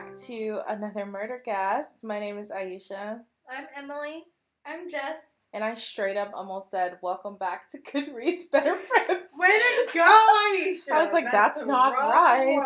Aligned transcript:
back 0.00 0.14
to 0.14 0.60
another 0.66 1.04
murder 1.04 1.38
cast. 1.44 2.02
My 2.04 2.18
name 2.18 2.38
is 2.38 2.50
Aisha. 2.50 3.20
I'm 3.50 3.66
Emily. 3.76 4.24
I'm 4.64 4.88
Jess. 4.88 5.20
And 5.52 5.62
I 5.62 5.74
straight 5.74 6.16
up 6.16 6.30
almost 6.32 6.70
said, 6.70 6.96
Welcome 7.02 7.36
back 7.36 7.70
to 7.72 7.78
Goodreads 7.78 8.50
Better 8.50 8.76
Friends. 8.76 9.32
Way 9.38 9.48
to 9.48 9.88
go, 9.94 10.26
Aisha! 10.54 10.92
I 10.92 11.04
was 11.04 11.12
like, 11.12 11.30
That's, 11.30 11.66
not 11.66 11.92
right. 11.92 12.62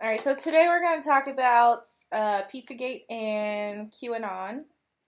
All 0.00 0.08
right, 0.08 0.20
so 0.20 0.34
today 0.34 0.66
we're 0.66 0.80
going 0.80 0.98
to 1.00 1.06
talk 1.06 1.26
about 1.26 1.82
uh, 2.10 2.42
Pizzagate 2.44 3.02
and 3.10 3.92
QAnon 3.92 4.60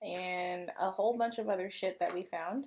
and 0.02 0.70
a 0.78 0.90
whole 0.90 1.16
bunch 1.16 1.38
of 1.38 1.48
other 1.48 1.70
shit 1.70 1.98
that 2.00 2.12
we 2.12 2.24
found. 2.24 2.66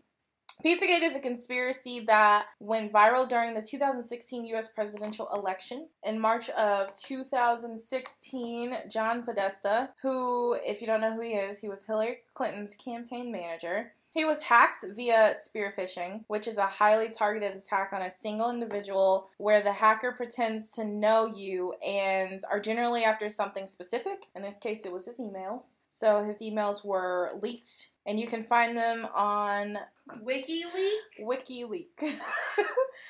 Pizzagate 0.64 1.02
is 1.02 1.16
a 1.16 1.20
conspiracy 1.20 2.02
that 2.02 2.48
went 2.60 2.92
viral 2.92 3.28
during 3.28 3.54
the 3.54 3.62
2016 3.62 4.46
US 4.46 4.70
presidential 4.70 5.28
election. 5.34 5.88
In 6.04 6.20
March 6.20 6.50
of 6.52 6.92
2016, 6.94 8.76
John 8.90 9.24
Podesta, 9.24 9.90
who, 10.02 10.58
if 10.66 10.82
you 10.82 10.88
don't 10.88 11.02
know 11.02 11.14
who 11.14 11.22
he 11.22 11.34
is, 11.34 11.60
he 11.60 11.70
was 11.70 11.86
Hillary 11.86 12.18
Clinton's 12.34 12.76
campaign 12.76 13.32
manager, 13.32 13.94
he 14.14 14.26
was 14.26 14.42
hacked 14.42 14.86
via 14.96 15.34
spear 15.40 15.74
phishing, 15.76 16.24
which 16.28 16.48
is 16.48 16.58
a 16.58 16.68
highly 16.68 17.10
targeted 17.10 17.58
attack 17.58 17.92
on 17.94 18.04
a 18.04 18.12
single 18.12 18.52
individual 18.52 19.30
where 19.38 19.62
the 19.62 19.74
hacker 19.74 20.12
pretends 20.12 20.72
to 20.72 20.86
know 20.86 21.26
you 21.26 21.74
and 21.86 22.40
are 22.50 22.60
generally 22.60 23.04
after 23.04 23.28
something 23.28 23.66
specific. 23.66 24.28
In 24.36 24.44
this 24.44 24.60
case, 24.60 24.86
it 24.86 24.92
was 24.92 25.06
his 25.06 25.18
emails. 25.18 25.78
So 25.90 26.24
his 26.24 26.42
emails 26.42 26.86
were 26.86 27.32
leaked, 27.42 27.90
and 28.06 28.20
you 28.20 28.28
can 28.28 28.44
find 28.44 28.78
them 28.78 29.08
on 29.16 29.80
WikiLeak. 30.24 31.20
WikiLeak. 31.20 31.88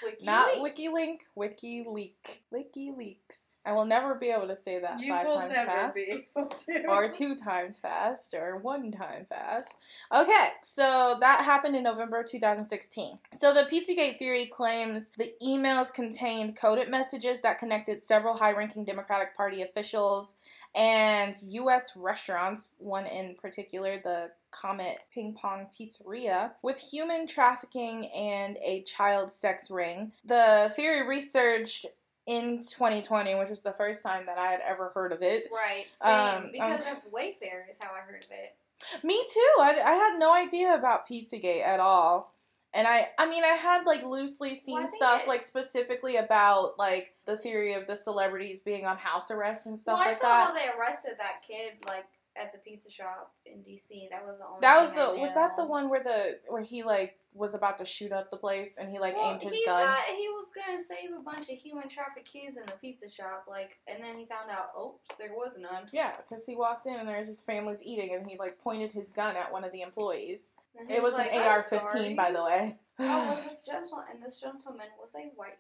Wiki 0.04 0.26
Not 0.26 0.50
WikiLink, 0.58 1.18
WikiLeak. 1.38 2.40
WikiLeaks. 2.54 3.53
I 3.66 3.72
will 3.72 3.86
never 3.86 4.16
be 4.16 4.28
able 4.30 4.48
to 4.48 4.56
say 4.56 4.80
that 4.80 5.00
You 5.00 5.14
five 5.14 5.26
times 5.26 5.54
fast. 5.56 5.96
be 5.96 6.26
able 6.36 6.48
to. 6.50 6.88
or 6.90 7.08
two 7.10 7.36
times 7.36 7.78
fast 7.78 8.34
or 8.34 8.58
one 8.58 8.92
time 8.92 9.26
fast. 9.26 9.78
Okay, 10.14 10.48
so 10.64 11.18
that 11.22 11.42
happened 11.46 11.76
in 11.76 11.84
November 11.84 12.24
2016. 12.24 13.20
So 13.32 13.54
the 13.54 13.64
Pizzagate 13.64 14.20
theory 14.20 14.46
claims 14.48 15.12
the 15.18 15.34
emails 15.42 15.94
contained 15.94 16.58
coded 16.58 16.90
messages 16.90 17.42
that 17.42 17.58
connected 17.58 18.04
several 18.04 18.38
high 18.38 18.52
ranking 18.52 18.84
Democratic 18.84 19.36
Party 19.36 19.62
officials 19.62 20.36
and 20.76 21.36
U.S. 21.48 21.94
restaurants, 21.96 22.70
one 22.80 23.06
in 23.06 23.36
particular, 23.36 23.98
the 24.04 24.32
Comet 24.52 24.98
Ping 25.14 25.34
Pong 25.40 25.68
Pizzeria, 25.74 26.52
with 26.62 26.80
human 26.80 27.28
trafficking 27.28 28.08
and 28.08 28.58
a 28.64 28.82
child 28.84 29.32
sex 29.32 29.72
ring. 29.72 30.12
The 30.26 30.72
theory 30.76 31.08
researched 31.08 31.86
in 32.26 32.60
2020, 32.60 33.36
which 33.36 33.50
was 33.50 33.62
the 33.62 33.74
first 33.74 34.02
time 34.04 34.26
that 34.26 34.38
I 34.38 34.52
had 34.52 34.62
ever 34.66 34.92
heard 34.94 35.12
of 35.12 35.22
it. 35.22 35.50
Right, 35.52 35.86
same. 35.94 36.44
Um, 36.46 36.50
because 36.52 36.82
um, 36.82 36.88
of 36.98 37.12
Wayfair 37.12 37.70
is 37.70 37.80
how 37.80 37.90
I 37.94 38.00
heard 38.06 38.24
of 38.24 38.32
it. 38.32 38.56
Me 39.04 39.24
too. 39.32 39.62
I, 39.62 39.80
I 39.84 39.94
had 39.94 40.20
no 40.20 40.34
idea 40.34 40.74
about 40.74 41.08
Pizzagate 41.08 41.66
at 41.66 41.80
all. 41.80 42.34
And 42.76 42.88
I, 42.88 43.10
I 43.20 43.30
mean, 43.30 43.44
I 43.44 43.50
had 43.50 43.86
like 43.86 44.04
loosely 44.04 44.56
seen 44.56 44.80
Well, 44.80 44.88
stuff 44.88 45.22
it- 45.24 45.28
like 45.30 45.44
specifically 45.44 46.16
about 46.18 46.80
like 46.80 47.14
the 47.26 47.38
theory 47.38 47.74
of 47.74 47.86
the 47.86 47.96
celebrities 47.96 48.62
being 48.62 48.86
on 48.86 48.98
house 48.98 49.30
arrest 49.30 49.68
and 49.68 49.80
stuff 49.80 50.00
well, 50.00 50.08
I 50.08 50.12
like 50.12 50.18
saw 50.18 50.28
that. 50.28 50.48
how 50.48 50.54
they 50.54 50.68
arrested 50.78 51.14
that 51.20 51.44
kid 51.48 51.74
like 51.86 52.06
at 52.36 52.52
the 52.52 52.58
pizza 52.60 52.90
shop 52.90 53.34
in 53.46 53.60
DC. 53.60 54.10
That 54.12 54.26
was 54.26 54.40
the 54.40 54.48
only. 54.48 54.60
That 54.62 54.82
was 54.82 54.96
the 54.96 55.16
was 55.20 55.34
that 55.36 55.56
the 55.56 55.66
one 55.66 55.90
where 55.90 56.04
the 56.04 56.40
where 56.48 56.62
he 56.64 56.84
like 56.84 57.18
was 57.36 57.56
about 57.56 57.78
to 57.80 57.86
shoot 57.86 58.12
up 58.12 58.30
the 58.30 58.38
place 58.38 58.78
and 58.78 58.90
he 58.92 59.00
like 59.00 59.16
Well, 59.16 59.32
aimed 59.32 59.42
his 59.42 59.52
he 59.52 59.66
gun. 59.66 59.88
Had, 59.88 60.06
he 60.16 60.28
was 60.30 60.46
gonna 60.56 60.80
save 60.80 61.18
a 61.18 61.22
bunch 61.22 61.50
of 61.50 61.58
human 61.58 61.90
trafficked 61.90 62.32
kids 62.32 62.58
in 62.58 62.66
the 62.68 62.74
pizza 62.74 63.10
shop, 63.10 63.46
like, 63.50 63.80
and 63.88 64.04
then 64.04 64.18
he 64.18 64.26
found 64.26 64.52
out, 64.52 64.70
oops, 64.80 65.16
there 65.18 65.32
was 65.36 65.58
none. 65.58 65.86
Yeah, 65.92 66.12
because 66.18 66.46
he 66.46 66.56
walked 66.56 66.86
in 66.86 66.94
and 66.96 67.08
there's 67.08 67.28
his 67.28 67.42
family's 67.42 67.84
eating 67.84 68.14
and 68.14 68.28
he 68.30 68.38
like 68.38 68.60
pointed 68.60 68.92
his 68.92 69.10
gun 69.10 69.36
at 69.36 69.52
one 69.52 69.64
of 69.64 69.72
the 69.72 69.82
employees. 69.82 70.56
It 70.90 71.02
was 71.02 71.14
like, 71.14 71.32
an 71.32 71.42
AR-15, 71.42 72.16
by 72.16 72.32
the 72.32 72.44
way. 72.44 72.78
oh, 73.00 73.30
was 73.32 73.44
this 73.46 73.64
gentleman? 73.66 74.06
And 74.12 74.24
this 74.24 74.40
gentleman 74.40 74.88
was 75.00 75.16
a 75.16 75.32
white 75.36 75.58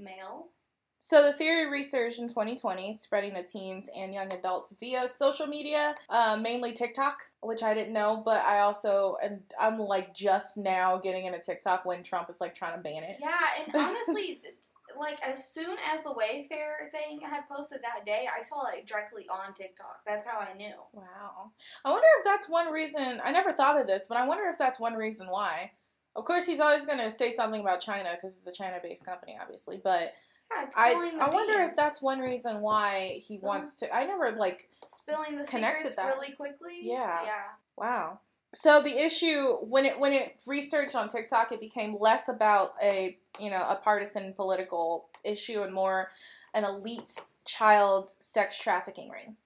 male. 0.00 0.48
So 1.00 1.22
the 1.22 1.32
theory 1.32 1.70
researched 1.70 2.18
in 2.18 2.28
2020, 2.28 2.96
spreading 2.96 3.34
to 3.34 3.44
teens 3.44 3.88
and 3.96 4.12
young 4.12 4.32
adults 4.32 4.74
via 4.80 5.06
social 5.08 5.46
media, 5.46 5.94
uh, 6.08 6.38
mainly 6.40 6.72
TikTok, 6.72 7.18
which 7.40 7.62
I 7.62 7.72
didn't 7.72 7.92
know, 7.92 8.20
but 8.24 8.44
I 8.44 8.60
also 8.60 9.16
am 9.22 9.40
I'm 9.60 9.78
like 9.78 10.12
just 10.12 10.56
now 10.56 10.96
getting 10.96 11.26
into 11.26 11.38
TikTok 11.38 11.84
when 11.84 12.02
Trump 12.02 12.28
is 12.30 12.40
like 12.40 12.54
trying 12.54 12.76
to 12.76 12.82
ban 12.82 13.04
it. 13.04 13.18
Yeah, 13.20 13.38
and 13.64 13.74
honestly, 13.74 14.40
like 14.98 15.18
as 15.26 15.48
soon 15.48 15.76
as 15.92 16.02
the 16.02 16.10
Wayfair 16.10 16.90
thing 16.90 17.20
had 17.20 17.48
posted 17.48 17.80
that 17.82 18.04
day, 18.04 18.26
I 18.36 18.42
saw 18.42 18.66
it 18.66 18.86
directly 18.86 19.26
on 19.30 19.54
TikTok. 19.54 20.00
That's 20.06 20.24
how 20.24 20.40
I 20.40 20.56
knew. 20.56 20.74
Wow. 20.92 21.52
I 21.84 21.90
wonder 21.90 22.06
if 22.18 22.24
that's 22.24 22.48
one 22.48 22.72
reason. 22.72 23.20
I 23.22 23.30
never 23.30 23.52
thought 23.52 23.80
of 23.80 23.86
this, 23.86 24.06
but 24.08 24.18
I 24.18 24.26
wonder 24.26 24.44
if 24.48 24.58
that's 24.58 24.80
one 24.80 24.94
reason 24.94 25.28
why. 25.28 25.72
Of 26.16 26.24
course, 26.24 26.46
he's 26.46 26.58
always 26.58 26.84
going 26.84 26.98
to 26.98 27.12
say 27.12 27.30
something 27.30 27.60
about 27.60 27.80
China 27.80 28.10
because 28.14 28.36
it's 28.36 28.46
a 28.46 28.52
China-based 28.52 29.04
company, 29.04 29.38
obviously. 29.40 29.80
But 29.82 30.14
Yeah, 30.50 30.66
I, 30.76 31.18
I 31.20 31.30
wonder 31.30 31.62
if 31.62 31.76
that's 31.76 32.02
one 32.02 32.20
reason 32.20 32.60
why 32.60 33.20
he 33.26 33.36
Spill- 33.36 33.48
wants 33.48 33.74
to. 33.76 33.94
I 33.94 34.04
never 34.04 34.32
like 34.32 34.68
spilling 34.88 35.36
the 35.36 35.44
connected 35.44 35.92
secrets 35.92 35.96
that. 35.96 36.06
really 36.06 36.32
quickly. 36.32 36.78
Yeah. 36.82 37.20
yeah. 37.24 37.42
Wow. 37.76 38.20
So 38.54 38.80
the 38.80 38.98
issue 38.98 39.56
when 39.60 39.84
it 39.84 39.98
when 39.98 40.12
it 40.12 40.36
researched 40.46 40.94
on 40.94 41.08
TikTok, 41.08 41.52
it 41.52 41.60
became 41.60 41.96
less 42.00 42.28
about 42.28 42.74
a 42.82 43.18
you 43.38 43.50
know 43.50 43.68
a 43.68 43.76
partisan 43.76 44.32
political 44.32 45.08
issue 45.24 45.62
and 45.62 45.72
more 45.72 46.08
an 46.54 46.64
elite 46.64 47.20
child 47.46 48.12
sex 48.20 48.58
trafficking 48.58 49.10
ring. 49.10 49.36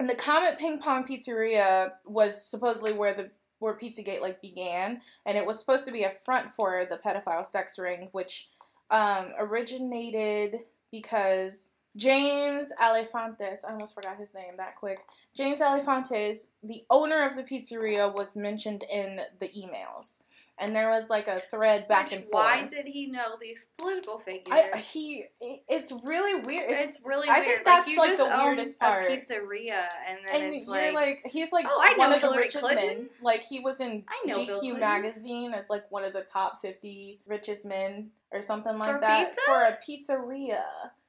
And 0.00 0.08
the 0.08 0.14
Comet 0.14 0.58
Ping 0.58 0.78
Pong 0.80 1.04
Pizzeria 1.04 1.92
was 2.04 2.44
supposedly 2.44 2.92
where 2.92 3.14
the 3.14 3.30
where 3.60 3.76
Pizzagate 3.76 4.20
like 4.20 4.40
began, 4.40 5.00
and 5.26 5.36
it 5.36 5.44
was 5.44 5.58
supposed 5.58 5.84
to 5.86 5.92
be 5.92 6.04
a 6.04 6.12
front 6.24 6.50
for 6.50 6.84
the 6.88 6.96
pedophile 6.96 7.44
sex 7.44 7.78
ring, 7.78 8.08
which 8.12 8.48
um, 8.90 9.32
originated 9.38 10.60
because 10.90 11.70
James 11.96 12.72
Alefantis, 12.80 13.64
I 13.64 13.72
almost 13.72 13.94
forgot 13.94 14.18
his 14.18 14.32
name 14.32 14.56
that 14.56 14.76
quick. 14.76 15.00
James 15.34 15.60
Alefantis, 15.60 16.52
the 16.62 16.84
owner 16.90 17.26
of 17.26 17.34
the 17.34 17.42
pizzeria, 17.42 18.12
was 18.12 18.36
mentioned 18.36 18.84
in 18.92 19.20
the 19.40 19.48
emails. 19.48 20.18
And 20.60 20.74
there 20.74 20.90
was 20.90 21.08
like 21.08 21.28
a 21.28 21.38
thread 21.38 21.86
back 21.86 22.06
Which, 22.06 22.14
and 22.14 22.22
forth. 22.24 22.44
why 22.44 22.66
did 22.66 22.86
he 22.86 23.06
know 23.06 23.36
these 23.40 23.68
political 23.78 24.18
figures? 24.18 24.48
I, 24.52 24.76
he, 24.78 25.24
it's 25.40 25.92
really 26.04 26.40
weird. 26.40 26.70
it's, 26.70 27.00
really 27.04 27.28
I 27.28 27.40
weird. 27.40 27.46
think 27.46 27.64
that's, 27.64 27.88
like, 27.88 27.96
like, 27.96 28.16
the 28.18 28.42
weirdest 28.44 28.78
part. 28.80 29.04
A 29.04 29.08
pizzeria, 29.08 29.86
and 30.08 30.18
then 30.26 30.42
and 30.42 30.54
it's 30.54 30.66
like, 30.66 30.94
like, 30.94 31.22
he's 31.26 31.52
like 31.52 31.66
Oh, 31.68 31.80
I 31.80 31.96
one 31.96 32.12
of 32.12 32.20
the 32.20 32.26
Hillary 32.26 32.42
richest 32.42 32.64
Clinton. 32.64 32.86
men. 32.86 33.08
Like 33.22 33.42
he 33.42 33.60
was 33.60 33.80
in 33.80 34.04
I 34.08 34.22
know 34.26 34.46
Bill 34.46 34.60
GQ 34.60 34.80
magazine 34.80 35.54
as 35.54 35.70
like 35.70 35.88
one 35.90 36.02
of 36.04 36.12
the 36.12 36.22
top 36.22 36.60
fifty 36.60 37.20
richest 37.26 37.64
men 37.64 38.10
or 38.32 38.42
something 38.42 38.76
like 38.78 38.92
For 38.94 39.00
that 39.00 39.28
pizza? 39.28 39.40
for 39.46 39.62
a 39.62 39.78
pizzeria. 40.18 40.62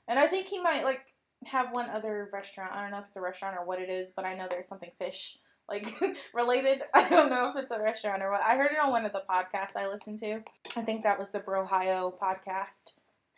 And 0.07 0.19
I 0.19 0.27
think 0.27 0.47
he 0.47 0.61
might 0.61 0.83
like 0.83 1.01
have 1.45 1.71
one 1.71 1.89
other 1.89 2.29
restaurant. 2.31 2.71
I 2.73 2.81
don't 2.81 2.91
know 2.91 2.99
if 2.99 3.07
it's 3.07 3.17
a 3.17 3.21
restaurant 3.21 3.55
or 3.57 3.65
what 3.65 3.79
it 3.81 3.89
is, 3.89 4.11
but 4.11 4.25
I 4.25 4.35
know 4.35 4.47
there's 4.49 4.67
something 4.67 4.91
fish 4.97 5.37
like 5.69 5.93
related. 6.33 6.83
I 6.93 7.07
don't 7.09 7.29
know 7.29 7.51
if 7.51 7.61
it's 7.61 7.71
a 7.71 7.81
restaurant 7.81 8.21
or 8.23 8.31
what. 8.31 8.41
I 8.41 8.55
heard 8.55 8.71
it 8.71 8.79
on 8.79 8.91
one 8.91 9.05
of 9.05 9.13
the 9.13 9.23
podcasts 9.29 9.75
I 9.75 9.87
listened 9.87 10.19
to. 10.19 10.41
I 10.75 10.81
think 10.81 11.03
that 11.03 11.19
was 11.19 11.31
the 11.31 11.39
Brohio 11.39 12.13
podcast. 12.17 12.93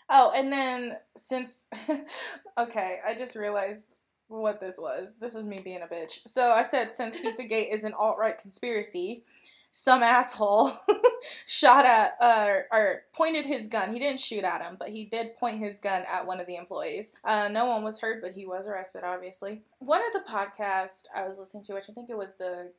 Oh, 0.10 0.32
and 0.36 0.52
then 0.52 0.98
since 1.16 1.66
okay, 2.58 3.00
I 3.06 3.16
just 3.16 3.36
realized 3.36 3.96
what 4.28 4.60
this 4.60 4.78
was. 4.80 5.16
This 5.20 5.36
was 5.36 5.46
me 5.46 5.60
being 5.64 5.82
a 5.82 5.88
bitch. 5.88 6.20
So 6.26 6.52
I 6.52 6.64
said 6.64 6.94
since 6.94 7.18
Pizzagate 7.18 7.74
is 7.74 7.84
an 7.84 7.94
alt 7.94 8.18
right 8.20 8.38
conspiracy, 8.38 9.24
some 9.72 10.04
asshole 10.04 10.74
shot 11.46 11.86
at 11.86 12.16
uh, 12.20 12.62
or 12.72 13.04
pointed 13.14 13.46
his 13.46 13.68
gun. 13.68 13.94
He 13.94 14.00
didn't 14.00 14.20
shoot 14.20 14.44
at 14.44 14.62
him, 14.62 14.76
but 14.78 14.90
he 14.90 15.06
did 15.06 15.38
point 15.38 15.60
his 15.60 15.80
gun 15.80 16.04
at 16.12 16.26
one 16.26 16.40
of 16.40 16.48
the 16.48 16.58
employees. 16.58 17.14
Uh, 17.24 17.48
no 17.50 17.66
one 17.66 17.84
was 17.84 18.00
hurt, 18.00 18.22
but 18.22 18.34
he 18.34 18.46
was 18.46 18.68
arrested. 18.68 19.04
Obviously, 19.04 19.62
one 19.80 20.02
of 20.06 20.14
the 20.14 20.30
podcasts 20.30 21.06
I 21.16 21.26
was 21.26 21.40
listening 21.40 21.64
to, 21.66 21.74
which 21.74 21.90
I 21.90 21.94
think 21.94 22.10
it 22.10 22.18
was 22.18 22.36
the 22.36 22.72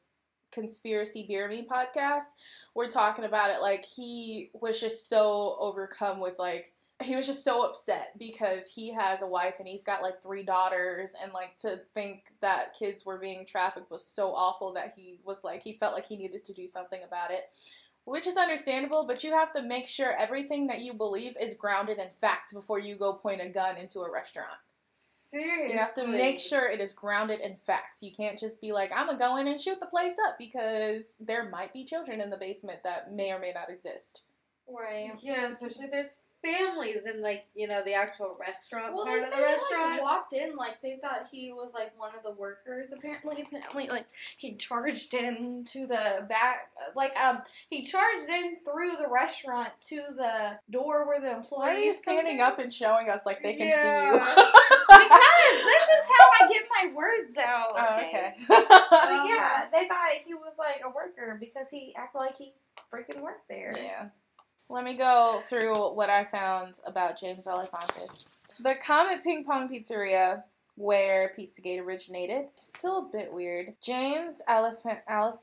conspiracy 0.53 1.25
beer 1.27 1.49
me 1.49 1.67
podcast 1.67 2.35
we're 2.75 2.87
talking 2.87 3.25
about 3.25 3.51
it 3.51 3.63
like 3.63 3.87
he 3.87 4.51
was 4.53 4.79
just 4.79 5.09
so 5.09 5.57
overcome 5.59 6.21
with 6.21 6.39
like 6.39 6.75
he 7.05 7.17
was 7.17 7.27
just 7.27 7.45
so 7.45 7.65
upset 7.65 8.13
because 8.19 8.73
he 8.73 8.93
has 8.93 9.23
a 9.23 9.27
wife 9.27 9.55
and 9.59 9.69
he's 9.69 9.85
got 9.85 10.03
like 10.03 10.23
three 10.23 10.43
daughters 10.43 11.13
and 11.23 11.33
like 11.33 11.57
to 11.59 11.81
think 11.95 12.25
that 12.41 12.75
kids 12.79 13.05
were 13.05 13.19
being 13.19 13.47
trafficked 13.47 13.91
was 13.91 14.05
so 14.05 14.35
awful 14.35 14.73
that 14.73 14.95
he 14.97 15.19
was 15.25 15.45
like 15.45 15.63
he 15.63 15.75
felt 15.75 15.95
like 15.95 16.07
he 16.07 16.17
needed 16.17 16.45
to 16.45 16.53
do 16.53 16.67
something 16.67 17.01
about 17.07 17.31
it 17.31 17.51
which 18.05 18.27
is 18.27 18.37
understandable 18.37 19.07
but 19.07 19.23
you 19.23 19.33
have 19.33 19.53
to 19.53 19.63
make 19.63 19.89
sure 19.89 20.17
everything 20.17 20.67
that 20.67 20.81
you 20.81 20.93
believe 20.93 21.35
is 21.41 21.55
grounded 21.55 21.99
in 21.99 22.09
facts 22.21 22.53
before 22.53 22.79
you 22.79 22.97
go 22.97 23.13
point 23.13 23.41
a 23.41 23.49
gun 23.49 23.77
into 23.77 24.01
a 24.01 24.11
restaurant 24.11 24.59
seriously, 25.33 25.73
you 25.73 25.79
have 25.79 25.95
to 25.95 26.07
make 26.07 26.39
sure 26.39 26.71
it 26.71 26.81
is 26.81 26.93
grounded 26.93 27.41
in 27.41 27.57
facts. 27.67 28.03
You 28.03 28.13
can't 28.13 28.39
just 28.39 28.61
be 28.61 28.73
like, 28.73 28.91
I'm 28.95 29.07
gonna 29.07 29.19
go 29.19 29.37
in 29.39 29.47
and 29.47 29.61
shoot 29.61 29.81
the 29.81 29.87
place 29.87 30.17
up 30.29 30.37
because 30.39 31.15
there 31.19 31.49
might 31.49 31.73
be 31.73 31.85
children 31.85 32.21
in 32.21 32.31
the 32.31 32.37
basement 32.37 32.81
that 32.85 33.13
may 33.13 33.33
or 33.33 33.39
may 33.39 33.53
not 33.53 33.71
exist. 33.71 34.23
Right. 34.69 35.13
Yeah, 35.23 35.49
especially 35.51 35.87
there's 35.91 36.19
families 36.45 36.99
in 37.07 37.23
like 37.23 37.47
you 37.55 37.67
know 37.69 37.83
the 37.85 37.95
actual 37.95 38.37
restaurant 38.41 38.95
Well, 38.95 39.05
part 39.05 39.21
they 39.21 39.25
of 39.27 39.31
said 39.33 39.41
the 39.41 39.47
he, 39.47 39.53
restaurant. 39.55 39.91
like 39.93 40.03
walked 40.03 40.33
in 40.33 40.57
like 40.57 40.83
they 40.83 40.99
thought 41.03 41.27
he 41.31 41.53
was 41.53 41.73
like 41.75 41.93
one 41.99 42.15
of 42.17 42.23
the 42.23 42.33
workers. 42.33 42.93
Apparently, 42.93 43.43
apparently, 43.43 43.89
like 43.89 44.07
he 44.37 44.57
charged 44.57 45.15
in 45.15 45.65
to 45.67 45.87
the 45.87 46.27
back, 46.29 46.71
like 46.97 47.17
um, 47.19 47.43
he 47.71 47.83
charged 47.83 48.29
in 48.29 48.57
through 48.65 48.97
the 49.03 49.09
restaurant 49.13 49.71
to 49.89 49.97
the 50.17 50.59
door 50.71 51.07
where 51.07 51.21
the 51.21 51.31
employees. 51.37 51.51
Why 51.59 51.75
are 51.77 51.79
you 51.79 51.93
standing 51.93 52.37
through. 52.39 52.47
up 52.47 52.59
and 52.59 52.73
showing 52.73 53.09
us 53.09 53.25
like 53.27 53.43
they 53.43 53.55
can 53.55 53.67
Yeah. 53.69 53.83
see 53.83 54.07
you? 54.07 54.13
because 54.89 55.65
this 55.65 55.83
is 55.83 56.05
how 56.09 56.45
I 56.45 56.49
get 56.49 56.63
my 56.71 56.93
words 56.95 57.37
out. 57.39 57.73
Oh, 57.77 57.97
Okay. 57.97 58.35
okay. 58.51 58.65
But 58.91 59.29
yeah, 59.29 59.65
they 59.73 59.89
thought 59.89 60.09
he 60.25 60.35
was 60.35 60.55
like 60.59 60.81
a 60.85 60.91
worker 60.91 61.37
because 61.41 61.71
he 61.71 61.95
acted 61.97 62.19
like 62.19 62.37
he 62.37 62.53
freaking 62.93 63.21
worked 63.21 63.49
there. 63.49 63.73
Yeah. 63.77 64.09
Let 64.73 64.85
me 64.85 64.95
go 64.95 65.43
through 65.51 65.93
what 65.93 66.09
I 66.09 66.25
found 66.25 66.81
about 66.87 67.21
James 67.21 67.47
Alefantis. 67.47 68.31
The 68.59 68.75
Comet 68.83 69.23
Ping 69.23 69.45
Pong 69.45 69.69
Pizzeria, 69.69 70.45
where 70.77 71.31
Pizzagate 71.39 71.85
originated, 71.85 72.47
is 72.59 72.65
still 72.65 73.01
a 73.01 73.13
bit 73.13 73.31
weird. 73.31 73.75
James 73.83 74.41
Elephant 74.49 75.01
Alef. 75.11 75.37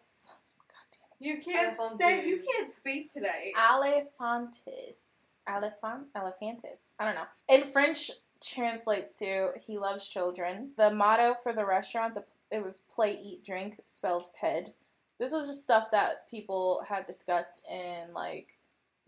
you 1.20 1.40
can't 1.42 1.78
Elephant 1.78 2.02
say 2.02 2.28
you 2.28 2.42
can't 2.52 2.76
speak 2.76 3.14
today. 3.14 3.54
Alephantis. 3.56 5.26
Elephant? 5.46 6.12
Elephantis. 6.16 6.96
I 7.00 7.06
don't 7.06 7.14
know. 7.14 7.28
In 7.50 7.66
French, 7.66 8.10
translates 8.42 9.20
to 9.20 9.52
"He 9.60 9.78
loves 9.78 10.08
children." 10.08 10.72
The 10.76 10.90
motto 10.90 11.36
for 11.44 11.54
the 11.54 11.68
restaurant, 11.68 12.16
the 12.16 12.24
it 12.50 12.64
was 12.64 12.81
"Play, 12.92 13.20
eat, 13.22 13.46
drink," 13.46 13.80
spells 13.84 14.31
"ped." 14.42 14.74
This 15.20 15.31
was 15.31 15.46
just 15.46 15.62
stuff 15.62 15.92
that 15.92 16.28
people 16.31 16.84
had 16.90 17.06
discussed 17.06 17.62
in 17.70 18.12
like 18.12 18.56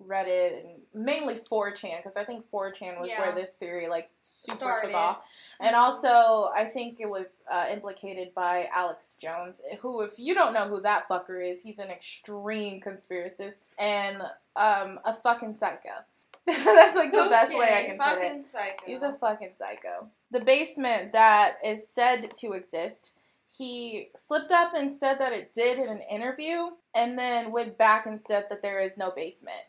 Reddit 0.08 0.60
and 0.62 0.70
mainly 0.94 1.36
4chan 1.36 1.98
because 1.98 2.18
I 2.18 2.24
think 2.24 2.46
4chan 2.52 3.00
was 3.00 3.10
Yeah. 3.10 3.22
where 3.22 3.32
this 3.36 3.54
theory 3.56 3.88
like 3.88 4.10
super 4.22 4.58
Started. 4.58 4.88
took 4.88 4.96
off. 4.98 5.24
And 5.60 5.76
also, 5.76 6.50
I 6.56 6.66
think 6.66 7.00
it 7.00 7.10
was 7.10 7.44
uh, 7.52 7.66
implicated 7.72 8.34
by 8.34 8.68
Alex 8.74 9.16
Jones, 9.20 9.62
who, 9.80 10.02
if 10.02 10.14
you 10.18 10.34
don't 10.34 10.54
know 10.54 10.68
who 10.68 10.82
that 10.82 11.08
fucker 11.08 11.44
is, 11.48 11.62
he's 11.62 11.80
an 11.80 11.90
extreme 11.90 12.82
conspiracist 12.82 13.70
and 13.80 14.22
um, 14.56 15.00
a 15.06 15.14
fucking 15.14 15.54
psycho. 15.54 15.90
That's 16.46 16.96
like 16.96 17.12
the 17.12 17.28
best 17.30 17.58
way 17.58 17.66
I 17.66 17.80
Okay, 17.84 17.86
can 17.86 17.98
put 18.00 18.24
it. 18.24 18.48
Psycho. 18.48 18.86
He's 18.86 19.04
a 19.04 19.12
fucking 19.14 19.54
psycho. 19.54 20.10
The 20.32 20.40
basement 20.40 21.12
that 21.14 21.58
is 21.64 21.88
said 21.88 22.34
to 22.40 22.54
exist, 22.54 23.14
he 23.48 24.10
slipped 24.16 24.52
up 24.52 24.74
and 24.76 24.92
said 24.92 25.20
that 25.20 25.34
it 25.34 25.54
did 25.54 25.78
in 25.78 25.88
an 25.90 26.02
interview, 26.10 26.70
and 26.96 27.20
then 27.20 27.52
went 27.52 27.78
back 27.78 28.06
and 28.08 28.20
said 28.20 28.46
that 28.50 28.62
there 28.64 28.80
is 28.80 28.98
no 28.98 29.12
basement. 29.12 29.62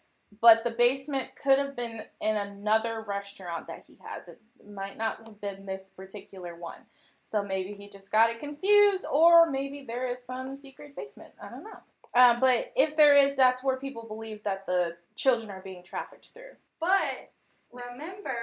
But 0.42 0.64
the 0.64 0.72
basement 0.72 1.28
could 1.40 1.58
have 1.58 1.76
been 1.76 2.02
in 2.20 2.36
another 2.36 3.04
restaurant 3.06 3.68
that 3.68 3.84
he 3.86 3.96
has. 4.04 4.26
It 4.26 4.40
might 4.68 4.98
not 4.98 5.18
have 5.24 5.40
been 5.40 5.64
this 5.64 5.88
particular 5.88 6.56
one. 6.56 6.80
So 7.22 7.44
maybe 7.44 7.72
he 7.72 7.88
just 7.88 8.10
got 8.10 8.28
it 8.28 8.40
confused, 8.40 9.06
or 9.10 9.48
maybe 9.48 9.84
there 9.86 10.04
is 10.06 10.22
some 10.22 10.56
secret 10.56 10.96
basement. 10.96 11.32
I 11.40 11.48
don't 11.48 11.62
know. 11.62 11.78
Uh, 12.14 12.38
but 12.40 12.72
if 12.76 12.96
there 12.96 13.16
is, 13.16 13.36
that's 13.36 13.62
where 13.62 13.76
people 13.76 14.04
believe 14.06 14.42
that 14.42 14.66
the 14.66 14.96
children 15.14 15.48
are 15.48 15.62
being 15.62 15.84
trafficked 15.84 16.30
through. 16.34 16.56
But 16.80 17.30
remember 17.70 18.36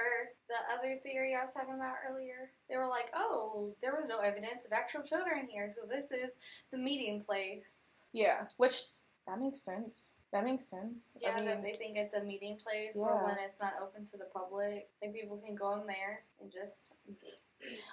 the 0.48 0.74
other 0.74 0.98
theory 1.02 1.36
I 1.38 1.42
was 1.42 1.52
talking 1.52 1.74
about 1.74 1.96
earlier? 2.10 2.50
They 2.70 2.78
were 2.78 2.88
like, 2.88 3.10
oh, 3.14 3.74
there 3.82 3.94
was 3.94 4.08
no 4.08 4.20
evidence 4.20 4.64
of 4.64 4.72
actual 4.72 5.02
children 5.02 5.46
here, 5.46 5.70
so 5.78 5.86
this 5.86 6.10
is 6.10 6.32
the 6.72 6.78
meeting 6.78 7.22
place. 7.22 8.04
Yeah, 8.14 8.46
which 8.56 8.80
that 9.26 9.38
makes 9.38 9.60
sense. 9.60 10.16
That 10.32 10.44
makes 10.44 10.64
sense. 10.64 11.16
Yeah, 11.20 11.34
I 11.36 11.42
that 11.42 11.62
they 11.62 11.72
think 11.72 11.96
it's 11.96 12.14
a 12.14 12.22
meeting 12.22 12.56
place 12.56 12.94
Yeah. 12.96 13.02
where 13.02 13.24
when 13.24 13.38
it's 13.38 13.58
not 13.60 13.74
open 13.82 14.04
to 14.04 14.16
the 14.16 14.26
public, 14.26 14.88
like 15.02 15.12
people 15.12 15.38
can 15.38 15.54
go 15.56 15.80
in 15.80 15.86
there 15.86 16.24
and 16.40 16.50
just 16.52 16.92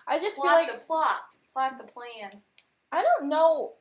I 0.07 0.19
just 0.19 0.35
feel 0.35 0.45
like 0.45 0.71
the 0.71 0.79
plot, 0.79 1.19
plot 1.51 1.77
the 1.77 1.91
plan. 1.91 2.29
I 2.91 3.01
don't 3.01 3.27
know. 3.27 3.73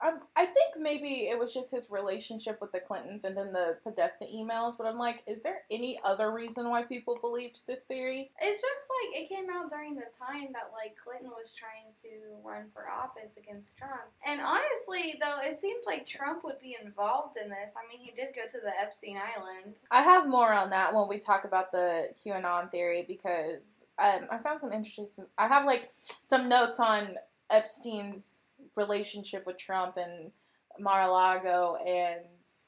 I'm, 0.00 0.20
I 0.36 0.44
think 0.44 0.74
maybe 0.78 1.28
it 1.28 1.38
was 1.38 1.54
just 1.54 1.70
his 1.70 1.90
relationship 1.90 2.60
with 2.60 2.72
the 2.72 2.80
Clintons 2.80 3.24
and 3.24 3.36
then 3.36 3.52
the 3.52 3.78
Podesta 3.82 4.26
emails, 4.26 4.76
but 4.76 4.86
I'm 4.86 4.98
like, 4.98 5.22
is 5.26 5.42
there 5.42 5.62
any 5.70 5.98
other 6.04 6.30
reason 6.30 6.68
why 6.68 6.82
people 6.82 7.18
believed 7.20 7.66
this 7.66 7.84
theory? 7.84 8.30
It's 8.40 8.60
just 8.60 8.86
like 8.90 9.22
it 9.22 9.28
came 9.28 9.48
out 9.50 9.70
during 9.70 9.94
the 9.94 10.10
time 10.18 10.52
that 10.52 10.72
like 10.72 10.96
Clinton 11.02 11.30
was 11.30 11.54
trying 11.54 11.92
to 12.02 12.36
run 12.44 12.66
for 12.72 12.90
office 12.90 13.36
against 13.36 13.78
Trump. 13.78 14.02
And 14.26 14.40
honestly, 14.40 15.18
though, 15.20 15.38
it 15.42 15.58
seems 15.58 15.86
like 15.86 16.06
Trump 16.06 16.44
would 16.44 16.60
be 16.60 16.76
involved 16.82 17.36
in 17.42 17.48
this. 17.48 17.74
I 17.76 17.88
mean, 17.88 18.04
he 18.04 18.10
did 18.12 18.34
go 18.34 18.42
to 18.50 18.60
the 18.62 18.72
Epstein 18.80 19.16
Island. 19.16 19.80
I 19.90 20.02
have 20.02 20.28
more 20.28 20.52
on 20.52 20.70
that 20.70 20.94
when 20.94 21.08
we 21.08 21.18
talk 21.18 21.44
about 21.44 21.72
the 21.72 22.08
QAnon 22.14 22.70
theory 22.70 23.04
because 23.06 23.80
um, 23.98 24.26
I 24.30 24.38
found 24.38 24.60
some 24.60 24.72
interesting. 24.72 25.26
I 25.38 25.48
have 25.48 25.64
like 25.64 25.90
some 26.20 26.48
notes 26.48 26.80
on 26.80 27.16
Epstein's 27.50 28.40
relationship 28.76 29.46
with 29.46 29.58
Trump 29.58 29.96
and 29.96 30.30
Mar-a-Lago 30.78 31.76
and 31.86 32.20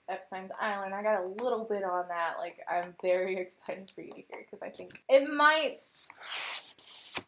Epstein's 0.08 0.53
Island. 0.61 0.94
I 0.94 1.03
got 1.03 1.23
a 1.23 1.43
little 1.43 1.64
bit 1.64 1.82
on 1.82 2.08
that. 2.08 2.35
Like, 2.38 2.61
I'm 2.70 2.94
very 3.03 3.37
excited 3.41 3.91
for 3.91 4.03
you 4.03 4.12
to 4.12 4.20
hear 4.20 4.44
because 4.44 4.62
I 4.62 4.69
think 4.69 5.03
it 5.08 5.32
might. 5.32 5.79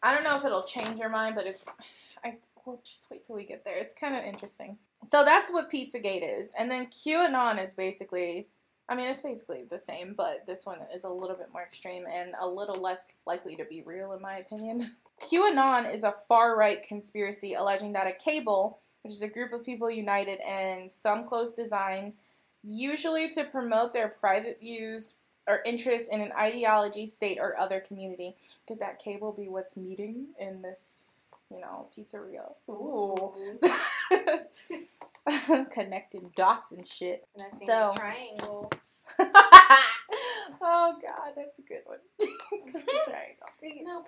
I 0.02 0.14
don't 0.14 0.25
know 0.25 0.36
if 0.36 0.44
it'll 0.44 0.62
change 0.62 0.98
your 0.98 1.08
mind, 1.08 1.34
but 1.34 1.46
it's. 1.46 1.66
I 2.25 2.36
will 2.64 2.80
just 2.84 3.06
wait 3.10 3.22
till 3.22 3.36
we 3.36 3.44
get 3.44 3.64
there. 3.64 3.76
It's 3.78 3.92
kind 3.92 4.14
of 4.14 4.25
interesting. 4.25 4.78
So 5.02 5.25
that's 5.25 5.52
what 5.52 5.70
Pizzagate 5.70 6.40
is, 6.40 6.54
and 6.58 6.70
then 6.70 6.86
QAnon 6.86 7.62
is 7.62 7.75
basically. 7.75 8.48
I 8.90 8.94
mean, 8.94 9.08
it's 9.08 9.20
basically 9.20 9.64
the 9.69 9.76
same, 9.76 10.14
but 10.16 10.46
this 10.46 10.64
one 10.64 10.78
is 10.94 11.04
a 11.04 11.10
little 11.10 11.36
bit 11.36 11.52
more 11.52 11.62
extreme 11.62 12.06
and 12.10 12.32
a 12.40 12.48
little 12.48 12.80
less 12.80 13.16
likely 13.26 13.54
to 13.56 13.66
be 13.66 13.82
real, 13.82 14.12
in 14.12 14.22
my 14.22 14.38
opinion. 14.38 14.92
QAnon 15.22 15.92
is 15.94 16.04
a 16.04 16.14
far 16.28 16.56
right 16.56 16.82
conspiracy 16.82 17.54
alleging 17.54 17.92
that 17.92 18.06
a 18.06 18.12
cable, 18.12 18.78
which 19.02 19.12
is 19.12 19.22
a 19.22 19.28
group 19.28 19.52
of 19.52 19.64
people 19.64 19.90
united 19.90 20.40
in 20.46 20.88
some 20.88 21.24
close 21.24 21.52
design, 21.54 22.12
usually 22.62 23.28
to 23.30 23.44
promote 23.44 23.92
their 23.92 24.08
private 24.08 24.58
views 24.60 25.16
or 25.46 25.60
interests 25.64 26.08
in 26.10 26.20
an 26.20 26.30
ideology, 26.38 27.06
state, 27.06 27.38
or 27.40 27.58
other 27.58 27.80
community. 27.80 28.36
Could 28.66 28.80
that 28.80 28.98
cable 28.98 29.32
be 29.32 29.48
what's 29.48 29.76
meeting 29.76 30.26
in 30.38 30.60
this, 30.62 31.20
you 31.50 31.60
know, 31.60 31.88
pizzeria? 31.96 32.52
Ooh. 32.68 33.32
Connecting 35.70 36.30
dots 36.36 36.72
and 36.72 36.86
shit. 36.86 37.26
Think 37.38 37.62
So- 37.64 37.94
triangle. 37.96 38.70
oh 40.60 40.96
god, 41.00 41.32
that's 41.36 41.58
a 41.58 41.62
good 41.62 41.82
one. 41.84 41.98
No 43.84 44.04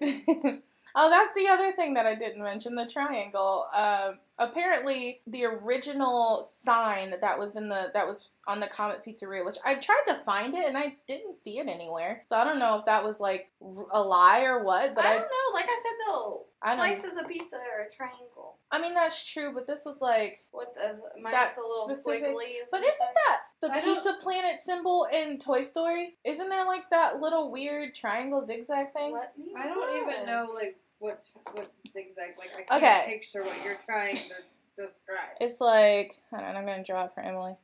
oh, 0.94 1.10
that's 1.10 1.34
the 1.34 1.48
other 1.48 1.72
thing 1.72 1.94
that 1.94 2.06
I 2.06 2.14
didn't 2.14 2.42
mention 2.42 2.74
the 2.74 2.86
triangle. 2.86 3.66
Um, 3.74 4.18
apparently, 4.40 5.20
the 5.26 5.44
original 5.44 6.42
sign 6.42 7.14
that 7.20 7.38
was 7.38 7.56
in 7.56 7.68
the 7.68 7.90
that 7.94 8.06
was 8.06 8.30
on 8.48 8.58
the 8.58 8.66
Comet 8.66 9.04
Pizzeria, 9.06 9.44
which 9.44 9.58
I 9.64 9.74
tried 9.76 10.02
to 10.08 10.14
find 10.16 10.54
it 10.54 10.66
and 10.66 10.76
I 10.76 10.96
didn't 11.06 11.34
see 11.36 11.58
it 11.58 11.68
anywhere. 11.68 12.22
So 12.28 12.36
I 12.36 12.44
don't 12.44 12.58
know 12.58 12.78
if 12.78 12.86
that 12.86 13.04
was 13.04 13.20
like 13.20 13.50
a 13.92 14.00
lie 14.02 14.42
or 14.42 14.64
what. 14.64 14.94
But 14.94 15.04
I 15.04 15.10
I, 15.10 15.12
don't 15.18 15.22
know. 15.22 15.54
Like 15.54 15.66
I 15.66 15.82
said 15.82 16.12
though, 16.12 16.44
I 16.62 16.76
don't. 16.76 17.00
slices 17.00 17.18
of 17.18 17.28
pizza 17.28 17.56
are 17.56 17.86
a 17.86 17.90
triangle 17.90 18.56
I 18.72 18.80
mean, 18.80 18.94
that's 18.94 19.28
true, 19.32 19.52
but 19.52 19.66
this 19.66 19.84
was 19.84 20.00
like. 20.00 20.44
with 20.52 20.68
the 20.74 20.96
minus 21.20 21.38
That's 21.38 21.54
the 21.56 21.60
little 21.62 21.88
specific- 21.90 22.22
squigglies. 22.24 22.70
But 22.70 22.82
isn't 22.82 23.14
that 23.26 23.40
the 23.60 23.68
I 23.70 23.80
don't- 23.80 23.94
Pizza 23.96 24.14
Planet 24.22 24.60
symbol 24.60 25.08
in 25.12 25.38
Toy 25.38 25.62
Story? 25.64 26.16
Isn't 26.24 26.48
there 26.48 26.64
like 26.64 26.88
that 26.90 27.20
little 27.20 27.50
weird 27.50 27.94
triangle 27.96 28.40
zigzag 28.42 28.92
thing? 28.92 29.12
Let 29.12 29.36
me 29.36 29.52
I 29.56 29.66
don't 29.66 30.08
even 30.08 30.24
know 30.26 30.48
like 30.54 30.76
what 31.00 31.28
what 31.54 31.68
zigzag 31.92 32.38
like 32.38 32.50
I 32.56 32.62
can't 32.62 32.82
Okay. 32.82 33.02
picture 33.14 33.42
what 33.42 33.56
you're 33.64 33.78
trying 33.84 34.16
to 34.16 34.34
describe. 34.76 35.36
It's 35.40 35.60
like, 35.60 36.20
hold 36.30 36.42
on, 36.42 36.56
I'm 36.56 36.64
gonna 36.66 36.84
draw 36.84 37.04
it 37.04 37.12
for 37.12 37.20
Emily. 37.20 37.54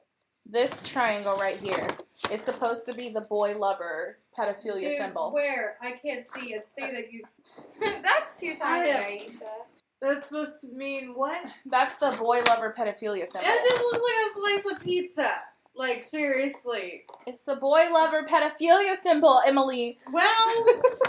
This 0.48 0.82
triangle 0.82 1.36
right 1.36 1.56
here 1.56 1.88
is 2.30 2.40
supposed 2.40 2.86
to 2.86 2.94
be 2.94 3.08
the 3.08 3.22
boy 3.22 3.56
lover 3.58 4.18
pedophilia 4.38 4.80
Dude, 4.90 4.98
symbol. 4.98 5.32
Where 5.32 5.76
I 5.82 5.92
can't 5.92 6.24
see 6.36 6.54
a 6.54 6.60
thing 6.78 6.92
that 6.94 7.12
you. 7.12 7.22
That's 8.02 8.38
too 8.38 8.54
tiny, 8.56 8.90
Aisha. 8.90 9.40
That's 10.00 10.28
supposed 10.28 10.60
to 10.60 10.68
mean 10.68 11.14
what? 11.14 11.46
That's 11.64 11.96
the 11.96 12.10
boy 12.18 12.42
lover 12.46 12.72
pedophilia 12.78 13.26
symbol. 13.26 13.40
That 13.42 13.66
just 13.68 13.82
looks 13.82 14.04
like 14.04 14.60
a 14.60 14.62
slice 14.62 14.76
of 14.76 14.84
pizza. 14.84 15.28
Like 15.74 16.04
seriously. 16.04 17.04
It's 17.26 17.44
the 17.44 17.56
boy 17.56 17.86
lover 17.92 18.22
pedophilia 18.22 18.96
symbol, 19.02 19.40
Emily. 19.46 19.98
Well, 20.12 20.66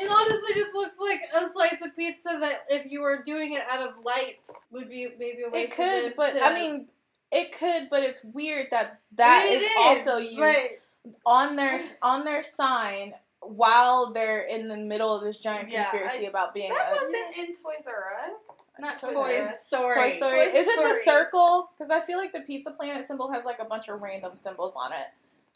it 0.00 0.10
honestly 0.10 0.54
just 0.54 0.74
looks 0.74 0.96
like 0.98 1.20
a 1.34 1.50
slice 1.52 1.76
of 1.84 1.94
pizza 1.96 2.38
that 2.40 2.60
if 2.70 2.90
you 2.90 3.00
were 3.00 3.22
doing 3.24 3.54
it 3.54 3.62
out 3.70 3.88
of 3.88 3.94
lights 4.04 4.50
would 4.70 4.88
be 4.88 5.08
maybe 5.18 5.42
a 5.42 5.50
way 5.50 5.62
It 5.62 5.70
could, 5.72 6.04
them 6.06 6.12
but 6.16 6.32
to- 6.32 6.44
I 6.44 6.54
mean, 6.54 6.88
it 7.32 7.52
could, 7.52 7.88
but 7.90 8.02
it's 8.02 8.22
weird 8.24 8.66
that 8.70 9.00
that 9.16 9.46
It 9.50 9.62
is, 9.62 9.70
is, 9.70 9.76
also 10.08 10.18
used 10.18 10.38
but 10.40 11.20
on 11.26 11.56
their 11.56 11.82
on 12.02 12.24
their 12.24 12.42
sign 12.42 13.14
while 13.40 14.12
they're 14.12 14.42
in 14.42 14.68
the 14.68 14.76
middle 14.76 15.14
of 15.14 15.22
this 15.22 15.38
giant 15.38 15.68
Yeah, 15.68 15.88
conspiracy 15.90 16.26
I- 16.26 16.28
about 16.30 16.54
being 16.54 16.70
That 16.72 16.92
a 16.92 16.96
wasn't 16.96 17.36
in 17.38 17.46
Toys 17.54 17.86
R 17.86 18.14
Us. 18.24 18.30
Not 18.78 18.98
Toy 18.98 19.08
Toys 19.08 19.14
Toy 19.14 19.22
R 19.40 19.48
Us. 19.48 19.66
Story. 19.66 19.94
Toy 19.94 20.16
Story. 20.16 20.38
Toy 20.50 20.56
Is 20.58 20.66
it 20.66 20.82
the 20.82 20.94
circle? 21.04 21.70
Because 21.76 21.90
I 21.90 22.00
feel 22.00 22.18
like 22.18 22.32
the 22.32 22.40
Pizza 22.40 22.70
Planet 22.72 23.04
symbol 23.04 23.30
has 23.30 23.44
like 23.44 23.58
a 23.60 23.64
bunch 23.64 23.88
of 23.88 24.00
random 24.02 24.34
symbols 24.34 24.74
on 24.76 24.92
it. 24.92 25.06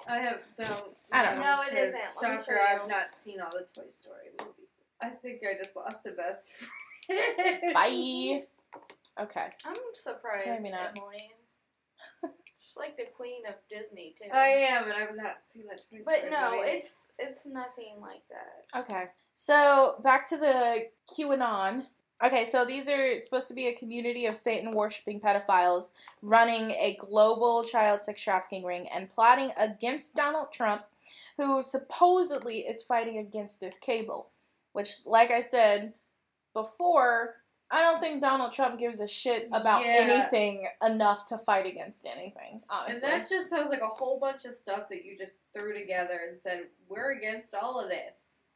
I 0.09 0.19
have 0.19 0.41
don't. 0.57 0.85
I 1.13 1.23
don't 1.23 1.37
know. 1.37 1.43
No, 1.43 1.63
it 1.63 1.71
because 1.71 1.89
isn't. 1.89 2.23
Let 2.23 2.31
me 2.31 2.37
Shocker, 2.37 2.45
show 2.45 2.53
you. 2.53 2.81
I've 2.83 2.89
not 2.89 3.07
seen 3.25 3.41
all 3.41 3.51
the 3.51 3.67
Toy 3.75 3.89
Story 3.91 4.29
movies. 4.41 4.55
I 5.01 5.09
think 5.11 5.41
I 5.49 5.55
just 5.55 5.75
lost 5.77 6.07
a 6.07 6.11
best 6.13 6.53
friend. 7.07 7.75
Bye. 7.75 8.45
Okay. 9.23 9.49
I'm 9.65 9.75
surprised, 9.95 10.47
Maybe 10.47 10.71
not. 10.71 10.97
Emily. 10.97 11.31
She's 12.61 12.77
like 12.77 12.97
the 12.97 13.07
queen 13.17 13.47
of 13.47 13.55
Disney 13.69 14.15
too. 14.21 14.29
I 14.33 14.49
am, 14.49 14.85
and 14.85 14.93
I've 14.93 15.17
not 15.17 15.37
seen 15.53 15.65
the 15.69 15.77
Toy 15.77 16.03
Story 16.03 16.05
but 16.05 16.31
no, 16.31 16.53
movies. 16.53 16.71
it's 16.75 16.97
it's 17.19 17.47
nothing 17.47 17.97
like 18.01 18.23
that. 18.31 18.81
Okay. 18.81 19.05
So 19.35 20.01
back 20.05 20.29
to 20.29 20.37
the 20.37 20.87
QAnon. 21.13 21.87
Okay, 22.25 22.45
so 22.47 22.65
these 22.65 22.89
are 22.89 23.19
supposed 23.19 23.47
to 23.49 23.55
be 23.55 23.69
a 23.69 23.75
community 23.75 24.27
of 24.27 24.37
Satan 24.37 24.73
worshipping 24.73 25.21
pedophiles 25.21 25.93
running 26.21 26.73
a 26.73 26.97
global 26.99 27.63
child 27.63 28.01
sex 28.01 28.21
trafficking 28.21 28.65
ring 28.65 28.89
and 28.89 29.09
plotting 29.09 29.53
against 29.57 30.15
Donald 30.17 30.53
Trump, 30.53 30.83
who 31.37 31.63
supposedly 31.63 32.59
is 32.61 32.83
fighting 32.83 33.19
against 33.19 33.61
this 33.61 33.79
cable. 33.79 34.31
Which, 34.73 34.95
like 35.07 35.31
I 35.31 35.41
said 35.41 35.95
before, 36.55 37.37
I 37.71 37.83
don't 37.83 38.01
think 38.01 38.21
Donald 38.21 38.53
Trump 38.53 38.79
gives 38.79 39.01
a 39.01 39.07
shit 39.07 39.49
about 39.53 39.85
Yeah. 39.85 39.99
anything 39.99 40.67
enough 40.85 41.25
to 41.27 41.39
fight 41.39 41.67
against 41.67 42.07
anything, 42.07 42.63
honestly. 42.69 42.95
And 42.95 43.03
that 43.23 43.29
just 43.29 43.51
sounds 43.51 43.69
like 43.71 43.81
a 43.83 43.87
whole 43.87 44.19
bunch 44.19 44.45
of 44.45 44.57
stuff 44.57 44.89
that 44.89 45.05
you 45.05 45.17
just 45.17 45.37
threw 45.55 45.73
together 45.73 46.19
and 46.29 46.41
said 46.41 46.69
we're 46.89 47.13
against 47.13 47.55
all 47.55 47.79
of 47.81 47.89
this, 47.91 48.15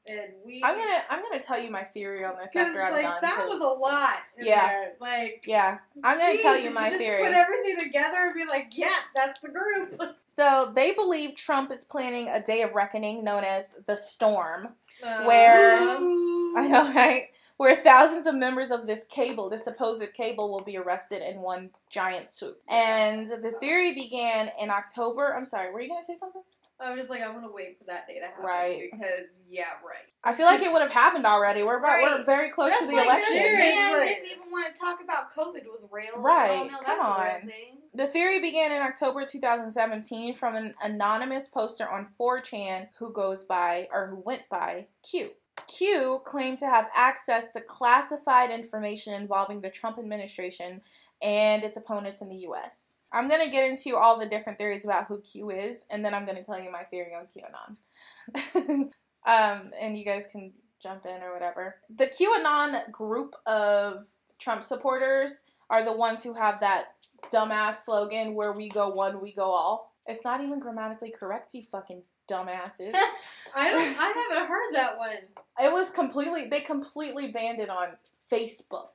and 0.09 0.32
we. 0.44 0.62
I'm 0.64 0.76
gonna 0.76 0.99
I'm 1.11 1.23
gonna 1.23 1.42
tell 1.42 1.59
you 1.61 1.71
my 1.71 1.82
theory 1.82 2.25
on 2.25 2.37
this 2.37 2.54
after 2.56 2.82
I'm 2.82 2.92
like 2.92 3.04
done. 3.04 3.18
that 3.23 3.44
was 3.49 3.61
a 3.61 3.80
lot. 3.80 4.16
Yeah. 4.38 4.66
There. 4.66 4.92
Like. 5.00 5.44
yeah, 5.47 5.78
I'm 6.02 6.18
gonna 6.18 6.38
tell 6.42 6.59
you 6.59 6.73
my 6.73 6.90
theory. 6.90 7.23
Put 7.25 7.35
everything 7.35 7.78
together 7.78 8.16
and 8.23 8.35
be 8.35 8.44
like, 8.47 8.73
yeah, 8.76 8.88
that's 9.14 9.40
the 9.40 9.49
group. 9.49 10.00
So 10.26 10.73
they 10.75 10.92
believe 10.92 11.35
Trump 11.35 11.71
is 11.71 11.85
planning 11.85 12.28
a 12.28 12.42
day 12.42 12.62
of 12.62 12.73
reckoning 12.75 13.23
known 13.23 13.44
as 13.44 13.76
the 13.87 13.94
Storm. 13.94 14.68
Uh, 15.04 15.25
Where- 15.25 16.00
ooh. 16.00 16.56
I 16.56 16.66
know, 16.68 16.90
right? 16.94 17.25
Where 17.59 17.76
thousands 17.76 18.26
of 18.26 18.35
members 18.35 18.71
of 18.71 18.87
this 18.87 19.04
cable, 19.04 19.50
this 19.50 19.64
supposed 19.64 20.02
cable, 20.14 20.50
will 20.50 20.64
be 20.64 20.78
arrested 20.78 21.21
in 21.21 21.42
one 21.42 21.68
giant 21.90 22.30
swoop. 22.30 22.62
And 22.66 23.26
the 23.26 23.52
theory 23.61 23.92
began 23.92 24.50
in 24.59 24.71
October. 24.71 25.37
I'm 25.37 25.44
sorry, 25.44 25.71
were 25.71 25.82
you 25.82 25.88
gonna 25.90 26.02
say 26.02 26.16
something? 26.16 26.42
I 26.81 26.91
was 26.91 26.99
just 26.99 27.11
like, 27.11 27.23
I'm 27.23 27.35
gonna 27.35 27.52
wait 27.52 27.79
for 27.79 27.85
that 27.85 28.07
day 28.09 28.19
to 28.19 28.26
happen. 28.26 28.45
Right. 28.45 28.88
Because 28.91 29.26
yeah, 29.49 29.64
right. 29.87 30.07
I 30.25 30.33
feel 30.33 30.47
like 30.47 30.62
it 30.62 30.73
would 30.73 30.83
have 30.83 30.91
happened 30.91 31.26
already. 31.26 31.62
We're 31.62 31.79
about, 31.79 32.02
we're 32.02 32.25
very 32.25 32.50
close 32.50 32.71
Just 32.71 32.83
to 32.85 32.87
the 32.91 32.97
like 32.97 33.07
election. 33.07 33.35
this 33.35 33.59
man 33.59 33.73
Seriously. 33.93 34.09
didn't 34.09 34.26
even 34.31 34.50
want 34.50 34.75
to 34.75 34.81
talk 34.81 34.99
about 35.02 35.33
COVID 35.33 35.64
was 35.67 35.87
real. 35.93 36.21
Right, 36.23 36.62
We 36.62 36.69
know 36.69 36.79
come 36.81 36.99
that's 36.99 36.99
a 36.99 37.02
real 37.02 37.41
on. 37.43 37.47
thing. 37.47 37.79
The 37.95 38.07
theory 38.07 38.41
began 38.41 38.73
in 38.73 38.83
October 38.83 39.25
2017 39.25 40.35
from 40.35 40.57
an 40.57 40.75
anonymous 40.83 41.49
poster 41.49 41.88
on 41.88 42.09
4chan 42.21 42.88
who 42.99 43.12
goes 43.12 43.45
by, 43.45 43.88
or 43.93 44.09
who 44.09 44.23
went 44.25 44.43
by, 44.50 44.88
Q. 45.09 45.31
Q 45.69 46.21
claimed 46.25 46.59
to 46.61 46.67
have 46.67 46.88
access 46.97 47.49
to 47.50 47.61
classified 47.61 48.50
information 48.50 49.12
involving 49.14 49.61
the 49.61 49.71
Trump 49.71 49.99
administration 49.99 50.81
and 51.23 51.62
its 51.62 51.76
opponents 51.76 52.23
in 52.23 52.29
the 52.31 52.47
US. 52.49 52.99
I'm 53.12 53.28
going 53.28 53.45
to 53.45 53.50
get 53.50 53.69
into 53.69 53.97
all 53.97 54.19
the 54.19 54.26
different 54.26 54.59
theories 54.59 54.85
about 54.85 55.07
who 55.07 55.21
Q 55.21 55.50
is, 55.50 55.85
and 55.90 56.04
then 56.04 56.14
I'm 56.14 56.25
going 56.25 56.38
to 56.38 56.45
tell 56.45 56.61
you 56.61 56.73
my 56.73 56.85
theory 56.85 57.12
on 57.14 57.26
QAnon. 57.35 58.90
um, 59.26 59.71
and 59.78 59.97
you 59.97 60.04
guys 60.04 60.26
can 60.26 60.52
jump 60.83 61.07
in 61.07 61.23
or 61.23 61.33
whatever. 61.33 61.76
The 61.95 62.07
QAnon 62.07 62.90
group 62.90 63.35
of 63.47 64.07
Trump 64.38 64.64
supporters 64.64 65.45
are 65.71 65.85
the 65.85 65.92
ones 65.92 66.25
who 66.25 66.35
have 66.35 66.61
that 66.61 66.95
dumbass 67.33 67.85
slogan 67.85 68.35
where 68.35 68.52
we 68.52 68.69
go 68.69 68.88
one, 68.88 69.21
we 69.21 69.33
go 69.33 69.50
all. 69.50 69.92
It's 70.07 70.25
not 70.25 70.40
even 70.40 70.59
grammatically 70.59 71.11
correct, 71.11 71.54
you 71.54 71.62
fucking 71.71 72.02
dumbasses. 72.28 72.95
I 73.54 73.71
don't. 73.71 73.97
I 73.99 74.26
haven't 74.31 74.49
heard 74.49 74.73
that 74.75 74.99
one. 74.99 75.16
it 75.61 75.73
was 75.73 75.90
completely, 75.90 76.47
they 76.47 76.61
completely 76.61 77.31
banned 77.31 77.61
it 77.61 77.71
on 77.71 77.97
Facebook. 78.31 78.88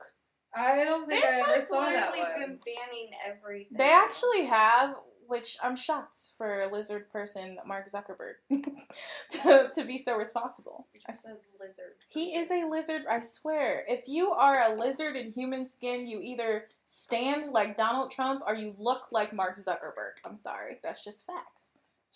I 0.54 0.84
don't 0.84 1.08
think 1.08 1.24
I 1.24 1.40
ever 1.56 1.64
saw 1.64 1.80
that 1.80 2.12
literally 2.12 2.20
one. 2.20 2.40
been 2.40 2.58
banning 2.64 3.10
everything. 3.26 3.76
They 3.76 3.90
actually 3.90 4.46
have, 4.46 4.96
which 5.26 5.56
I'm 5.62 5.76
shocked 5.76 6.16
for 6.38 6.62
a 6.62 6.72
lizard 6.72 7.10
person, 7.12 7.58
Mark 7.66 7.88
Zuckerberg, 7.90 8.34
to, 9.30 9.70
to 9.74 9.84
be 9.84 9.98
so 9.98 10.16
responsible. 10.16 10.86
I 11.06 11.10
s- 11.10 11.22
Says 11.24 11.36
lizard. 11.60 11.94
He 12.08 12.34
is 12.36 12.50
a 12.50 12.64
lizard, 12.68 13.02
I 13.08 13.20
swear. 13.20 13.84
If 13.88 14.08
you 14.08 14.30
are 14.30 14.72
a 14.72 14.74
lizard 14.74 15.16
in 15.16 15.30
human 15.30 15.68
skin, 15.68 16.06
you 16.06 16.20
either 16.22 16.64
stand 16.84 17.52
like 17.52 17.76
Donald 17.76 18.10
Trump 18.10 18.42
or 18.46 18.54
you 18.54 18.74
look 18.78 19.12
like 19.12 19.32
Mark 19.34 19.58
Zuckerberg. 19.58 20.14
I'm 20.24 20.36
sorry. 20.36 20.78
That's 20.82 21.04
just 21.04 21.26
facts. 21.26 21.68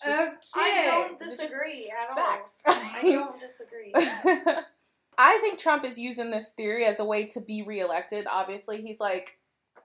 Just 0.03 0.09
Okay. 0.33 0.37
I 0.55 0.87
don't 0.89 1.21
Is 1.21 1.33
it 1.33 1.39
just 1.39 1.41
disagree 1.53 1.91
at 1.91 2.09
all. 2.09 2.15
facts. 2.23 2.53
I 2.65 3.01
don't 3.03 3.39
disagree. 3.39 3.93
I 5.17 5.37
think 5.39 5.59
Trump 5.59 5.85
is 5.85 5.97
using 5.97 6.31
this 6.31 6.53
theory 6.53 6.85
as 6.85 6.99
a 6.99 7.05
way 7.05 7.25
to 7.27 7.41
be 7.41 7.63
reelected. 7.63 8.25
Obviously, 8.31 8.81
he's 8.81 8.99
like 8.99 9.37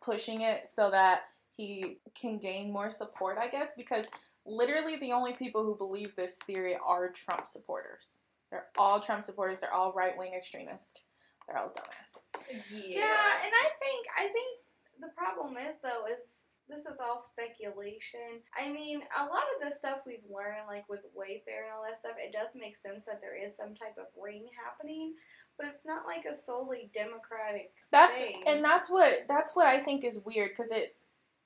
pushing 0.02 0.42
it 0.42 0.68
so 0.68 0.90
that 0.90 1.22
he 1.56 1.98
can 2.14 2.38
gain 2.38 2.72
more 2.72 2.90
support, 2.90 3.36
I 3.38 3.48
guess, 3.48 3.72
because 3.76 4.08
literally 4.46 4.96
the 4.96 5.12
only 5.12 5.34
people 5.34 5.64
who 5.64 5.76
believe 5.76 6.14
this 6.16 6.36
theory 6.36 6.76
are 6.84 7.10
Trump 7.10 7.46
supporters. 7.46 8.20
They're 8.50 8.66
all 8.78 9.00
Trump 9.00 9.22
supporters, 9.22 9.60
they're 9.60 9.74
all 9.74 9.92
right 9.92 10.16
wing 10.16 10.32
extremists. 10.34 11.00
They're 11.46 11.58
all 11.58 11.68
dumbasses. 11.68 12.62
Yeah. 12.70 13.00
Yeah, 13.00 13.44
and 13.44 13.52
I 13.54 13.68
think 13.80 14.06
I 14.16 14.28
think 14.28 14.58
the 15.00 15.08
problem 15.16 15.56
is 15.56 15.76
though 15.82 16.04
is 16.12 16.46
this 16.68 16.86
is 16.86 17.00
all 17.00 17.18
speculation. 17.18 18.42
I 18.56 18.70
mean, 18.70 19.02
a 19.18 19.24
lot 19.24 19.44
of 19.56 19.64
the 19.64 19.74
stuff 19.74 20.00
we've 20.06 20.24
learned, 20.30 20.66
like 20.68 20.88
with 20.88 21.00
Wayfair 21.16 21.64
and 21.64 21.72
all 21.74 21.84
that 21.86 21.98
stuff, 21.98 22.12
it 22.18 22.32
does 22.32 22.48
make 22.54 22.76
sense 22.76 23.06
that 23.06 23.20
there 23.20 23.36
is 23.36 23.56
some 23.56 23.74
type 23.74 23.96
of 23.98 24.06
ring 24.20 24.46
happening, 24.64 25.14
but 25.56 25.66
it's 25.66 25.86
not 25.86 26.06
like 26.06 26.24
a 26.24 26.34
solely 26.34 26.90
democratic 26.92 27.72
That's 27.90 28.18
thing. 28.18 28.42
and 28.46 28.64
that's 28.64 28.90
what 28.90 29.24
that's 29.28 29.56
what 29.56 29.66
I 29.66 29.78
think 29.78 30.04
is 30.04 30.20
weird 30.24 30.50
because 30.50 30.70
it 30.72 30.94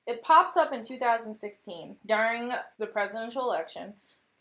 it 0.05 0.21
pops 0.23 0.57
up 0.57 0.73
in 0.73 0.83
2016 0.83 1.95
during 2.05 2.51
the 2.77 2.87
presidential 2.87 3.43
election. 3.43 3.93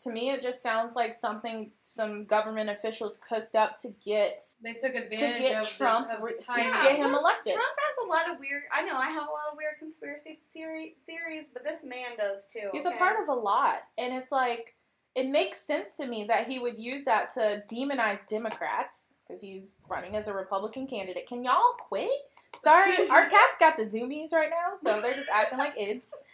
To 0.02 0.10
me, 0.10 0.30
it 0.30 0.42
just 0.42 0.62
sounds 0.62 0.96
like 0.96 1.14
something 1.14 1.70
some 1.82 2.24
government 2.24 2.70
officials 2.70 3.18
cooked 3.18 3.54
up 3.54 3.76
to 3.82 3.90
get 4.04 4.44
They 4.62 4.74
took 4.74 4.94
advantage 4.94 5.40
get 5.40 5.62
of 5.62 5.68
Trump 5.68 6.08
the, 6.08 6.16
of 6.16 6.22
re- 6.22 6.34
the 6.36 6.44
to 6.44 6.60
get 6.60 6.96
him 6.96 7.14
elected. 7.14 7.54
Trump 7.54 7.74
has 7.76 8.06
a 8.06 8.08
lot 8.08 8.30
of 8.30 8.38
weird. 8.38 8.62
I 8.72 8.82
know 8.82 8.96
I 8.96 9.06
have 9.06 9.22
a 9.22 9.30
lot 9.30 9.50
of 9.50 9.56
weird 9.56 9.74
conspiracy 9.78 10.38
theory, 10.50 10.96
theories, 11.06 11.48
but 11.52 11.64
this 11.64 11.82
man 11.82 12.16
does 12.16 12.48
too. 12.52 12.68
He's 12.72 12.86
a 12.86 12.92
part 12.92 13.20
of 13.20 13.28
a 13.28 13.34
lot, 13.34 13.82
and 13.98 14.14
it's 14.14 14.30
like 14.30 14.76
it 15.14 15.28
makes 15.28 15.58
sense 15.58 15.96
to 15.96 16.06
me 16.06 16.24
that 16.24 16.46
he 16.46 16.58
would 16.58 16.78
use 16.78 17.04
that 17.04 17.28
to 17.34 17.62
demonize 17.70 18.26
Democrats 18.26 19.10
because 19.26 19.42
he's 19.42 19.74
running 19.88 20.16
as 20.16 20.28
a 20.28 20.32
Republican 20.32 20.86
candidate. 20.86 21.26
Can 21.26 21.44
y'all 21.44 21.74
quit? 21.78 22.10
Sorry, 22.56 23.08
our 23.10 23.26
cat's 23.26 23.56
got 23.58 23.76
the 23.76 23.84
zoomies 23.84 24.32
right 24.32 24.50
now, 24.50 24.76
so 24.76 25.00
they're 25.00 25.14
just 25.14 25.30
acting 25.30 25.58
like 25.58 25.74
it's. 25.76 26.12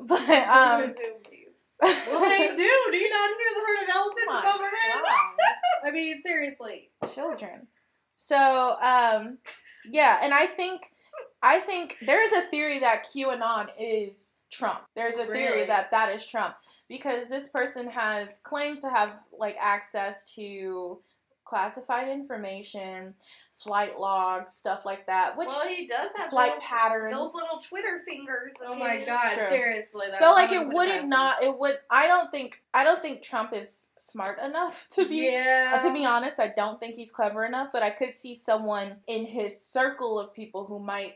But 0.00 0.20
um, 0.20 0.94
Well, 1.82 2.20
they 2.20 2.48
do. 2.48 2.70
Do 2.90 2.96
you 2.96 3.10
not 3.10 3.30
hear 3.30 3.50
the 3.54 3.62
herd 3.66 3.82
of 3.82 3.96
elephants 3.96 4.26
above 4.28 4.60
our 4.60 4.70
head? 4.70 5.02
I 5.84 5.90
mean, 5.90 6.22
seriously. 6.24 6.90
children. 7.12 7.66
So, 8.20 8.76
um, 8.82 9.38
yeah, 9.88 10.18
and 10.24 10.34
I 10.34 10.46
think, 10.46 10.90
I 11.40 11.60
think 11.60 11.98
there 12.04 12.20
is 12.20 12.32
a 12.32 12.48
theory 12.50 12.80
that 12.80 13.06
QAnon 13.06 13.68
is 13.78 14.32
Trump. 14.50 14.80
There's 14.96 15.14
a 15.18 15.24
theory 15.24 15.52
Really? 15.54 15.66
that 15.66 15.92
that 15.92 16.12
is 16.12 16.26
Trump 16.26 16.56
because 16.88 17.28
this 17.28 17.48
person 17.48 17.88
has 17.88 18.40
claimed 18.42 18.80
to 18.80 18.90
have 18.90 19.20
like 19.38 19.56
access 19.60 20.34
to 20.34 20.98
classified 21.48 22.08
information, 22.08 23.14
flight 23.52 23.98
logs, 23.98 24.52
stuff 24.52 24.84
like 24.84 25.06
that. 25.06 25.36
Which 25.36 25.48
well, 25.48 25.66
he 25.66 25.86
does 25.86 26.12
have 26.16 26.28
flight 26.28 26.52
those, 26.52 26.62
patterns. 26.62 27.14
those 27.14 27.32
little 27.34 27.58
Twitter 27.58 28.00
fingers. 28.06 28.54
Oh 28.60 28.78
my 28.78 29.02
god, 29.06 29.34
True. 29.34 29.48
seriously. 29.48 30.06
that 30.10 30.18
so 30.18 30.32
like 30.32 30.52
it 30.52 30.68
wouldn't 30.68 31.08
not 31.08 31.42
it 31.42 31.58
would 31.58 31.78
I 31.90 32.06
don't 32.06 32.30
think 32.30 32.62
I 32.74 32.84
don't 32.84 33.00
think 33.00 33.22
Trump 33.22 33.54
is 33.54 33.88
smart 33.96 34.38
enough 34.40 34.88
to 34.92 35.08
be 35.08 35.30
Yeah. 35.32 35.80
To 35.82 35.92
be 35.92 36.04
honest, 36.04 36.38
I 36.38 36.48
don't 36.48 36.78
think 36.78 36.94
he's 36.94 37.10
clever 37.10 37.44
enough, 37.44 37.70
but 37.72 37.82
I 37.82 37.90
could 37.90 38.14
see 38.14 38.34
someone 38.34 38.96
in 39.06 39.24
his 39.24 39.58
circle 39.58 40.20
of 40.20 40.34
people 40.34 40.66
who 40.66 40.78
might 40.78 41.14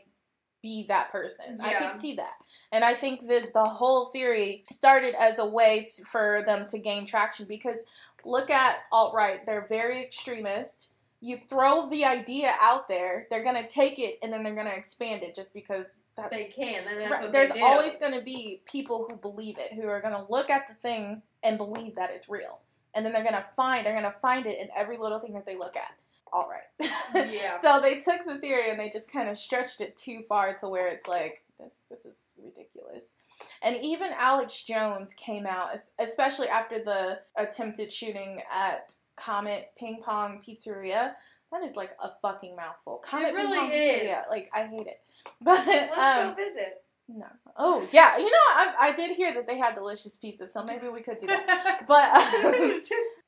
be 0.63 0.85
that 0.87 1.11
person. 1.11 1.59
I 1.61 1.71
Yeah. 1.71 1.79
could 1.91 1.99
see 1.99 2.15
that. 2.15 2.33
And 2.71 2.83
I 2.83 2.95
think 2.95 3.27
that 3.27 3.53
the 3.53 3.65
whole 3.65 4.07
theory 4.07 4.63
started 4.71 5.13
as 5.19 5.37
a 5.37 5.45
way 5.45 5.83
to, 5.83 6.05
for 6.05 6.41
them 6.43 6.63
to 6.65 6.79
gain 6.79 7.05
traction 7.05 7.45
because 7.45 7.85
look 8.25 8.49
at 8.49 8.79
alt 8.91 9.13
right, 9.13 9.45
they're 9.45 9.67
very 9.67 10.01
extremist. 10.01 10.89
You 11.21 11.37
throw 11.49 11.89
the 11.89 12.03
idea 12.05 12.53
out 12.59 12.87
there, 12.87 13.27
they're 13.29 13.43
going 13.43 13.61
to 13.61 13.69
take 13.69 13.99
it 13.99 14.17
and 14.23 14.31
then 14.33 14.41
they're 14.43 14.55
going 14.55 14.67
to 14.67 14.75
expand 14.75 15.21
it 15.23 15.35
just 15.35 15.53
because 15.53 15.97
that, 16.15 16.31
They 16.31 16.45
can, 16.45 16.87
and 16.87 16.99
that's 16.99 17.11
Right, 17.11 17.21
what 17.23 17.31
there's 17.31 17.49
they 17.49 17.59
do. 17.59 17.65
always 17.65 17.97
going 17.97 18.13
to 18.13 18.21
be 18.21 18.61
people 18.65 19.05
who 19.09 19.17
believe 19.17 19.57
it, 19.57 19.73
who 19.73 19.87
are 19.87 20.01
going 20.01 20.13
to 20.13 20.25
look 20.31 20.49
at 20.49 20.67
the 20.67 20.73
thing 20.75 21.21
and 21.43 21.57
believe 21.57 21.95
that 21.95 22.09
it's 22.11 22.29
real, 22.29 22.59
and 22.93 23.05
then 23.05 23.13
they're 23.13 23.23
going 23.23 23.35
to 23.35 23.45
find 23.55 23.85
they're 23.85 23.99
going 23.99 24.03
to 24.11 24.19
find 24.19 24.45
it 24.45 24.59
in 24.59 24.67
every 24.77 24.97
little 24.97 25.19
thing 25.19 25.33
that 25.33 25.45
they 25.45 25.57
look 25.57 25.75
at. 25.75 25.91
All 26.33 26.49
right. 26.49 27.31
Yeah. 27.31 27.57
so 27.61 27.79
they 27.79 27.99
took 27.99 28.25
the 28.25 28.39
theory 28.39 28.71
and 28.71 28.79
they 28.79 28.89
just 28.89 29.09
kind 29.11 29.29
of 29.29 29.37
stretched 29.37 29.81
it 29.81 29.95
too 29.95 30.23
far 30.27 30.53
to 30.55 30.67
where 30.67 30.87
it's 30.87 31.07
like 31.07 31.43
this 31.59 31.83
this 31.89 32.05
is 32.05 32.17
ridiculous. 32.43 33.15
And 33.61 33.77
even 33.81 34.11
Alex 34.17 34.63
Jones 34.63 35.13
came 35.13 35.45
out, 35.45 35.69
especially 35.99 36.47
after 36.47 36.83
the 36.83 37.19
attempted 37.37 37.91
shooting 37.91 38.41
at 38.51 38.97
Comet 39.15 39.71
Ping 39.77 40.01
Pong 40.03 40.41
Pizzeria. 40.45 41.13
That 41.51 41.63
is 41.63 41.75
like 41.75 41.91
a 42.01 42.09
fucking 42.21 42.55
mouthful. 42.55 42.97
Comet 42.97 43.33
really 43.33 43.57
Ping 43.57 43.59
Pong 43.59 43.71
is. 43.71 44.01
Pizzeria, 44.01 44.29
like 44.29 44.49
I 44.53 44.65
hate 44.65 44.87
it. 44.87 45.01
But 45.41 45.65
Let's 45.67 45.97
um, 45.97 46.29
go 46.29 46.35
visit. 46.35 46.83
no. 47.07 47.27
Oh 47.57 47.87
yeah, 47.93 48.17
you 48.17 48.25
know 48.25 48.47
I, 48.55 48.73
I 48.79 48.95
did 48.95 49.15
hear 49.15 49.33
that 49.35 49.45
they 49.45 49.57
had 49.59 49.75
delicious 49.75 50.17
pizza, 50.17 50.47
so 50.47 50.63
maybe 50.63 50.87
we 50.87 51.01
could 51.01 51.17
do 51.17 51.27
that. 51.27 51.83
But 51.87 52.09
um, 52.15 52.81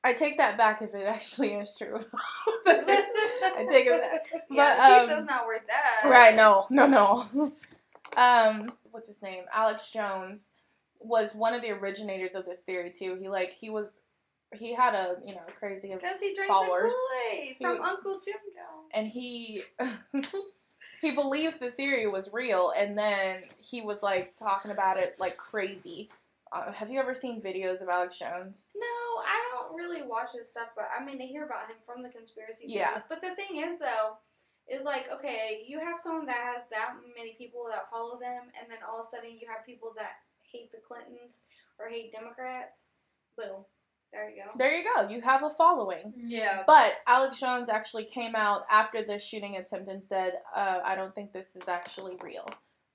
I 0.05 0.13
take 0.13 0.37
that 0.37 0.57
back 0.57 0.81
if 0.81 0.93
it 0.93 1.03
actually 1.07 1.53
is 1.55 1.75
true. 1.77 1.95
I 2.67 3.65
take 3.69 3.87
it 3.87 3.99
back. 4.01 4.19
Yeah, 4.49 4.75
But, 4.77 4.91
um, 4.91 5.07
pizza's 5.07 5.25
not 5.25 5.45
worth 5.47 5.65
that. 5.67 6.09
Right, 6.09 6.35
no, 6.35 6.67
no, 6.69 6.85
no. 6.87 7.51
um, 8.17 8.67
what's 8.91 9.07
his 9.07 9.21
name? 9.21 9.43
Alex 9.53 9.89
Jones 9.91 10.53
was 11.01 11.33
one 11.33 11.53
of 11.53 11.61
the 11.61 11.71
originators 11.71 12.35
of 12.35 12.45
this 12.45 12.61
theory 12.61 12.91
too. 12.91 13.17
He 13.19 13.27
like 13.29 13.51
he 13.53 13.69
was 13.69 14.01
he 14.53 14.73
had 14.73 14.93
a 14.93 15.15
you 15.25 15.33
know 15.35 15.41
crazy 15.59 15.91
Because 15.93 16.19
he 16.19 16.33
drank 16.35 16.49
Followers. 16.51 16.91
the 16.93 16.97
Kool-Aid 17.31 17.55
from 17.61 17.77
He- 17.77 17.83
Uncle 17.83 18.19
Jim 18.23 18.35
Jones. 18.53 18.91
and 18.93 19.07
he 19.07 19.61
he 21.01 21.11
believed 21.11 21.59
the 21.59 21.71
theory 21.71 22.07
was 22.07 22.31
real 22.33 22.71
and 22.77 22.97
then 22.97 23.39
he 23.59 23.81
was 23.81 24.01
like 24.03 24.33
talking 24.37 24.71
about 24.71 24.97
it 24.97 25.15
like 25.19 25.35
crazy. 25.37 26.09
Uh, 26.55 26.71
have 26.71 26.89
you 26.89 26.99
ever 26.99 27.13
seen 27.13 27.41
videos 27.41 27.81
of 27.81 27.89
Alex 27.89 28.17
Jones? 28.17 28.69
No, 28.75 29.21
I 29.25 29.37
don't 29.51 29.75
really 29.75 30.03
watch 30.03 30.31
his 30.31 30.47
stuff, 30.47 30.69
but 30.75 30.87
I 30.97 31.03
mean, 31.03 31.17
to 31.19 31.25
hear 31.25 31.43
about 31.45 31.67
him 31.67 31.75
from 31.85 32.01
the 32.01 32.07
conspiracy 32.09 32.65
Yeah. 32.67 32.87
theories. 32.87 33.03
But 33.09 33.21
the 33.21 33.35
thing 33.35 33.57
is, 33.57 33.77
though, 33.79 34.17
is 34.69 34.83
like, 34.83 35.09
okay, 35.11 35.65
you 35.67 35.79
have 35.79 35.99
someone 35.99 36.25
that 36.27 36.37
has 36.37 36.63
that 36.71 36.93
many 37.15 37.33
people 37.33 37.67
that 37.69 37.89
follow 37.89 38.17
them, 38.17 38.43
and 38.59 38.71
then 38.71 38.77
all 38.89 38.99
of 39.01 39.05
a 39.05 39.09
sudden 39.09 39.37
you 39.37 39.47
have 39.49 39.65
people 39.65 39.93
that 39.97 40.13
hate 40.49 40.71
the 40.71 40.77
Clintons 40.87 41.41
or 41.77 41.89
hate 41.89 42.11
Democrats. 42.13 42.87
Boom. 43.37 43.65
There 44.13 44.29
you 44.29 44.43
go. 44.43 44.51
There 44.55 44.73
you 44.77 44.85
go. 44.95 45.09
You 45.09 45.19
have 45.21 45.43
a 45.43 45.49
following. 45.49 46.13
yeah. 46.15 46.63
But 46.65 46.93
Alex 47.05 47.37
Jones 47.37 47.67
actually 47.67 48.05
came 48.05 48.33
out 48.33 48.61
after 48.71 49.03
the 49.03 49.19
shooting 49.19 49.57
attempt 49.57 49.89
and 49.89 50.01
said, 50.01 50.35
uh, 50.55 50.79
I 50.85 50.95
don't 50.95 51.13
think 51.13 51.33
this 51.33 51.57
is 51.57 51.67
actually 51.67 52.15
real. 52.23 52.47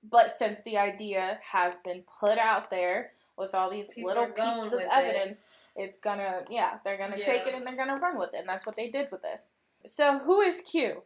But 0.03 0.31
since 0.31 0.63
the 0.63 0.79
idea 0.79 1.39
has 1.43 1.77
been 1.85 2.03
put 2.19 2.39
out 2.39 2.71
there 2.71 3.11
with 3.37 3.55
all 3.55 3.69
these 3.69 3.89
People 3.89 4.09
little 4.09 4.27
pieces 4.27 4.67
of 4.67 4.71
with 4.73 4.81
it. 4.83 4.89
evidence, 4.91 5.49
it's 5.75 5.97
gonna, 5.97 6.41
yeah, 6.49 6.79
they're 6.83 6.97
gonna 6.97 7.17
take 7.17 7.47
it 7.47 7.53
and 7.53 7.65
they're 7.65 7.75
gonna 7.75 7.95
run 7.95 8.17
with 8.17 8.33
it. 8.33 8.39
And 8.39 8.49
that's 8.49 8.65
what 8.65 8.75
they 8.75 8.89
did 8.89 9.11
with 9.11 9.21
this. 9.21 9.53
So, 9.85 10.19
who 10.19 10.41
is 10.41 10.61
Q? 10.61 11.03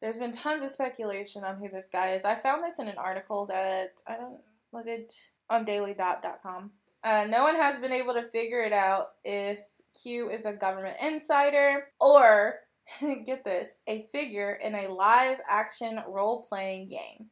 There's 0.00 0.18
been 0.18 0.32
tons 0.32 0.62
of 0.62 0.70
speculation 0.70 1.44
on 1.44 1.56
who 1.56 1.68
this 1.68 1.88
guy 1.92 2.10
is. 2.10 2.24
I 2.24 2.34
found 2.34 2.64
this 2.64 2.78
in 2.78 2.88
an 2.88 2.96
article 2.98 3.46
that, 3.46 4.02
I 4.06 4.16
don't, 4.16 4.40
was 4.72 4.86
it 4.86 5.30
on 5.48 5.64
dailydot.com? 5.66 6.70
Uh, 7.02 7.26
no 7.28 7.42
one 7.42 7.56
has 7.56 7.78
been 7.78 7.92
able 7.92 8.14
to 8.14 8.22
figure 8.22 8.62
it 8.62 8.72
out 8.72 9.12
if 9.24 9.58
Q 10.00 10.30
is 10.30 10.46
a 10.46 10.52
government 10.52 10.96
insider 11.02 11.88
or, 11.98 12.60
get 13.24 13.44
this, 13.44 13.78
a 13.86 14.02
figure 14.10 14.52
in 14.52 14.74
a 14.74 14.88
live 14.88 15.38
action 15.48 16.00
role 16.08 16.44
playing 16.48 16.88
game. 16.88 17.26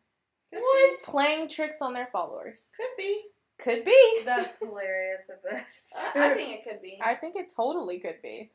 Could 0.53 0.61
What? 0.61 1.03
Playing 1.03 1.49
tricks 1.49 1.83
on 1.83 1.93
their 1.93 2.07
followers. 2.07 2.73
Could 2.77 2.97
be. 2.97 3.23
Could 3.59 3.85
be. 3.85 4.21
That's 4.25 4.57
hilarious 4.61 5.23
at 5.29 5.43
best. 5.43 5.95
I, 6.15 6.31
I 6.31 6.35
think 6.35 6.59
it 6.59 6.65
could 6.65 6.83
be. 6.83 6.99
I 7.03 7.15
think 7.15 7.37
it 7.37 7.53
totally 7.55 7.99
could 7.99 8.23
be. 8.23 8.51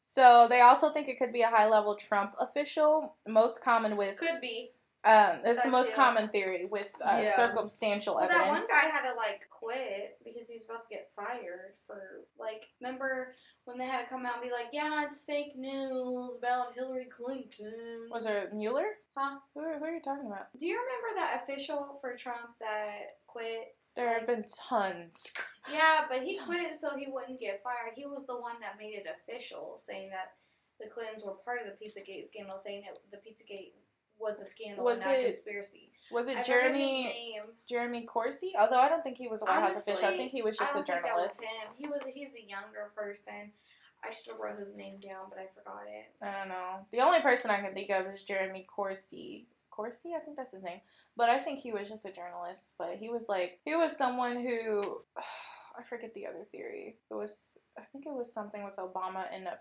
So 0.00 0.46
they 0.48 0.60
also 0.60 0.90
think 0.90 1.08
it 1.08 1.18
could 1.18 1.32
be 1.32 1.42
a 1.42 1.50
high 1.50 1.68
level 1.68 1.94
Trump 1.94 2.34
official, 2.40 3.16
most 3.26 3.62
common 3.62 3.96
with 3.96 4.18
could 4.18 4.40
be. 4.40 4.70
Um 5.04 5.38
it's 5.44 5.62
the 5.62 5.70
most 5.70 5.90
too. 5.90 5.94
common 5.94 6.28
theory 6.28 6.66
with 6.70 6.92
uh, 7.04 7.20
Yeah. 7.22 7.36
circumstantial 7.36 8.14
Well, 8.16 8.28
that 8.28 8.48
one 8.48 8.60
guy 8.68 8.88
had 8.90 9.08
to 9.10 9.14
like 9.16 9.48
quit 9.50 10.18
because 10.24 10.48
he 10.48 10.54
was 10.54 10.64
about 10.64 10.82
to 10.82 10.88
get 10.88 11.08
fired 11.14 11.74
for 11.86 12.24
like. 12.38 12.68
Remember 12.80 13.34
when 13.64 13.78
they 13.78 13.86
had 13.86 14.02
to 14.02 14.08
come 14.08 14.24
out 14.26 14.34
and 14.34 14.42
be 14.42 14.50
like, 14.50 14.68
"Yeah, 14.72 15.04
it's 15.04 15.24
fake 15.24 15.56
news 15.56 16.36
about 16.36 16.74
Hillary 16.74 17.06
Clinton." 17.06 18.08
Was 18.10 18.24
there 18.24 18.50
Mueller? 18.52 18.86
Huh? 19.16 19.38
Who, 19.54 19.60
who 19.60 19.84
are 19.84 19.90
you 19.94 20.00
talking 20.00 20.26
about? 20.26 20.46
Do 20.58 20.66
you 20.66 20.78
remember 20.80 21.20
that 21.20 21.42
official 21.42 21.98
for 22.00 22.16
Trump 22.16 22.58
that 22.60 23.18
quit? 23.26 23.76
There 23.94 24.12
have 24.12 24.26
been 24.26 24.44
tons. 24.68 25.32
Yeah, 25.70 26.06
but 26.08 26.22
he 26.22 26.38
quit 26.38 26.76
so 26.76 26.96
he 26.96 27.08
wouldn't 27.10 27.38
get 27.40 27.62
fired. 27.62 27.92
He 27.94 28.06
was 28.06 28.24
the 28.26 28.38
one 28.40 28.54
that 28.62 28.78
made 28.78 28.94
it 28.94 29.06
official, 29.20 29.74
saying 29.76 30.08
that 30.10 30.32
the 30.80 30.88
Clintons 30.88 31.24
were 31.24 31.32
part 31.44 31.60
of 31.60 31.66
the 31.66 31.72
Pizzagate 31.72 32.24
scandal, 32.24 32.56
saying 32.56 32.84
that 32.86 32.96
the 33.10 33.18
Pizzagate 33.18 33.72
was 34.20 34.40
a 34.40 34.46
scandal 34.46 34.84
Was 34.84 35.00
and 35.02 35.10
not 35.10 35.16
a 35.16 35.20
it 35.20 35.26
conspiracy. 35.26 35.90
Was 36.10 36.28
it 36.28 36.38
I 36.38 36.42
Jeremy 36.42 37.04
name. 37.04 37.42
Jeremy 37.68 38.02
Corsi? 38.02 38.52
Although 38.58 38.78
I 38.78 38.88
don't 38.88 39.02
think 39.02 39.18
he 39.18 39.28
was 39.28 39.42
a 39.42 39.44
White 39.44 39.60
House 39.60 39.78
official. 39.78 40.06
I 40.06 40.16
think 40.16 40.32
he 40.32 40.42
was 40.42 40.56
just 40.56 40.72
a 40.72 40.76
don't 40.76 40.86
think 40.86 41.04
that 41.04 41.14
was 41.14 41.36
journalist. 41.36 41.42
him. 41.42 41.68
He 41.76 41.86
was 41.86 42.02
he's 42.14 42.34
a 42.34 42.48
younger 42.48 42.90
person. 42.96 43.52
I 44.04 44.10
should 44.10 44.32
have 44.32 44.40
wrote 44.40 44.58
his 44.58 44.74
name 44.76 45.00
down, 45.00 45.26
but 45.28 45.38
I 45.38 45.46
forgot 45.54 45.82
it. 45.88 46.24
I 46.24 46.38
don't 46.38 46.48
know. 46.48 46.86
The 46.92 47.00
only 47.00 47.20
person 47.20 47.50
I 47.50 47.60
can 47.60 47.74
think 47.74 47.90
of 47.90 48.06
is 48.06 48.22
Jeremy 48.22 48.64
Corsi. 48.68 49.46
Corsi, 49.70 50.10
I 50.16 50.20
think 50.20 50.36
that's 50.36 50.52
his 50.52 50.62
name. 50.62 50.80
But 51.16 51.28
I 51.28 51.38
think 51.38 51.58
he 51.58 51.72
was 51.72 51.88
just 51.88 52.04
a 52.04 52.12
journalist. 52.12 52.74
But 52.78 52.96
he 52.98 53.10
was 53.10 53.28
like, 53.28 53.58
he 53.64 53.74
was 53.74 53.96
someone 53.96 54.36
who, 54.36 55.02
I 55.78 55.82
forget 55.82 56.14
the 56.14 56.26
other 56.26 56.44
theory. 56.50 56.96
It 57.10 57.14
was, 57.14 57.58
I 57.76 57.82
think 57.92 58.06
it 58.06 58.12
was 58.12 58.32
something 58.32 58.64
with 58.64 58.76
Obama 58.76 59.24
and 59.32 59.48
a, 59.48 59.58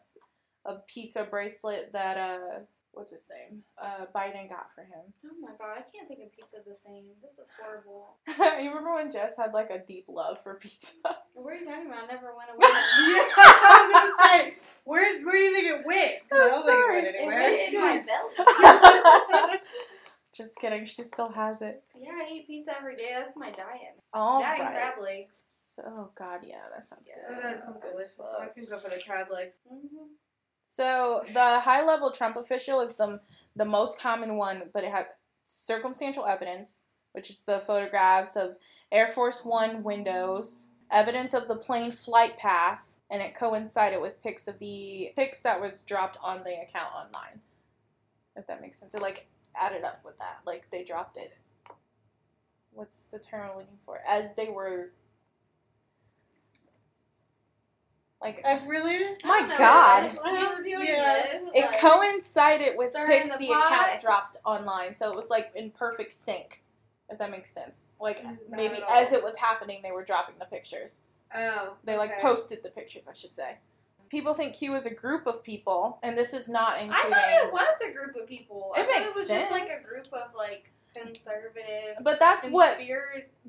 a 0.70 0.82
pizza 0.88 1.24
bracelet 1.24 1.92
that, 1.94 2.18
uh, 2.18 2.60
what's 2.98 3.12
his 3.12 3.28
name? 3.30 3.64
Uh, 3.82 4.06
Biden 4.16 4.50
got 4.50 4.74
for 4.74 4.82
him. 4.82 5.14
Oh 5.26 5.30
my 5.42 5.52
god, 5.58 5.78
I 5.78 5.82
can't 5.96 6.08
think 6.08 6.22
of 6.24 6.32
pizza 6.36 6.58
the 6.66 6.76
same. 6.76 7.06
This 7.22 7.40
is 7.40 7.50
horrible. 7.62 8.18
you 8.62 8.70
remember 8.70 8.96
when 8.96 9.12
Jess 9.12 9.38
had 9.38 9.54
like 9.54 9.70
a 9.70 9.80
deep 9.80 10.06
love 10.08 10.42
for 10.44 10.56
pizza? 10.56 10.98
What 11.38 11.54
are 11.54 11.56
you 11.58 11.66
talking 11.66 11.86
about? 11.86 12.04
I 12.04 12.08
never 12.08 12.34
went 12.36 12.50
away. 12.50 12.66
yeah, 12.66 13.24
I 13.38 13.86
was 13.86 13.94
gonna 13.94 14.52
say, 14.52 14.58
where, 14.86 15.24
where 15.24 15.38
do 15.38 15.44
you 15.44 15.54
think 15.54 15.68
it 15.68 15.86
went? 15.86 16.12
I 16.32 16.36
I'm 16.36 16.50
don't 16.50 16.66
think 16.66 16.80
sorry. 16.84 16.98
it 16.98 17.16
it 17.16 17.28
went 17.28 17.40
went 17.40 17.54
in 17.54 17.76
anywhere. 17.76 18.04
my 18.04 19.46
belly. 19.46 19.60
Just 20.34 20.56
kidding. 20.58 20.86
She 20.86 21.04
still 21.04 21.30
has 21.30 21.62
it. 21.62 21.84
Yeah, 21.96 22.12
I 22.14 22.28
eat 22.32 22.48
pizza 22.48 22.76
every 22.78 22.96
day. 22.96 23.12
That's 23.14 23.36
my 23.36 23.52
diet. 23.52 24.02
All 24.14 24.40
that 24.42 24.60
right. 24.60 24.68
and 24.68 24.76
crab 24.76 24.94
legs. 25.00 25.44
So, 25.66 25.84
oh 25.86 26.10
god, 26.18 26.40
yeah, 26.44 26.62
that 26.74 26.84
sounds 26.84 27.08
Yeah, 27.10 27.36
good. 27.36 27.44
that 27.44 27.64
sounds 27.64 27.80
delicious. 27.80 28.20
I 28.20 28.48
can 28.48 28.66
go 28.70 28.78
for 28.78 28.90
the 28.90 29.02
crab 29.06 29.28
legs. 29.32 29.58
hmm 29.70 29.86
So 30.70 31.22
the 31.34 31.62
high 31.62 31.82
level 31.82 32.12
Trump 32.12 32.36
official 32.36 32.82
is 32.82 32.98
the 32.98 33.22
the 33.56 33.64
most 33.64 34.02
common 34.02 34.36
one, 34.36 34.64
but 34.74 34.84
it 34.84 34.92
has 34.92 35.06
circumstantial 35.46 36.26
evidence, 36.26 36.88
which 37.14 37.30
is 37.30 37.44
the 37.44 37.62
photographs 37.62 38.36
of 38.36 38.58
Air 38.92 39.08
Force 39.08 39.46
One 39.46 39.82
windows, 39.82 40.72
evidence 40.92 41.34
of 41.34 41.48
the 41.48 41.56
plane 41.56 41.94
flight 41.94 42.38
path, 42.38 42.98
and 43.10 43.22
it 43.22 43.34
coincided 43.34 44.02
with 44.02 44.22
pics 44.22 44.50
of 44.50 44.60
the 44.60 45.14
pics 45.16 45.40
that 45.40 45.62
was 45.62 45.84
dropped 45.84 46.18
on 46.22 46.44
the 46.44 46.62
account 46.62 46.94
online. 46.94 47.40
If 48.36 48.46
that 48.48 48.62
makes 48.62 48.78
sense, 48.78 48.94
it 48.94 49.02
like 49.02 49.26
added 49.56 49.86
up 49.86 50.02
with 50.04 50.18
that, 50.20 50.42
like 50.46 50.70
they 50.70 50.84
dropped 50.84 51.16
it. 51.16 51.38
What's 52.74 53.06
the 53.06 53.20
term 53.20 53.52
I'm 53.52 53.58
looking 53.58 53.80
for? 53.86 54.02
As 54.06 54.36
they 54.36 54.50
were. 54.50 54.92
Like 58.22 58.46
I 58.46 58.66
really? 58.66 59.16
My 59.24 59.48
I 59.54 59.58
God. 59.58 60.18
like, 60.24 60.66
You 60.66 60.80
Yeah. 60.80 61.24
this. 61.24 61.52
it 61.54 61.62
like, 61.62 61.80
coincided 61.80 62.74
with 62.76 62.90
stirring 62.90 63.22
pics 63.22 63.32
the 63.32 63.38
the, 63.38 63.52
account 63.52 64.02
dropped 64.02 64.38
online, 64.44 64.96
so 64.96 65.12
it 65.12 65.16
was 65.16 65.30
like 65.30 65.52
in 65.56 65.70
perfect 65.72 66.14
sync. 66.14 66.64
If 67.10 67.20
that 67.20 67.32
makes 67.32 67.52
sense, 67.52 67.90
like 68.02 68.24
Not 68.24 68.36
maybe 68.50 68.80
as 68.90 69.14
it 69.14 69.24
was 69.24 69.38
happening, 69.38 69.82
they 69.82 69.92
were 69.92 70.04
dropping 70.04 70.36
the 70.40 70.46
pictures. 70.46 70.98
Oh. 71.34 71.76
They 71.84 71.98
like 71.98 72.12
okay. 72.12 72.22
posted 72.22 72.64
the 72.64 72.70
pictures, 72.70 73.08
I 73.08 73.14
should 73.14 73.36
say. 73.36 73.58
People 74.10 74.34
think 74.34 74.56
Q 74.56 74.76
is 74.76 74.86
a 74.86 74.94
group 74.94 75.28
of 75.28 75.44
people, 75.44 76.00
and 76.02 76.18
this 76.18 76.34
is 76.34 76.50
not 76.50 76.74
I 76.74 76.80
including. 76.80 77.12
thought 77.12 77.46
it 77.46 77.54
was 77.54 77.82
a 77.88 77.92
group 77.92 78.16
of 78.16 78.28
people. 78.28 78.74
It 78.76 78.82
I 78.82 78.86
thought 78.86 79.02
it 79.10 79.16
was 79.16 79.28
just 79.28 79.52
like 79.52 79.70
a 79.70 79.88
group 79.88 80.08
of 80.14 80.34
like 80.36 80.72
conservative. 80.96 81.98
but 82.02 82.20
that's 82.20 82.46
what 82.48 82.80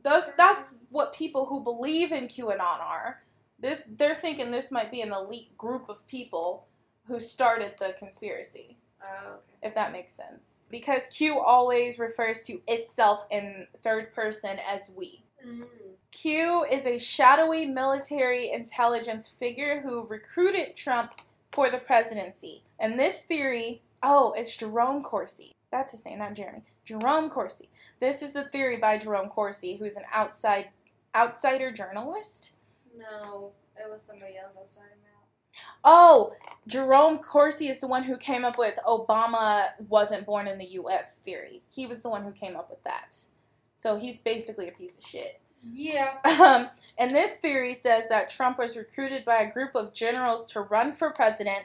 those. 0.02 0.32
That's 0.34 0.68
what 0.90 1.12
people 1.14 1.46
who 1.46 1.62
believe 1.62 2.12
in 2.12 2.28
QAnon 2.28 2.60
are. 2.60 3.22
This 3.58 3.84
they're 3.96 4.14
thinking 4.14 4.50
this 4.50 4.70
might 4.70 4.90
be 4.90 5.00
an 5.00 5.12
elite 5.12 5.56
group 5.56 5.88
of 5.88 6.06
people 6.06 6.66
who 7.06 7.18
started 7.18 7.74
the 7.78 7.94
conspiracy. 7.98 8.76
Oh, 9.00 9.34
okay. 9.34 9.40
if 9.62 9.74
that 9.74 9.92
makes 9.92 10.12
sense. 10.12 10.64
Because 10.70 11.06
Q 11.06 11.38
always 11.38 11.98
refers 11.98 12.42
to 12.42 12.60
itself 12.66 13.24
in 13.30 13.66
third 13.82 14.12
person 14.12 14.58
as 14.68 14.90
we. 14.96 15.22
Mm. 15.46 15.64
Q 16.10 16.66
is 16.70 16.86
a 16.86 16.98
shadowy 16.98 17.64
military 17.64 18.50
intelligence 18.50 19.28
figure 19.28 19.80
who 19.80 20.06
recruited 20.06 20.74
Trump 20.74 21.12
for 21.52 21.70
the 21.70 21.78
presidency. 21.78 22.62
And 22.78 22.98
this 22.98 23.22
theory, 23.22 23.82
oh, 24.02 24.34
it's 24.36 24.56
Jerome 24.56 25.02
Corsi. 25.02 25.52
That's 25.70 25.92
his 25.92 26.04
name, 26.04 26.18
not 26.18 26.34
Jeremy. 26.34 26.62
Jerome 26.84 27.28
Corsi. 27.28 27.68
This 28.00 28.22
is 28.22 28.34
a 28.34 28.44
theory 28.44 28.78
by 28.78 28.98
Jerome 28.98 29.28
Corsi, 29.28 29.76
who's 29.76 29.96
an 29.96 30.04
outside 30.12 30.68
outsider 31.14 31.70
journalist. 31.70 32.52
No, 32.98 33.52
it 33.76 33.90
was 33.90 34.02
somebody 34.02 34.36
else 34.42 34.56
I 34.58 34.62
was 34.62 34.72
talking 34.72 34.90
about. 34.90 35.08
Oh, 35.84 36.34
Jerome 36.66 37.18
Corsi 37.18 37.68
is 37.68 37.78
the 37.78 37.86
one 37.86 38.02
who 38.02 38.16
came 38.16 38.44
up 38.44 38.58
with 38.58 38.78
Obama 38.86 39.68
wasn't 39.88 40.26
born 40.26 40.46
in 40.46 40.58
the 40.58 40.66
U.S. 40.72 41.16
theory. 41.16 41.62
He 41.70 41.86
was 41.86 42.02
the 42.02 42.10
one 42.10 42.24
who 42.24 42.32
came 42.32 42.56
up 42.56 42.68
with 42.68 42.82
that. 42.84 43.16
So 43.76 43.96
he's 43.96 44.18
basically 44.18 44.68
a 44.68 44.72
piece 44.72 44.96
of 44.96 45.04
shit. 45.04 45.40
Yeah. 45.72 46.18
Um, 46.40 46.68
and 46.98 47.10
this 47.10 47.36
theory 47.36 47.74
says 47.74 48.08
that 48.08 48.30
Trump 48.30 48.58
was 48.58 48.76
recruited 48.76 49.24
by 49.24 49.36
a 49.36 49.52
group 49.52 49.74
of 49.74 49.92
generals 49.92 50.50
to 50.52 50.60
run 50.60 50.92
for 50.92 51.10
president 51.10 51.64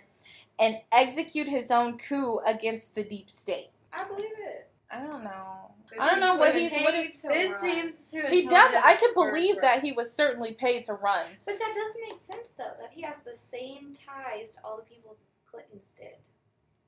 and 0.59 0.77
execute 0.91 1.47
his 1.47 1.71
own 1.71 1.97
coup 1.97 2.39
against 2.45 2.95
the 2.95 3.03
deep 3.03 3.29
state. 3.29 3.69
I 3.91 4.03
believe 4.05 4.31
it. 4.37 4.69
I 4.93 4.99
don't 5.05 5.23
know. 5.23 5.71
I 5.99 6.09
don't 6.09 6.19
know 6.19 6.35
what 6.35 6.53
he's 6.53 6.71
what 6.71 6.93
is. 6.95 7.21
This 7.21 7.53
seems 7.61 7.99
too. 8.11 8.23
He 8.29 8.47
def- 8.47 8.83
I 8.83 8.95
can 8.99 9.13
believe 9.13 9.59
that 9.61 9.81
he 9.83 9.91
was 9.91 10.11
certainly 10.11 10.53
paid 10.53 10.83
to 10.85 10.93
run. 10.93 11.25
But 11.45 11.59
that 11.59 11.73
doesn't 11.75 12.01
make 12.01 12.17
sense 12.17 12.51
though, 12.57 12.73
that 12.79 12.91
he 12.91 13.01
has 13.03 13.21
the 13.21 13.35
same 13.35 13.93
ties 13.93 14.51
to 14.51 14.59
all 14.63 14.77
the 14.77 14.83
people 14.83 15.17
Clintons 15.49 15.93
did. 15.95 16.17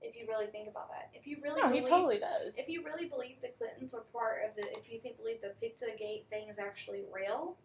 If 0.02 0.16
you 0.16 0.26
really 0.28 0.48
think 0.48 0.68
about 0.68 0.90
that. 0.92 1.10
If 1.14 1.26
you 1.28 1.38
really 1.44 1.62
No, 1.62 1.68
he 1.70 1.80
believe, 1.80 1.88
totally 1.90 2.20
does. 2.20 2.58
if 2.58 2.68
you 2.68 2.84
really 2.84 3.08
believe 3.08 3.38
the 3.42 3.50
Clintons 3.58 3.94
were 3.94 4.06
part 4.14 4.42
of 4.48 4.56
the 4.56 4.68
if 4.78 4.92
you 4.92 5.00
think 5.00 5.18
believe 5.18 5.42
the 5.42 5.54
Pizzagate 5.62 6.26
thing 6.30 6.48
is 6.50 6.60
actually 6.60 7.04
real, 7.14 7.56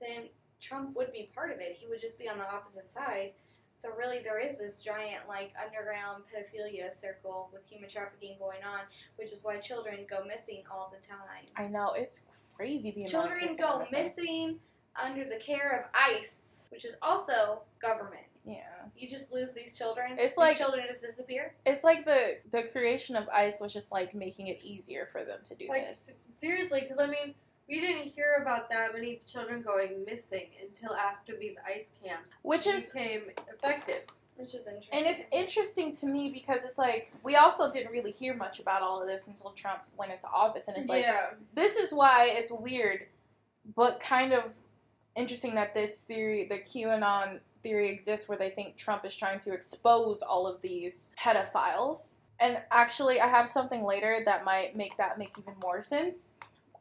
then 0.00 0.24
Trump 0.60 0.96
would 0.96 1.12
be 1.12 1.30
part 1.34 1.52
of 1.52 1.60
it. 1.60 1.72
He 1.72 1.86
would 1.86 2.00
just 2.00 2.18
be 2.18 2.28
on 2.28 2.38
the 2.38 2.50
opposite 2.50 2.86
side. 2.86 3.32
So 3.78 3.90
really 3.96 4.20
there 4.24 4.38
is 4.40 4.58
this 4.58 4.80
giant 4.80 5.28
like 5.28 5.52
underground 5.62 6.24
pedophilia 6.32 6.92
circle 6.92 7.50
with 7.52 7.66
human 7.68 7.88
trafficking 7.88 8.36
going 8.38 8.64
on, 8.64 8.80
which 9.16 9.32
is 9.32 9.40
why 9.42 9.58
children 9.58 10.06
go 10.08 10.24
missing 10.24 10.62
all 10.70 10.92
the 10.98 11.06
time. 11.06 11.44
I 11.56 11.68
know 11.68 11.92
it's 11.92 12.22
crazy. 12.54 12.90
The 12.90 13.04
amount 13.04 13.14
of 13.14 13.38
Children 13.38 13.56
go 13.58 13.66
are 13.80 13.86
missing 13.92 14.58
under 15.00 15.24
the 15.28 15.36
care 15.36 15.78
of 15.78 15.90
ICE, 16.16 16.64
which 16.70 16.86
is 16.86 16.96
also 17.02 17.60
government. 17.80 18.22
Yeah, 18.44 18.62
You 18.96 19.08
just 19.08 19.32
lose 19.32 19.52
these 19.52 19.74
children. 19.76 20.12
It's 20.12 20.32
these 20.34 20.38
like- 20.38 20.56
children 20.56 20.84
just 20.86 21.02
disappear. 21.02 21.54
it's 21.66 21.82
like 21.84 22.04
the 22.04 22.38
the 22.50 22.62
creation 22.62 23.16
of 23.16 23.28
ICE 23.28 23.60
was 23.60 23.72
just 23.72 23.90
like 23.92 24.14
making 24.14 24.46
it 24.46 24.62
easier 24.64 25.06
for 25.10 25.24
them 25.24 25.40
to 25.44 25.54
do 25.56 25.66
Like 25.68 25.88
this. 25.88 26.28
seriously, 26.36 26.80
because 26.82 26.98
I 26.98 27.08
mean, 27.08 27.34
we 27.68 27.80
didn't 27.80 28.10
hear 28.12 28.38
about 28.40 28.70
that 28.70 28.92
many 28.94 29.20
children 29.26 29.62
going 29.62 30.04
missing 30.04 30.48
until 30.62 30.94
after 30.94 31.36
these 31.36 31.56
ice 31.66 31.90
camps 32.02 32.30
Which 32.42 32.66
is 32.66 32.90
became 32.90 33.22
effective. 33.52 34.02
Which 34.36 34.54
is 34.54 34.66
interesting. 34.66 34.98
And 34.98 35.06
it's 35.06 35.22
interesting 35.32 35.92
to 35.92 36.06
me 36.06 36.28
because 36.28 36.62
it's 36.62 36.76
like 36.76 37.10
we 37.22 37.36
also 37.36 37.72
didn't 37.72 37.90
really 37.90 38.12
hear 38.12 38.34
much 38.34 38.60
about 38.60 38.82
all 38.82 39.00
of 39.00 39.08
this 39.08 39.28
until 39.28 39.50
Trump 39.52 39.80
went 39.96 40.12
into 40.12 40.26
office, 40.28 40.68
and 40.68 40.76
it's 40.76 40.88
like 40.88 41.04
yeah. 41.04 41.30
this 41.54 41.76
is 41.76 41.92
why 41.92 42.28
it's 42.28 42.52
weird, 42.52 43.06
but 43.74 43.98
kind 43.98 44.34
of 44.34 44.44
interesting 45.16 45.54
that 45.54 45.72
this 45.72 46.00
theory, 46.00 46.44
the 46.44 46.58
QAnon 46.58 47.40
theory, 47.62 47.88
exists 47.88 48.28
where 48.28 48.36
they 48.36 48.50
think 48.50 48.76
Trump 48.76 49.06
is 49.06 49.16
trying 49.16 49.38
to 49.40 49.54
expose 49.54 50.20
all 50.20 50.46
of 50.46 50.60
these 50.60 51.10
pedophiles. 51.18 52.16
And 52.38 52.58
actually, 52.70 53.18
I 53.18 53.28
have 53.28 53.48
something 53.48 53.82
later 53.82 54.20
that 54.26 54.44
might 54.44 54.76
make 54.76 54.98
that 54.98 55.18
make 55.18 55.34
even 55.38 55.54
more 55.62 55.80
sense. 55.80 56.32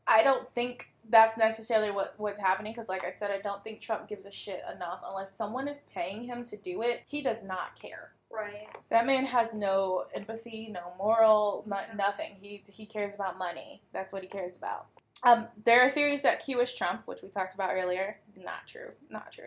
I 0.08 0.24
don't 0.24 0.48
think 0.54 0.92
that's 1.10 1.38
necessarily 1.38 1.92
what 1.92 2.14
what's 2.18 2.40
happening 2.40 2.74
because, 2.74 2.90
like 2.90 3.04
I 3.06 3.12
said, 3.12 3.32
I 3.32 3.40
don't 3.40 3.64
think 3.64 3.80
Trump 3.80 4.08
gives 4.08 4.26
a 4.26 4.32
shit 4.32 4.62
enough 4.76 5.02
unless 5.08 5.36
someone 5.36 5.68
is 5.68 5.84
paying 5.94 6.24
him 6.24 6.44
to 6.46 6.58
do 6.58 6.82
it. 6.82 7.04
He 7.08 7.22
does 7.22 7.44
not 7.44 7.80
care. 7.80 8.12
right. 8.32 8.68
That 8.90 9.06
man 9.06 9.26
has 9.26 9.54
no 9.54 10.06
empathy, 10.16 10.70
no 10.72 10.94
moral, 10.98 11.64
no, 11.68 11.78
nothing. 11.96 12.32
He 12.40 12.64
he 12.72 12.86
cares 12.86 13.16
about 13.16 13.38
money. 13.38 13.82
That's 13.94 14.12
what 14.14 14.22
he 14.24 14.28
cares 14.28 14.56
about. 14.58 14.88
Um, 15.24 15.48
there 15.64 15.82
are 15.82 15.90
theories 15.90 16.22
that 16.24 16.44
Q 16.44 16.60
is 16.62 16.74
Trump, 16.74 17.04
which 17.06 17.22
we 17.24 17.30
talked 17.30 17.54
about 17.56 17.72
earlier. 17.74 18.20
Not 18.36 18.68
true. 18.68 18.92
Not 19.10 19.32
true. 19.32 19.46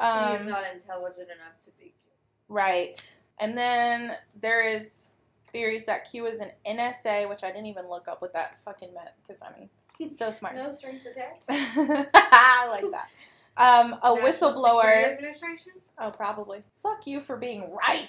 he 0.00 0.06
is 0.06 0.40
Um, 0.40 0.48
not 0.48 0.64
intelligent 0.72 1.28
enough 1.28 1.60
to 1.64 1.70
be. 1.78 1.94
right. 2.48 3.16
And 3.38 3.56
then 3.58 4.16
there 4.40 4.60
is 4.66 5.10
theories 5.52 5.84
that 5.86 6.08
Q 6.10 6.26
is 6.26 6.40
an 6.40 6.50
NSA, 6.66 7.28
which 7.28 7.42
I 7.44 7.48
didn't 7.48 7.66
even 7.66 7.88
look 7.88 8.06
up 8.08 8.22
what 8.22 8.32
that 8.32 8.58
fucking 8.64 8.94
meant 8.94 9.10
because 9.26 9.42
I'm 9.42 9.68
so 10.08 10.30
smart. 10.30 10.56
No 10.56 10.68
strings 10.70 11.06
attached. 11.06 11.44
I 11.48 12.68
like 12.70 12.90
that. 12.90 13.08
Um, 13.56 13.94
a 14.02 14.14
National 14.14 14.52
whistleblower. 14.52 15.12
Administration. 15.12 15.72
Oh, 15.98 16.10
probably. 16.10 16.62
Fuck 16.82 17.06
you 17.06 17.20
for 17.20 17.36
being 17.36 17.72
right. 17.72 18.08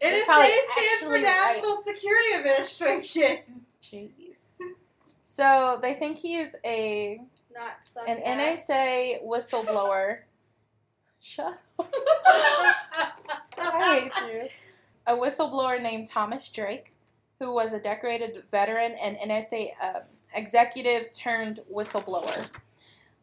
It 0.00 0.12
is. 0.12 0.24
stand 0.24 0.52
for 1.04 1.14
actually 1.14 1.22
right. 1.22 1.54
National 1.54 1.76
Security 1.84 2.34
Administration. 2.34 3.38
Jeez. 3.80 4.38
So 5.24 5.78
they 5.80 5.94
think 5.94 6.18
he 6.18 6.36
is 6.36 6.56
a 6.64 7.20
Not 7.54 8.08
an 8.08 8.18
ass. 8.24 8.68
NSA 8.68 9.24
whistleblower. 9.24 10.18
Shut 11.20 11.58
up. 11.78 11.94
I 13.58 14.10
hate 14.12 14.32
you. 14.32 14.48
A 15.06 15.14
whistleblower 15.14 15.80
named 15.80 16.08
Thomas 16.08 16.48
Drake, 16.48 16.94
who 17.38 17.52
was 17.54 17.72
a 17.72 17.78
decorated 17.78 18.42
veteran 18.50 18.92
and 19.00 19.16
NSA 19.18 19.70
uh, 19.80 20.00
executive 20.34 21.12
turned 21.12 21.60
whistleblower. 21.72 22.58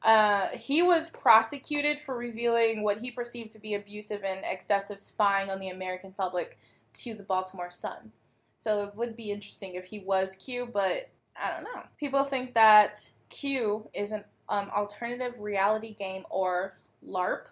Uh, 0.03 0.47
he 0.53 0.81
was 0.81 1.09
prosecuted 1.09 1.99
for 1.99 2.15
revealing 2.15 2.83
what 2.83 2.99
he 2.99 3.11
perceived 3.11 3.51
to 3.51 3.59
be 3.59 3.73
abusive 3.73 4.23
and 4.23 4.39
excessive 4.45 4.99
spying 4.99 5.49
on 5.49 5.59
the 5.59 5.69
American 5.69 6.11
public 6.11 6.57
to 6.93 7.13
the 7.13 7.23
Baltimore 7.23 7.71
Sun. 7.71 8.11
So 8.57 8.83
it 8.83 8.95
would 8.95 9.15
be 9.15 9.31
interesting 9.31 9.75
if 9.75 9.85
he 9.85 9.99
was 9.99 10.35
Q, 10.35 10.69
but 10.71 11.09
I 11.41 11.51
don't 11.51 11.63
know. 11.63 11.83
People 11.99 12.23
think 12.23 12.53
that 12.53 12.95
Q 13.29 13.89
is 13.93 14.11
an 14.11 14.23
um, 14.49 14.69
alternative 14.75 15.39
reality 15.39 15.93
game 15.93 16.25
or 16.29 16.77
LARP, 17.05 17.47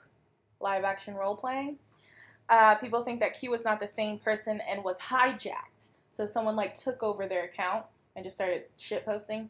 live 0.61 0.83
action 0.83 1.13
role 1.15 1.35
playing. 1.35 1.77
Uh, 2.47 2.75
people 2.75 3.01
think 3.01 3.19
that 3.19 3.37
Q 3.37 3.51
was 3.51 3.65
not 3.65 3.79
the 3.79 3.87
same 3.87 4.19
person 4.19 4.61
and 4.69 4.83
was 4.83 4.99
hijacked. 4.99 5.89
So 6.11 6.25
someone 6.25 6.55
like 6.55 6.73
took 6.75 7.03
over 7.03 7.27
their 7.27 7.43
account 7.43 7.85
and 8.15 8.23
just 8.23 8.35
started 8.35 8.63
shit 8.77 9.05
posting. 9.05 9.49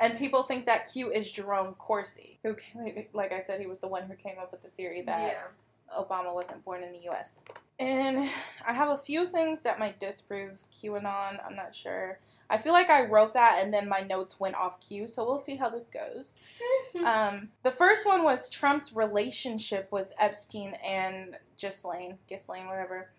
And 0.00 0.16
people 0.16 0.42
think 0.42 0.66
that 0.66 0.88
Q 0.90 1.10
is 1.10 1.30
Jerome 1.30 1.74
Corsi, 1.74 2.38
who, 2.42 2.54
came, 2.54 3.04
like 3.12 3.32
I 3.32 3.40
said, 3.40 3.60
he 3.60 3.66
was 3.66 3.80
the 3.80 3.88
one 3.88 4.04
who 4.04 4.14
came 4.14 4.36
up 4.40 4.50
with 4.50 4.62
the 4.62 4.70
theory 4.70 5.02
that 5.02 5.20
yeah. 5.20 6.00
Obama 6.00 6.32
wasn't 6.32 6.64
born 6.64 6.82
in 6.82 6.92
the 6.92 7.00
U.S. 7.04 7.44
And 7.78 8.28
I 8.66 8.72
have 8.72 8.88
a 8.88 8.96
few 8.96 9.26
things 9.26 9.62
that 9.62 9.78
might 9.78 10.00
disprove 10.00 10.62
QAnon. 10.72 11.38
I'm 11.44 11.54
not 11.54 11.74
sure. 11.74 12.18
I 12.50 12.56
feel 12.56 12.72
like 12.72 12.88
I 12.88 13.04
wrote 13.04 13.34
that 13.34 13.60
and 13.62 13.72
then 13.72 13.88
my 13.88 14.00
notes 14.00 14.40
went 14.40 14.54
off 14.54 14.80
cue, 14.80 15.06
so 15.06 15.24
we'll 15.24 15.38
see 15.38 15.56
how 15.56 15.68
this 15.68 15.88
goes. 15.88 16.62
Um, 17.04 17.50
the 17.62 17.70
first 17.70 18.06
one 18.06 18.24
was 18.24 18.50
Trump's 18.50 18.92
relationship 18.92 19.88
with 19.92 20.12
Epstein 20.18 20.74
and 20.84 21.36
Ghislaine, 21.60 22.18
Ghislaine, 22.28 22.66
whatever, 22.66 23.10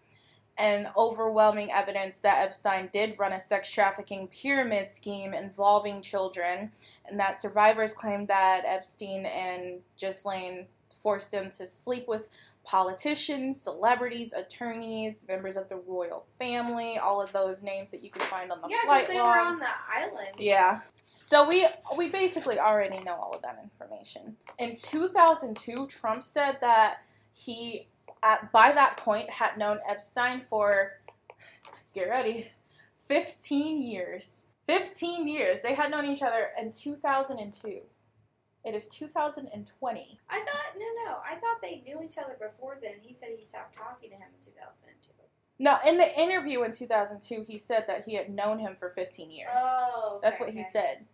and 0.59 0.87
overwhelming 0.97 1.71
evidence 1.71 2.19
that 2.19 2.45
Epstein 2.45 2.89
did 2.91 3.17
run 3.17 3.33
a 3.33 3.39
sex 3.39 3.71
trafficking 3.71 4.27
pyramid 4.27 4.89
scheme 4.89 5.33
involving 5.33 6.01
children, 6.01 6.71
and 7.05 7.19
that 7.19 7.37
survivors 7.37 7.93
claimed 7.93 8.27
that 8.27 8.63
Epstein 8.65 9.25
and 9.25 9.79
Ghislaine 9.97 10.67
forced 11.01 11.31
them 11.31 11.49
to 11.49 11.65
sleep 11.65 12.07
with 12.07 12.29
politicians, 12.65 13.59
celebrities, 13.59 14.33
attorneys, 14.33 15.25
members 15.27 15.55
of 15.55 15.69
the 15.69 15.77
royal 15.87 16.25
family, 16.37 16.97
all 16.97 17.21
of 17.21 17.31
those 17.31 17.63
names 17.63 17.89
that 17.91 18.03
you 18.03 18.09
can 18.09 18.21
find 18.23 18.51
on 18.51 18.61
the 18.61 18.67
yeah, 18.69 18.83
flight 18.85 19.07
because 19.07 19.15
they 19.15 19.21
log. 19.21 19.35
were 19.35 19.41
on 19.53 19.59
the 19.59 19.65
island. 19.95 20.35
Yeah. 20.37 20.81
So 21.15 21.47
we 21.47 21.67
we 21.97 22.09
basically 22.09 22.59
already 22.59 22.99
know 22.99 23.13
all 23.13 23.31
of 23.31 23.41
that 23.43 23.59
information. 23.63 24.35
In 24.57 24.75
2002, 24.75 25.87
Trump 25.87 26.21
said 26.21 26.57
that 26.61 26.97
he 27.33 27.87
at 28.23 28.51
by 28.51 28.71
that 28.71 28.97
point 28.97 29.29
had 29.29 29.57
known 29.57 29.79
Epstein 29.87 30.41
for 30.49 30.99
get 31.93 32.09
ready, 32.09 32.51
15 33.05 33.81
years. 33.81 34.43
15 34.65 35.27
years. 35.27 35.61
They 35.61 35.73
had 35.73 35.89
known 35.89 36.05
each 36.05 36.21
other 36.21 36.49
in 36.59 36.71
2002. 36.71 37.81
It 38.65 38.75
is 38.75 38.87
2020. 38.89 40.19
I 40.29 40.39
thought 40.39 40.47
no, 40.77 40.85
no. 41.05 41.17
I 41.25 41.35
thought 41.35 41.61
they 41.61 41.81
knew 41.85 42.03
each 42.03 42.17
other 42.17 42.35
before 42.39 42.77
then. 42.81 42.93
He 43.01 43.13
said 43.13 43.29
he 43.35 43.43
stopped 43.43 43.77
talking 43.77 44.11
to 44.11 44.15
him 44.15 44.27
in 44.35 44.45
2002. 44.45 45.13
No, 45.61 45.77
in 45.85 45.97
the 45.97 46.17
interview 46.17 46.63
in 46.63 46.71
2002, 46.71 47.43
he 47.45 47.57
said 47.57 47.83
that 47.87 48.05
he 48.05 48.15
had 48.15 48.29
known 48.29 48.59
him 48.59 48.75
for 48.77 48.89
15 48.89 49.29
years. 49.29 49.49
Oh, 49.53 50.13
okay, 50.15 50.19
That's 50.23 50.39
what 50.39 50.51
he 50.51 50.63
said. 50.63 51.05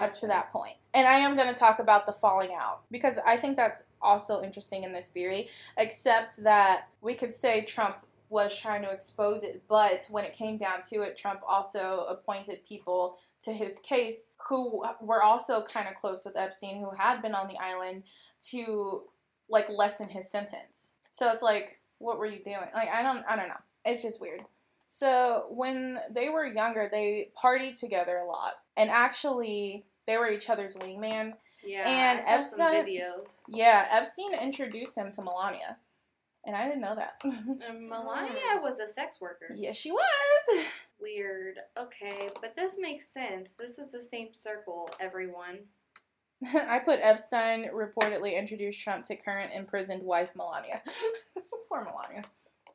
Up 0.00 0.14
to 0.14 0.26
that 0.26 0.52
point. 0.52 0.76
And 0.92 1.06
I 1.06 1.14
am 1.14 1.36
going 1.36 1.52
to 1.52 1.58
talk 1.58 1.78
about 1.78 2.06
the 2.06 2.12
falling 2.12 2.50
out 2.58 2.82
because 2.90 3.18
I 3.26 3.36
think 3.36 3.56
that's 3.56 3.82
also 4.00 4.42
interesting 4.42 4.84
in 4.84 4.92
this 4.92 5.08
theory, 5.08 5.48
except 5.76 6.42
that 6.44 6.88
we 7.00 7.14
could 7.14 7.32
say 7.32 7.64
Trump 7.64 7.96
was 8.28 8.58
trying 8.58 8.82
to 8.82 8.90
expose 8.90 9.44
it, 9.44 9.62
but 9.68 10.06
when 10.10 10.24
it 10.24 10.32
came 10.32 10.56
down 10.56 10.82
to 10.82 11.02
it, 11.02 11.16
Trump 11.16 11.40
also 11.46 12.06
appointed 12.08 12.66
people 12.66 13.18
to 13.42 13.52
his 13.52 13.78
case 13.80 14.30
who 14.48 14.84
were 15.00 15.22
also 15.22 15.62
kind 15.62 15.86
of 15.86 15.94
close 15.94 16.24
with 16.24 16.36
Epstein, 16.36 16.80
who 16.80 16.90
had 16.96 17.20
been 17.20 17.34
on 17.34 17.46
the 17.46 17.58
island 17.60 18.02
to 18.40 19.02
like 19.48 19.68
lessen 19.68 20.08
his 20.08 20.30
sentence. 20.30 20.94
So 21.10 21.30
it's 21.30 21.42
like, 21.42 21.80
what 21.98 22.18
were 22.18 22.26
you 22.26 22.42
doing? 22.42 22.56
Like 22.74 22.88
I 22.88 23.02
don't 23.02 23.24
I 23.28 23.36
don't 23.36 23.48
know. 23.48 23.60
It's 23.84 24.02
just 24.02 24.20
weird. 24.20 24.42
So 24.86 25.46
when 25.50 25.98
they 26.10 26.28
were 26.28 26.44
younger, 26.44 26.88
they 26.90 27.30
partied 27.40 27.78
together 27.78 28.16
a 28.16 28.26
lot, 28.26 28.54
and 28.76 28.90
actually 28.90 29.84
they 30.06 30.16
were 30.16 30.28
each 30.30 30.50
other's 30.50 30.76
wingman. 30.76 31.34
Yeah, 31.66 31.88
And 31.88 32.18
I 32.20 32.22
saw 32.22 32.40
some 32.56 32.60
Epstein- 32.60 32.86
videos. 32.86 33.42
Yeah, 33.48 33.88
Epstein 33.90 34.34
introduced 34.34 34.96
him 34.98 35.10
to 35.12 35.22
Melania. 35.22 35.78
And 36.46 36.54
I 36.54 36.64
didn't 36.66 36.82
know 36.82 36.94
that. 36.94 37.20
And 37.24 37.88
Melania 37.88 38.60
was 38.62 38.78
a 38.78 38.86
sex 38.86 39.18
worker. 39.20 39.48
yes, 39.54 39.76
she 39.76 39.90
was. 39.90 40.66
Weird. 41.00 41.58
Okay, 41.78 42.28
but 42.42 42.54
this 42.54 42.76
makes 42.78 43.06
sense. 43.08 43.54
This 43.54 43.78
is 43.78 43.90
the 43.90 44.00
same 44.02 44.28
circle, 44.34 44.90
everyone. 45.00 45.60
I 46.54 46.80
put 46.84 47.00
Epstein 47.00 47.70
reportedly 47.72 48.36
introduced 48.38 48.82
Trump 48.82 49.06
to 49.06 49.16
current 49.16 49.52
imprisoned 49.54 50.02
wife 50.02 50.32
Melania. 50.36 50.82
Poor 51.70 51.82
Melania. 51.84 52.22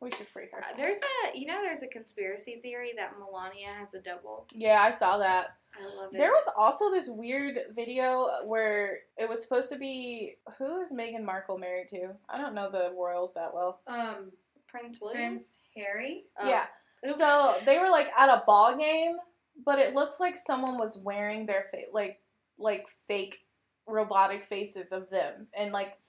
We 0.02 0.12
should 0.12 0.28
free 0.28 0.48
her. 0.54 0.64
Uh, 0.64 0.78
There's 0.78 0.98
a, 0.98 1.38
you 1.38 1.46
know, 1.46 1.62
there's 1.62 1.84
a 1.84 1.88
conspiracy 1.88 2.60
theory 2.62 2.94
that 2.96 3.20
Melania 3.20 3.68
has 3.78 3.94
a 3.94 4.00
double. 4.02 4.48
Yeah, 4.56 4.82
I 4.82 4.92
saw 4.92 5.18
that. 5.18 5.58
I 5.78 5.84
love 5.96 6.14
it. 6.14 6.18
There 6.18 6.32
was 6.32 6.46
also 6.58 6.90
this 6.90 7.10
weird 7.10 7.60
video 7.76 8.28
where 8.46 9.00
it 9.18 9.28
was 9.28 9.42
supposed 9.42 9.70
to 9.74 9.78
be 9.78 10.36
who 10.58 10.82
is 10.82 10.94
Meghan 10.94 11.24
Markle 11.26 11.58
married 11.58 11.90
to? 11.90 12.12
I 12.30 12.38
don't 12.38 12.56
know 12.56 12.72
the 12.72 12.94
royals 12.98 13.34
that 13.34 13.54
well. 13.54 13.82
Um, 13.88 14.32
Prince 14.68 15.00
William. 15.02 15.18
Prince 15.34 15.60
Harry. 15.76 16.24
Oh. 16.40 16.48
Yeah. 16.48 16.66
Oops. 17.06 17.18
So 17.18 17.56
they 17.66 17.78
were 17.80 17.90
like 17.90 18.10
at 18.18 18.30
a 18.30 18.44
ball 18.48 18.78
game, 18.78 19.18
but 19.66 19.80
it 19.80 19.94
looked 19.94 20.20
like 20.20 20.38
someone 20.38 20.78
was 20.78 20.98
wearing 20.98 21.46
their 21.46 21.66
fa- 21.72 21.92
like 21.94 22.20
like 22.58 22.88
fake 23.08 23.40
robotic 23.88 24.44
faces 24.44 24.92
of 24.92 25.10
them 25.10 25.48
and 25.58 25.72
like 25.74 26.00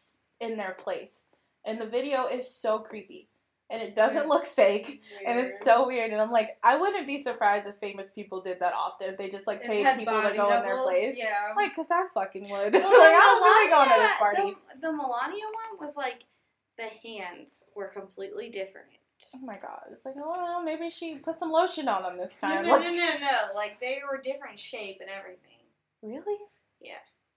in 0.40 0.56
their 0.56 0.74
place. 0.78 1.28
And 1.64 1.80
the 1.80 1.86
video 1.86 2.26
is 2.26 2.48
so 2.52 2.78
creepy. 2.78 3.28
And 3.70 3.80
it 3.80 3.94
doesn't 3.94 4.28
look 4.28 4.46
fake. 4.46 5.02
And 5.24 5.38
it's 5.38 5.62
so 5.62 5.86
weird. 5.86 6.10
And 6.12 6.20
I'm 6.20 6.32
like, 6.32 6.58
I 6.62 6.76
wouldn't 6.76 7.06
be 7.06 7.18
surprised 7.18 7.68
if 7.68 7.76
famous 7.76 8.10
people 8.10 8.40
did 8.40 8.58
that 8.60 8.72
often. 8.74 9.10
If 9.10 9.16
they 9.18 9.30
just 9.30 9.46
like 9.46 9.62
paid 9.62 9.86
people 9.96 10.20
to 10.22 10.34
go 10.36 10.56
in 10.56 10.62
their 10.64 10.82
place. 10.82 11.14
Yeah. 11.16 11.52
Like, 11.56 11.74
cause 11.74 11.88
I 11.92 12.06
fucking 12.12 12.42
would. 12.50 12.50
Well, 12.50 12.62
like, 12.72 12.72
the 12.72 12.82
I 12.82 13.38
was 13.38 13.44
really 13.44 13.70
going 13.70 13.88
to 13.88 14.00
this 14.00 14.16
party. 14.18 14.56
The, 14.74 14.88
the 14.88 14.92
Melania 14.92 15.44
one 15.44 15.78
was 15.78 15.96
like 15.96 16.24
the 16.76 17.08
hands 17.08 17.64
were 17.76 17.88
completely 17.88 18.48
different. 18.48 18.88
Oh 19.36 19.44
my 19.44 19.58
god! 19.58 19.82
It's 19.90 20.06
like, 20.06 20.14
oh, 20.18 20.62
maybe 20.64 20.88
she 20.88 21.16
put 21.16 21.34
some 21.34 21.50
lotion 21.52 21.88
on 21.88 22.02
them 22.02 22.16
this 22.16 22.38
No, 22.42 22.48
time. 22.48 22.64
no, 22.64 22.70
like, 22.70 22.82
no, 22.84 22.90
no, 22.90 23.14
no. 23.20 23.38
Like 23.54 23.78
they 23.78 23.98
were 24.10 24.18
different 24.18 24.58
shape 24.58 24.96
and 25.00 25.10
everything. 25.10 25.58
Really? 26.02 26.38
Yeah. 26.80 26.94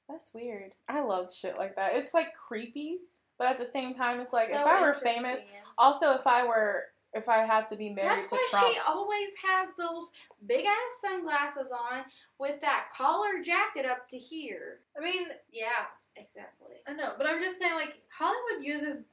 That's 0.09 0.33
weird. 0.33 0.75
I 0.87 1.01
loved 1.03 1.31
shit 1.31 1.57
like 1.57 1.75
that. 1.75 1.93
It's 1.95 2.13
like 2.13 2.33
creepy, 2.35 2.99
but 3.43 3.51
at 3.51 3.59
the 3.59 3.65
same 3.65 3.93
time, 3.93 4.21
it's 4.21 4.31
like 4.31 4.47
if 4.49 4.65
I 4.65 4.81
were 4.81 4.93
famous. 4.93 5.41
Also, 5.77 6.13
if 6.13 6.25
I 6.25 6.47
were, 6.47 6.85
if 7.13 7.27
I 7.27 7.39
had 7.39 7.67
to 7.67 7.75
be 7.75 7.89
married 7.89 8.09
That's 8.09 8.29
to 8.29 8.35
why 8.35 8.47
Trump, 8.49 8.73
she 8.73 8.79
always 8.87 9.29
has 9.45 9.69
those 9.77 10.11
big 10.47 10.65
ass 10.65 11.11
sunglasses 11.11 11.69
on 11.69 12.05
with 12.39 12.61
that 12.61 12.85
collar 12.95 13.41
jacket 13.43 13.85
up 13.85 14.07
to 14.07 14.17
here. 14.17 14.79
I 14.97 15.03
mean, 15.03 15.27
Yeah, 15.51 15.67
exactly. 16.15 16.75
I 16.87 16.93
know, 16.93 17.15
but 17.17 17.27
I'm 17.27 17.41
just 17.41 17.59
saying, 17.59 17.73
like 17.75 17.97
Hollywood 18.17 18.65
uses 18.65 19.03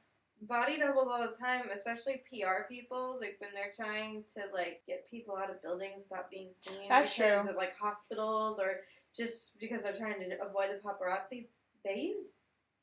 body 0.43 0.77
doubles 0.77 1.09
all 1.11 1.27
the 1.27 1.35
time, 1.35 1.63
especially 1.75 2.23
PR 2.29 2.63
people. 2.69 3.17
Like 3.19 3.35
when 3.39 3.49
they're 3.53 3.73
trying 3.75 4.23
to 4.35 4.43
like 4.53 4.81
get 4.87 5.09
people 5.11 5.35
out 5.35 5.49
of 5.49 5.61
buildings 5.61 6.05
without 6.09 6.31
being 6.31 6.51
seen. 6.65 6.87
That's 6.87 7.13
because 7.17 7.41
true. 7.41 7.49
Of 7.49 7.57
like 7.57 7.75
hospitals 7.77 8.61
or 8.61 8.79
just 9.13 9.59
because 9.59 9.81
they're 9.81 9.91
trying 9.91 10.21
to 10.21 10.35
avoid 10.41 10.69
the 10.69 10.79
paparazzi, 10.81 11.47
they 11.83 11.99
use 11.99 12.27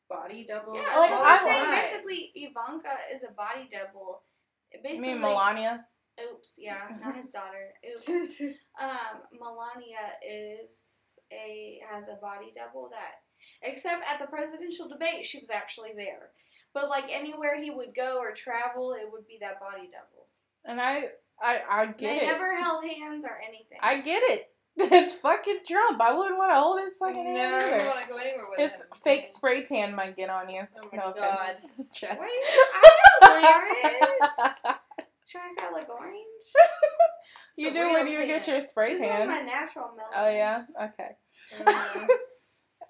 body 0.09 0.47
double. 0.49 0.75
Yeah, 0.75 0.83
Like, 0.83 1.11
so 1.11 1.17
I 1.17 1.39
I'm 1.39 1.45
the 1.45 1.51
saying 1.53 1.65
time. 1.65 1.81
basically 1.83 2.33
Ivanka 2.35 2.91
is 3.13 3.25
a 3.25 3.33
body 3.33 3.69
double. 3.71 4.23
I 4.75 4.79
Basically, 4.83 5.13
mean 5.15 5.21
Melania. 5.21 5.87
oops, 6.33 6.55
yeah, 6.59 6.89
not 7.05 7.17
his 7.17 7.31
daughter. 7.31 7.73
Oops. 7.91 8.41
um, 8.81 9.23
Melania 9.33 10.13
is 10.27 10.85
a 11.33 11.81
has 11.91 12.09
a 12.09 12.17
body 12.21 12.53
double 12.55 12.89
that, 12.91 13.23
except 13.63 14.03
at 14.11 14.19
the 14.21 14.27
presidential 14.27 14.89
debate, 14.89 15.25
she 15.25 15.39
was 15.41 15.51
actually 15.51 15.93
there. 15.97 16.31
But 16.75 16.89
like 16.91 17.11
anywhere 17.11 17.61
he 17.61 17.71
would 17.71 17.95
go 17.95 18.19
or 18.19 18.33
travel, 18.33 18.93
it 18.93 19.11
would 19.11 19.27
be 19.27 19.39
that 19.41 19.59
body 19.61 19.89
double. 19.91 20.27
And 20.65 20.81
I, 20.81 21.05
I, 21.41 21.63
I 21.69 21.87
They 21.87 21.93
get 21.93 22.23
it. 22.23 22.27
never 22.27 22.55
held 22.55 22.85
hands 22.85 23.25
or 23.25 23.37
anything. 23.43 23.79
I 23.81 24.01
get 24.01 24.23
it. 24.25 24.51
It's 24.81 25.13
fucking 25.15 25.59
Trump. 25.67 26.01
I 26.01 26.13
wouldn't 26.13 26.39
want 26.39 26.53
to 26.53 26.57
hold 26.57 26.81
his 26.81 26.97
fucking 26.97 27.25
hand 27.25 27.37
no, 27.37 27.75
I 27.75 27.79
don't 27.79 27.87
want 27.89 28.01
to 28.03 28.09
go 28.09 28.17
anywhere 28.19 28.45
with 28.51 28.59
His 28.61 28.75
him. 28.81 28.87
fake 29.03 29.27
spray 29.27 29.65
tan 29.65 29.95
might 29.95 30.17
get 30.17 30.31
on 30.31 30.49
you. 30.49 30.63
Oh 30.83 30.89
my 30.93 30.99
no 30.99 31.13
god. 31.13 31.57
Why 32.01 32.27
you- 32.27 32.69
I 32.73 32.91
don't 33.21 33.43
wear 33.43 34.71
it. 34.71 34.77
Should 35.27 35.41
I 35.41 35.49
say 35.59 35.73
like 35.73 35.89
orange? 35.91 36.17
you 37.57 37.73
do 37.73 37.93
when 37.93 38.07
you 38.07 38.25
get 38.27 38.47
your 38.49 38.61
spray 38.61 38.93
This 38.93 39.01
is 39.03 39.07
tan. 39.09 39.27
my 39.29 39.41
natural 39.43 39.87
melanin. 39.89 40.17
Oh 40.17 40.31
yeah. 40.31 40.63
Okay. 40.83 41.11
Mm. 41.61 42.07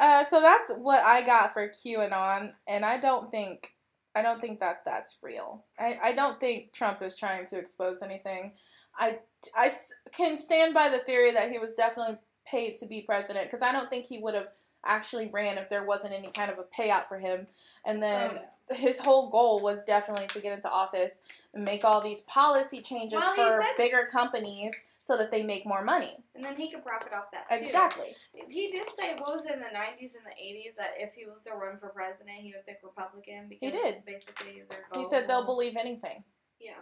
Uh, 0.01 0.23
so 0.23 0.41
that's 0.41 0.71
what 0.79 1.05
I 1.05 1.23
got 1.23 1.53
for 1.53 1.69
QAnon, 1.69 2.53
and 2.69 2.85
I 2.85 2.99
don't 2.99 3.33
think 3.33 3.75
I 4.15 4.23
don't 4.23 4.41
think 4.41 4.61
that 4.61 4.83
that's 4.87 5.17
real. 5.25 5.65
I, 5.77 5.99
I 6.01 6.13
don't 6.13 6.39
think 6.39 6.73
Trump 6.73 7.03
is 7.03 7.17
trying 7.17 7.47
to 7.47 7.59
expose 7.59 8.01
anything. 8.01 8.53
I, 8.99 9.19
I 9.57 9.71
can 10.13 10.37
stand 10.37 10.75
by 10.75 10.89
the 10.89 10.99
theory 10.99 11.31
that 11.33 11.51
he 11.51 11.59
was 11.59 11.75
definitely 11.75 12.17
paid 12.47 12.77
to 12.77 12.87
be 12.87 13.03
president 13.03 13.47
because 13.47 13.63
I 13.63 13.73
don't 13.73 13.89
think 13.91 14.07
he 14.07 14.19
would 14.19 14.35
have 14.35 14.49
actually 14.85 15.29
ran 15.29 15.59
if 15.59 15.69
there 15.69 15.85
wasn't 15.85 16.15
any 16.15 16.29
kind 16.31 16.51
of 16.51 16.59
a 16.59 16.65
payout 16.65 17.07
for 17.09 17.19
him. 17.19 17.47
And 17.85 18.03
then 18.03 18.31
Oh, 18.71 18.75
his 18.75 18.99
whole 18.99 19.31
goal 19.31 19.61
was 19.63 19.83
definitely 19.85 20.27
to 20.29 20.41
get 20.41 20.53
into 20.53 20.71
office 20.71 21.21
and 21.55 21.65
make 21.65 21.85
all 21.85 22.01
these 22.01 22.21
policy 22.23 22.81
changes 22.81 23.19
Well, 23.21 23.35
for 23.35 23.63
said- 23.63 23.77
bigger 23.77 24.07
companies 24.11 24.73
so 25.01 25.17
that 25.17 25.31
they 25.31 25.43
make 25.43 25.65
more 25.65 25.83
money. 25.83 26.17
And 26.35 26.45
then 26.45 26.55
he 26.57 26.71
could 26.71 26.85
profit 26.85 27.13
off 27.15 27.31
that 27.33 27.49
too. 27.51 27.65
Exactly. 27.65 28.15
He 28.51 28.71
did 28.71 28.89
say 28.91 29.15
what 29.15 29.33
was 29.33 29.47
it 29.47 29.55
in 29.55 29.61
the 29.61 29.71
nineties 29.73 30.15
and 30.17 30.25
the 30.27 30.37
eighties 30.43 30.75
that 30.77 30.91
if 30.99 31.15
he 31.15 31.25
was 31.25 31.41
to 31.43 31.53
run 31.53 31.79
for 31.79 31.89
president, 31.89 32.39
he 32.39 32.53
would 32.55 32.67
pick 32.67 32.81
Republican 32.85 33.49
because 33.49 33.73
did. 33.73 34.05
basically 34.05 34.63
their 34.69 34.85
He 34.93 34.97
goal 35.01 35.05
said 35.05 35.27
they'll 35.29 35.47
believe 35.47 35.77
anything. 35.77 36.25
Yeah. 36.61 36.73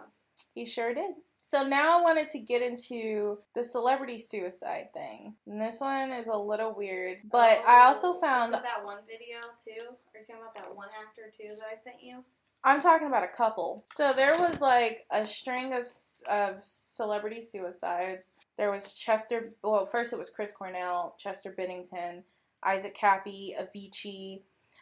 He 0.53 0.65
sure 0.65 0.93
did. 0.93 1.11
So 1.39 1.63
now 1.65 1.97
I 1.97 2.01
wanted 2.01 2.27
to 2.29 2.39
get 2.39 2.61
into 2.61 3.37
the 3.55 3.63
celebrity 3.63 4.17
suicide 4.17 4.89
thing. 4.93 5.35
And 5.45 5.61
this 5.61 5.79
one 5.79 6.11
is 6.11 6.27
a 6.27 6.35
little 6.35 6.73
weird, 6.75 7.19
but 7.31 7.59
oh, 7.61 7.65
I 7.67 7.85
also 7.87 8.13
Oh, 8.13 8.19
found 8.19 8.53
that 8.53 8.83
one 8.83 8.97
video 9.07 9.37
too. 9.63 9.85
Are 10.13 10.19
you 10.19 10.25
talking 10.25 10.41
about 10.41 10.55
that 10.55 10.75
one 10.75 10.89
actor 11.01 11.31
too 11.31 11.55
that 11.57 11.67
I 11.71 11.75
sent 11.75 12.03
you? 12.03 12.23
I'm 12.63 12.81
talking 12.81 13.07
about 13.07 13.23
a 13.23 13.29
couple. 13.29 13.83
So 13.85 14.11
there 14.11 14.35
was 14.39 14.59
like 14.59 15.05
a 15.11 15.25
string 15.25 15.73
of 15.73 15.87
of 16.29 16.61
celebrity 16.61 17.41
suicides. 17.41 18.35
There 18.57 18.71
was 18.71 18.93
Chester. 18.93 19.53
Well, 19.63 19.85
first 19.85 20.11
it 20.11 20.19
was 20.19 20.29
Chris 20.29 20.51
Cornell, 20.51 21.15
Chester 21.17 21.53
Bennington, 21.55 22.23
Isaac 22.63 22.93
Cappy, 22.93 23.55
Avicii, 23.57 24.41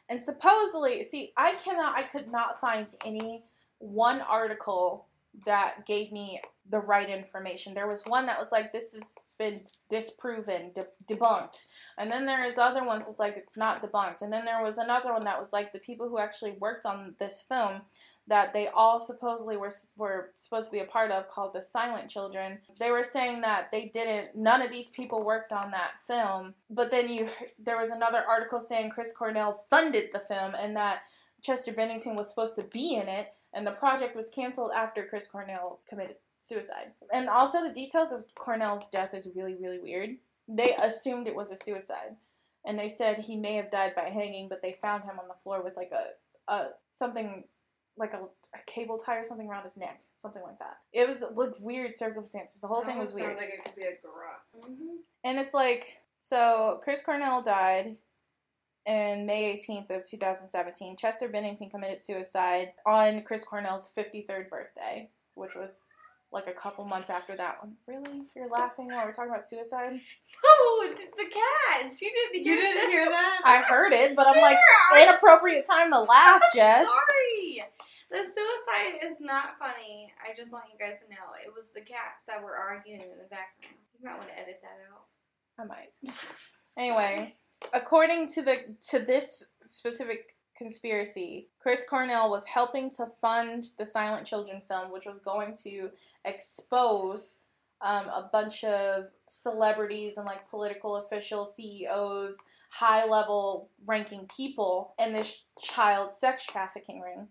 and 0.10 0.22
supposedly, 0.22 1.04
see, 1.04 1.32
I 1.38 1.54
cannot, 1.56 1.98
I 1.98 2.04
could 2.04 2.32
not 2.32 2.60
find 2.60 2.88
any 3.06 3.44
one 3.80 4.22
article 4.22 5.08
that 5.46 5.86
gave 5.86 6.12
me 6.12 6.42
the 6.70 6.80
right 6.80 7.10
information. 7.10 7.74
There 7.74 7.88
was 7.88 8.04
one 8.06 8.26
that 8.26 8.40
was 8.40 8.52
like, 8.52 8.72
this 8.72 8.94
has 8.94 9.16
been 9.38 9.62
disproven, 9.90 10.72
de- 10.74 10.88
debunked. 11.14 11.66
And 11.98 12.12
then 12.12 12.26
there 12.26 12.46
is 12.46 12.58
other 12.58 12.84
ones 12.84 13.06
that's 13.06 13.20
like, 13.20 13.38
it's 13.38 13.58
not 13.58 13.82
debunked. 13.82 14.22
And 14.22 14.32
then 14.32 14.46
there 14.46 14.64
was 14.64 14.78
another 14.78 15.14
one 15.14 15.24
that 15.26 15.40
was 15.40 15.54
like, 15.54 15.74
the 15.74 15.80
people 15.80 16.10
who 16.10 16.18
actually 16.18 16.52
worked 16.60 16.86
on 16.86 17.16
this 17.20 17.42
film 17.42 17.82
that 18.28 18.54
they 18.54 18.68
all 18.70 19.00
supposedly 19.00 19.56
were 19.56 19.72
were 19.98 20.32
supposed 20.38 20.68
to 20.68 20.72
be 20.72 20.80
a 20.80 20.86
part 20.86 21.12
of 21.12 21.30
called 21.30 21.54
the 21.54 21.62
Silent 21.62 22.10
Children. 22.10 22.58
They 22.80 22.92
were 22.92 23.04
saying 23.04 23.42
that 23.42 23.72
they 23.72 23.86
didn't 23.86 24.36
none 24.36 24.62
of 24.62 24.72
these 24.72 24.90
people 24.90 25.24
worked 25.24 25.52
on 25.52 25.72
that 25.72 25.94
film. 26.08 26.56
But 26.70 26.92
then 26.92 27.08
you 27.10 27.30
there 27.60 27.78
was 27.78 27.92
another 27.92 28.24
article 28.28 28.60
saying 28.60 28.90
Chris 28.90 29.16
Cornell 29.16 29.66
funded 29.70 30.10
the 30.12 30.20
film 30.20 30.56
and 30.60 30.76
that 30.76 31.04
Chester 31.42 31.72
Bennington 31.72 32.16
was 32.16 32.30
supposed 32.30 32.56
to 32.56 32.64
be 32.64 32.96
in 32.96 33.08
it 33.08 33.34
and 33.56 33.66
the 33.66 33.72
project 33.72 34.16
was 34.16 34.30
canceled 34.30 34.72
after 34.76 35.06
Chris 35.06 35.28
Cornell 35.28 35.80
committed 35.90 36.18
suicide. 36.40 36.92
And 37.12 37.28
also 37.30 37.64
the 37.64 37.74
details 37.74 38.12
of 38.12 38.26
Cornell's 38.36 38.88
death 38.90 39.14
is 39.14 39.30
really 39.36 39.56
really 39.56 39.80
weird. 39.80 40.18
They 40.48 40.76
assumed 40.76 41.28
it 41.28 41.36
was 41.36 41.52
a 41.52 41.56
suicide. 41.56 42.18
And 42.68 42.78
they 42.78 42.88
said 42.88 43.20
he 43.20 43.36
may 43.38 43.56
have 43.56 43.70
died 43.70 43.94
by 43.96 44.10
hanging, 44.10 44.50
but 44.50 44.62
they 44.62 44.76
found 44.82 45.04
him 45.04 45.20
on 45.20 45.28
the 45.28 45.36
floor 45.44 45.64
with 45.64 45.76
like 45.78 45.92
a, 45.92 46.52
a 46.52 46.70
something 46.92 47.44
like 47.98 48.14
a, 48.14 48.22
a 48.54 48.60
cable 48.66 48.98
tie 48.98 49.18
or 49.18 49.24
something 49.24 49.48
around 49.48 49.64
his 49.64 49.78
neck, 49.78 50.02
something 50.22 50.42
like 50.42 50.60
that. 50.60 50.78
It 50.92 51.08
was 51.08 51.24
like 51.36 51.54
weird 51.60 51.96
circumstances. 51.96 52.60
The 52.62 52.68
whole 52.68 52.84
thing 52.84 52.98
was 52.98 53.12
Sounds 53.12 53.22
weird. 53.22 53.38
like 53.38 53.50
it 53.50 53.64
could 53.64 53.76
be 53.76 53.84
a 53.84 53.98
garage. 54.02 54.70
Mm-hmm. 54.70 54.96
And 55.24 55.40
it's 55.40 55.54
like, 55.54 55.98
so 56.20 56.80
Chris 56.84 57.02
Cornell 57.02 57.42
died 57.42 57.98
in 58.86 59.26
May 59.26 59.56
18th 59.58 59.90
of 59.96 60.04
2017. 60.04 60.96
Chester 60.98 61.28
Bennington 61.28 61.70
committed 61.70 62.02
suicide 62.02 62.74
on 62.86 63.22
Chris 63.24 63.44
Cornell's 63.44 63.92
53rd 63.98 64.50
birthday, 64.50 65.10
which 65.34 65.56
was 65.56 65.86
like 66.32 66.48
a 66.48 66.54
couple 66.54 66.84
months 66.86 67.10
after 67.10 67.36
that 67.38 67.58
one. 67.62 67.76
Really? 67.88 68.24
You're 68.36 68.50
laughing 68.50 68.88
while 68.88 69.06
we're 69.06 69.14
talking 69.14 69.30
about 69.32 69.44
suicide? 69.44 69.94
No, 69.94 70.90
the 70.90 71.32
cats. 71.32 72.02
You 72.02 72.12
didn't 72.12 72.46
You 72.46 72.54
hear 72.54 72.62
didn't 72.62 72.82
that? 72.82 72.92
hear 72.92 73.06
that? 73.06 73.42
I 73.46 73.58
heard 73.62 73.92
it, 73.94 74.16
but 74.16 74.28
I'm 74.28 74.42
like, 74.42 74.58
inappropriate 75.02 75.66
time 75.66 75.92
to 75.92 76.00
laugh, 76.02 76.42
I'm 76.44 76.50
Jess. 76.54 76.86
sorry. 76.88 77.64
The 78.12 78.18
suicide 78.18 79.10
is 79.10 79.18
not 79.22 79.58
funny. 79.60 80.12
I 80.24 80.36
just 80.36 80.52
want 80.54 80.66
you 80.72 80.78
guys 80.78 81.02
to 81.04 81.10
know 81.10 81.16
it 81.44 81.52
was 81.56 81.72
the 81.72 81.82
cats 81.82 82.26
that 82.28 82.44
were 82.44 82.56
arguing 82.56 83.02
in 83.02 83.18
the 83.18 83.24
background. 83.30 83.78
You 84.00 84.10
might 84.10 84.18
want 84.18 84.30
to 84.30 84.40
edit 84.40 84.62
that 84.62 84.78
out. 84.92 85.06
I 85.58 85.66
might. 85.66 85.92
Anyway, 86.78 87.34
according 87.74 88.28
to 88.30 88.42
the 88.42 88.58
to 88.90 89.00
this 89.00 89.52
specific 89.62 90.36
conspiracy. 90.58 91.50
Chris 91.60 91.84
Cornell 91.88 92.30
was 92.30 92.46
helping 92.46 92.90
to 92.90 93.06
fund 93.22 93.66
the 93.78 93.86
Silent 93.86 94.26
Children 94.26 94.62
film, 94.68 94.92
which 94.92 95.06
was 95.06 95.20
going 95.20 95.56
to 95.64 95.90
expose 96.24 97.40
um, 97.82 98.06
a 98.08 98.30
bunch 98.32 98.64
of 98.64 99.08
celebrities 99.28 100.18
and 100.18 100.26
like 100.26 100.50
political 100.50 100.98
officials, 100.98 101.56
CEOs, 101.56 102.38
high 102.70 103.06
level 103.06 103.70
ranking 103.86 104.28
people 104.36 104.94
in 104.98 105.14
this 105.14 105.44
child 105.60 106.14
sex 106.14 106.46
trafficking 106.46 107.02
ring. 107.02 107.28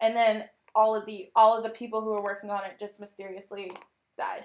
And 0.00 0.14
then 0.14 0.44
all 0.74 0.94
of 0.94 1.06
the 1.06 1.30
all 1.34 1.56
of 1.56 1.62
the 1.62 1.70
people 1.70 2.02
who 2.02 2.10
were 2.10 2.22
working 2.22 2.50
on 2.50 2.64
it 2.64 2.78
just 2.78 3.00
mysteriously 3.00 3.72
died 4.16 4.44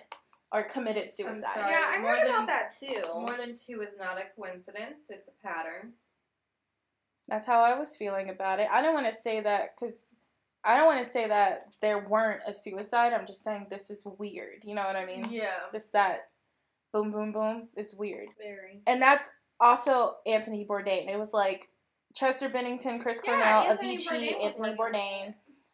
or 0.54 0.64
committed 0.64 1.12
suicide. 1.14 1.44
sorry. 1.56 1.72
Yeah, 1.72 1.92
I 1.96 2.00
More 2.00 2.16
heard 2.16 2.28
than- 2.28 2.36
about 2.36 2.48
that 2.48 2.72
too. 2.80 3.02
More 3.14 3.36
than 3.36 3.56
two 3.58 3.82
is 3.82 3.96
not 3.98 4.20
a 4.20 4.26
coincidence. 4.40 5.08
It's 5.10 5.28
a 5.28 5.32
pattern. 5.46 5.94
That's 7.28 7.46
how 7.48 7.62
I 7.62 7.78
was 7.78 7.96
feeling 7.96 8.30
about 8.30 8.60
it. 8.60 8.68
I 8.72 8.82
don't 8.82 8.94
want 8.94 9.08
to 9.08 9.14
say 9.14 9.40
that 9.42 9.76
because 9.76 10.14
I 10.64 10.76
don't 10.78 10.86
want 10.86 11.04
to 11.04 11.10
say 11.10 11.28
that 11.28 11.66
there 11.82 12.00
weren't 12.08 12.42
a 12.46 12.54
suicide. 12.54 13.14
I'm 13.14 13.26
just 13.26 13.44
saying 13.44 13.68
this 13.70 13.90
is 13.90 14.06
weird. 14.06 14.64
You 14.64 14.76
know 14.76 14.84
what 14.84 14.96
I 14.96 15.06
mean? 15.06 15.26
Yeah. 15.30 15.48
Just 15.72 15.94
that 15.94 16.30
boom, 16.94 17.12
boom, 17.12 17.32
boom 17.32 17.70
is 17.76 17.96
weird. 17.96 18.28
Very. 18.38 18.82
And 18.86 19.02
that's 19.02 19.30
also 19.60 20.18
Anthony 20.28 20.66
Bourdain. 20.70 21.10
It 21.10 21.18
was 21.18 21.34
like 21.34 21.70
Chester 22.14 22.50
Bennington, 22.50 23.00
Chris 23.00 23.22
Yeah, 23.26 23.32
Cornell, 23.32 23.72
Anthony 23.72 23.98
Avicii, 23.98 24.08
Bourdain 24.38 24.44
Anthony 24.46 24.76
working 24.78 25.00
Bourdain. 25.02 25.34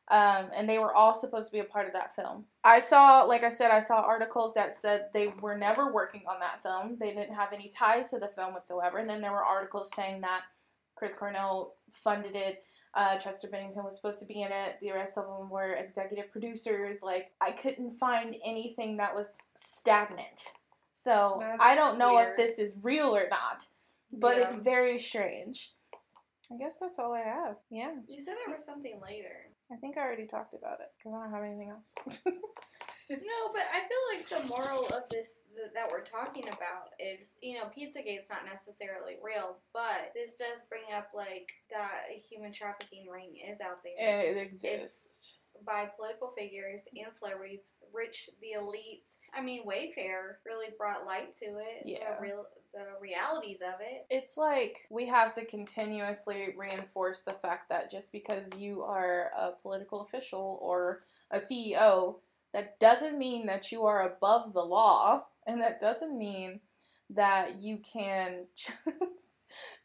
It. 0.10 0.14
Um, 0.14 0.50
and 0.56 0.68
they 0.68 0.80
were 0.80 0.94
all 0.94 1.14
supposed 1.14 1.50
to 1.50 1.52
be 1.52 1.60
a 1.60 1.64
part 1.64 1.88
of 1.88 1.94
that 1.94 2.16
film. 2.16 2.46
I 2.64 2.80
saw, 2.80 3.24
like 3.24 3.44
I 3.44 3.50
said, 3.50 3.72
I 3.72 3.80
saw 3.80 4.02
articles 4.02 4.54
that 4.56 4.74
said 4.74 5.10
they 5.14 5.28
were 5.42 5.58
never 5.58 5.94
working 5.94 6.24
on 6.28 6.40
that 6.40 6.64
film. 6.64 6.98
They 7.00 7.14
didn't 7.14 7.36
have 7.36 7.54
any 7.54 7.70
ties 7.70 8.10
to 8.10 8.20
the 8.20 8.28
film 8.28 8.54
whatsoever. 8.54 8.98
And 8.98 9.10
then 9.10 9.22
there 9.22 9.32
were 9.32 9.44
articles 9.44 9.92
saying 9.96 10.22
that 10.22 10.42
Chris 10.96 11.14
Cornell 11.14 11.76
funded 11.92 12.36
it. 12.36 12.64
Uh, 12.96 13.18
Chester 13.18 13.48
Bennington 13.48 13.84
was 13.84 13.96
supposed 13.96 14.20
to 14.20 14.26
be 14.26 14.42
in 14.42 14.52
it. 14.52 14.78
The 14.82 14.92
rest 14.92 15.18
of 15.18 15.26
them 15.26 15.50
were 15.50 15.74
executive 15.74 16.32
producers. 16.32 17.04
Like, 17.04 17.32
I 17.40 17.52
couldn't 17.52 17.92
find 17.92 18.36
anything 18.44 18.98
that 18.98 19.14
was 19.14 19.38
stagnant. 19.54 20.54
So 20.96 21.38
That's 21.40 21.64
I 21.64 21.76
don't 21.76 21.98
know 21.98 22.20
if 22.20 22.36
this 22.36 22.60
is 22.60 22.76
real 22.82 23.16
or 23.16 23.30
not, 23.30 23.66
but 24.12 24.38
it's 24.38 24.54
very 24.56 25.00
strange. 25.00 25.72
I 26.52 26.58
guess 26.58 26.78
that's 26.80 27.00
all 27.00 27.14
I 27.14 27.22
have. 27.22 27.56
Yeah, 27.70 27.92
You 28.08 28.20
said 28.20 28.36
there 28.46 28.54
was 28.54 28.66
something 28.66 29.00
later. 29.02 29.48
I 29.72 29.76
think 29.76 29.98
I 29.98 30.02
already 30.02 30.26
talked 30.26 30.54
about 30.54 30.80
it 30.80 30.88
because 30.98 31.14
I 31.14 31.24
don't 31.24 31.32
have 31.34 31.44
anything 31.44 31.70
else. 31.70 31.94
No, 33.10 33.52
but 33.52 33.64
I 33.74 33.80
feel 33.80 34.04
like 34.14 34.44
the 34.44 34.48
moral 34.48 34.86
of 34.96 35.10
this 35.10 35.42
th- 35.56 35.72
that 35.74 35.90
we're 35.90 36.04
talking 36.04 36.48
about 36.48 36.94
is, 37.00 37.34
you 37.42 37.58
know, 37.58 37.66
Pizzagate's 37.66 38.30
not 38.30 38.46
necessarily 38.46 39.16
real, 39.24 39.58
but 39.74 40.12
this 40.14 40.36
does 40.36 40.62
bring 40.70 40.84
up 40.96 41.10
like 41.16 41.52
that 41.72 42.04
a 42.16 42.20
human 42.20 42.52
trafficking 42.52 43.08
ring 43.12 43.36
is 43.50 43.62
out 43.62 43.80
there 43.84 43.94
and 43.98 44.38
it 44.38 44.40
exists. 44.40 45.39
By 45.66 45.86
political 45.96 46.30
figures 46.30 46.84
and 46.96 47.14
celebrities, 47.14 47.74
rich, 47.94 48.30
the 48.42 48.52
elite. 48.60 49.10
I 49.34 49.42
mean, 49.42 49.66
Wayfair 49.66 50.38
really 50.46 50.68
brought 50.78 51.06
light 51.06 51.34
to 51.40 51.46
it. 51.46 51.84
Yeah. 51.86 52.16
the 52.16 52.22
real 52.22 52.46
the 52.74 52.86
realities 53.02 53.62
of 53.62 53.80
it. 53.82 54.06
It's 54.10 54.38
like 54.38 54.88
we 54.90 55.08
have 55.08 55.32
to 55.34 55.46
continuously 55.46 56.54
reinforce 56.58 57.22
the 57.22 57.34
fact 57.34 57.70
that 57.70 57.90
just 57.90 58.12
because 58.12 58.58
you 58.58 58.84
are 58.84 59.32
a 59.38 59.52
political 59.62 60.02
official 60.02 60.60
or 60.62 61.02
a 61.32 61.38
CEO, 61.38 62.18
that 62.54 62.80
doesn't 62.80 63.18
mean 63.18 63.46
that 63.48 63.72
you 63.72 63.86
are 63.86 64.08
above 64.08 64.54
the 64.54 64.64
law, 64.64 65.26
and 65.46 65.62
that 65.62 65.80
doesn't 65.80 66.18
mean 66.18 66.60
that 67.10 67.62
you 67.62 67.80
can 67.80 68.46
just, 68.56 69.28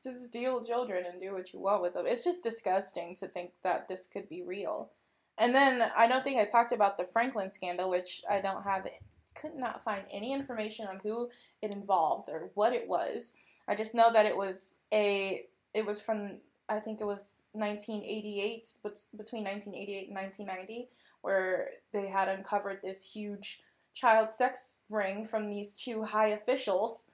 just 0.02 0.24
steal 0.24 0.62
children 0.62 1.04
and 1.10 1.20
do 1.20 1.32
what 1.32 1.52
you 1.52 1.60
want 1.60 1.82
with 1.82 1.94
them. 1.94 2.06
It's 2.06 2.24
just 2.24 2.42
disgusting 2.42 3.14
to 3.16 3.28
think 3.28 3.52
that 3.62 3.88
this 3.88 4.06
could 4.06 4.28
be 4.28 4.42
real. 4.42 4.90
And 5.38 5.54
then 5.54 5.90
I 5.96 6.06
don't 6.06 6.22
think 6.22 6.38
I 6.38 6.44
talked 6.44 6.72
about 6.72 6.96
the 6.96 7.04
Franklin 7.04 7.50
scandal, 7.50 7.90
which 7.90 8.22
I 8.30 8.40
don't 8.40 8.62
have, 8.62 8.86
could 9.34 9.54
not 9.54 9.82
find 9.82 10.04
any 10.10 10.32
information 10.32 10.86
on 10.86 11.00
who 11.02 11.28
it 11.60 11.74
involved 11.74 12.28
or 12.30 12.50
what 12.54 12.72
it 12.72 12.88
was. 12.88 13.32
I 13.66 13.74
just 13.74 13.94
know 13.94 14.12
that 14.12 14.26
it 14.26 14.36
was 14.36 14.78
a, 14.92 15.46
it 15.72 15.84
was 15.84 16.00
from, 16.00 16.36
I 16.68 16.78
think 16.78 17.00
it 17.00 17.06
was 17.06 17.44
1988, 17.52 18.78
but 18.82 19.00
between 19.16 19.44
1988 19.44 20.08
and 20.08 20.16
1990, 20.16 20.88
where 21.22 21.70
they 21.92 22.06
had 22.06 22.28
uncovered 22.28 22.80
this 22.82 23.10
huge 23.10 23.60
child 23.92 24.28
sex 24.28 24.76
ring 24.90 25.24
from 25.24 25.48
these 25.48 25.76
two 25.76 26.02
high 26.02 26.28
officials 26.28 27.08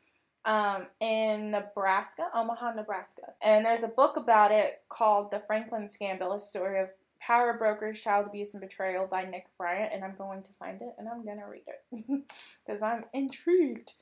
um, 0.44 0.86
in 1.00 1.50
Nebraska, 1.50 2.28
Omaha, 2.34 2.72
Nebraska. 2.72 3.22
And 3.42 3.64
there's 3.64 3.82
a 3.82 3.88
book 3.88 4.16
about 4.16 4.50
it 4.50 4.82
called 4.88 5.30
The 5.30 5.40
Franklin 5.46 5.86
Scandal, 5.86 6.32
a 6.32 6.40
story 6.40 6.80
of 6.80 6.88
power 7.20 7.56
brokers, 7.58 8.00
child 8.00 8.26
abuse, 8.26 8.54
and 8.54 8.60
betrayal 8.60 9.06
by 9.06 9.24
Nick 9.24 9.46
Bryant. 9.58 9.92
And 9.92 10.04
I'm 10.04 10.16
going 10.16 10.42
to 10.42 10.52
find 10.54 10.80
it 10.80 10.94
and 10.98 11.08
I'm 11.08 11.24
going 11.24 11.38
to 11.38 11.44
read 11.44 11.64
it 11.66 12.24
because 12.66 12.82
I'm 12.82 13.04
intrigued. 13.12 13.92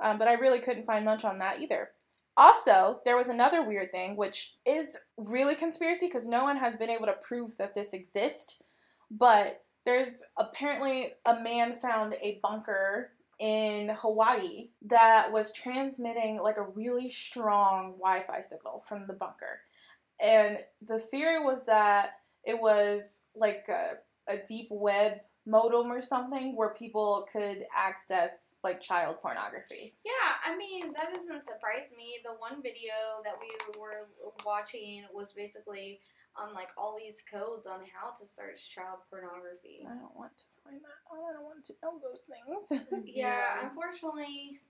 Um, 0.00 0.18
but 0.18 0.28
I 0.28 0.34
really 0.34 0.60
couldn't 0.60 0.86
find 0.86 1.04
much 1.04 1.24
on 1.24 1.38
that 1.38 1.60
either. 1.60 1.90
Also, 2.36 3.00
there 3.04 3.16
was 3.16 3.28
another 3.28 3.62
weird 3.62 3.90
thing, 3.90 4.16
which 4.16 4.54
is 4.64 4.96
really 5.16 5.56
conspiracy 5.56 6.06
because 6.06 6.28
no 6.28 6.44
one 6.44 6.56
has 6.56 6.76
been 6.76 6.90
able 6.90 7.06
to 7.06 7.16
prove 7.20 7.56
that 7.56 7.74
this 7.74 7.92
exists. 7.92 8.62
But 9.10 9.64
there's 9.84 10.22
apparently 10.36 11.14
a 11.26 11.42
man 11.42 11.74
found 11.80 12.14
a 12.22 12.38
bunker 12.42 13.10
in 13.40 13.88
Hawaii 13.88 14.68
that 14.86 15.32
was 15.32 15.52
transmitting 15.52 16.38
like 16.40 16.58
a 16.58 16.62
really 16.62 17.08
strong 17.08 17.94
Wi 17.98 18.22
Fi 18.22 18.40
signal 18.40 18.84
from 18.86 19.06
the 19.06 19.14
bunker. 19.14 19.60
And 20.20 20.58
the 20.82 20.98
theory 20.98 21.42
was 21.44 21.64
that 21.66 22.17
it 22.44 22.60
was 22.60 23.22
like 23.34 23.66
a, 23.68 24.32
a 24.32 24.38
deep 24.46 24.68
web 24.70 25.20
modem 25.46 25.90
or 25.90 26.02
something 26.02 26.54
where 26.54 26.74
people 26.74 27.26
could 27.32 27.64
access 27.74 28.54
like 28.62 28.80
child 28.80 29.16
pornography. 29.22 29.94
Yeah, 30.04 30.34
I 30.44 30.56
mean 30.56 30.92
that 30.92 31.12
doesn't 31.12 31.42
surprise 31.42 31.90
me. 31.96 32.18
The 32.24 32.32
one 32.38 32.62
video 32.62 32.92
that 33.24 33.34
we 33.40 33.80
were 33.80 34.08
watching 34.44 35.04
was 35.14 35.32
basically 35.32 36.00
on 36.36 36.54
like 36.54 36.68
all 36.76 36.96
these 36.96 37.22
codes 37.22 37.66
on 37.66 37.80
how 37.92 38.12
to 38.12 38.26
search 38.26 38.70
child 38.70 38.98
pornography. 39.10 39.86
I 39.88 39.94
don't 39.94 40.14
want 40.14 40.36
to 40.36 40.44
find 40.62 40.80
that. 40.82 41.00
I 41.10 41.32
don't 41.32 41.44
want 41.44 41.64
to 41.64 41.72
know 41.82 41.98
those 42.02 42.28
things. 42.28 42.84
Yeah, 43.06 43.64
unfortunately, 43.64 44.60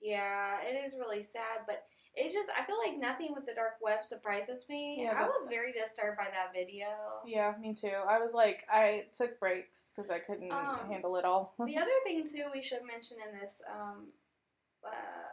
yeah, 0.00 0.58
it 0.62 0.84
is 0.84 0.96
really 0.98 1.22
sad, 1.22 1.62
but 1.66 1.84
it 2.14 2.32
just 2.32 2.50
I 2.58 2.64
feel 2.64 2.76
like 2.78 2.98
nothing 2.98 3.32
with 3.34 3.46
the 3.46 3.54
dark 3.54 3.74
web 3.82 4.04
surprises 4.04 4.66
me. 4.68 5.02
Yeah, 5.02 5.14
I 5.16 5.24
was 5.24 5.46
very 5.48 5.72
disturbed 5.72 6.18
by 6.18 6.28
that 6.32 6.52
video. 6.54 6.86
yeah, 7.26 7.54
me 7.60 7.72
too. 7.74 7.94
I 8.08 8.18
was 8.18 8.34
like, 8.34 8.64
I 8.70 9.06
took 9.16 9.38
breaks 9.40 9.90
because 9.94 10.10
I 10.10 10.18
couldn't 10.18 10.52
Um, 10.52 10.80
handle 10.90 11.16
it 11.16 11.24
all. 11.24 11.54
The 11.58 11.78
other 11.84 11.90
thing 12.04 12.24
too 12.26 12.44
we 12.52 12.62
should 12.62 12.84
mention 12.86 13.16
in 13.26 13.40
this 13.40 13.62
um, 13.70 14.08
uh, 14.86 15.30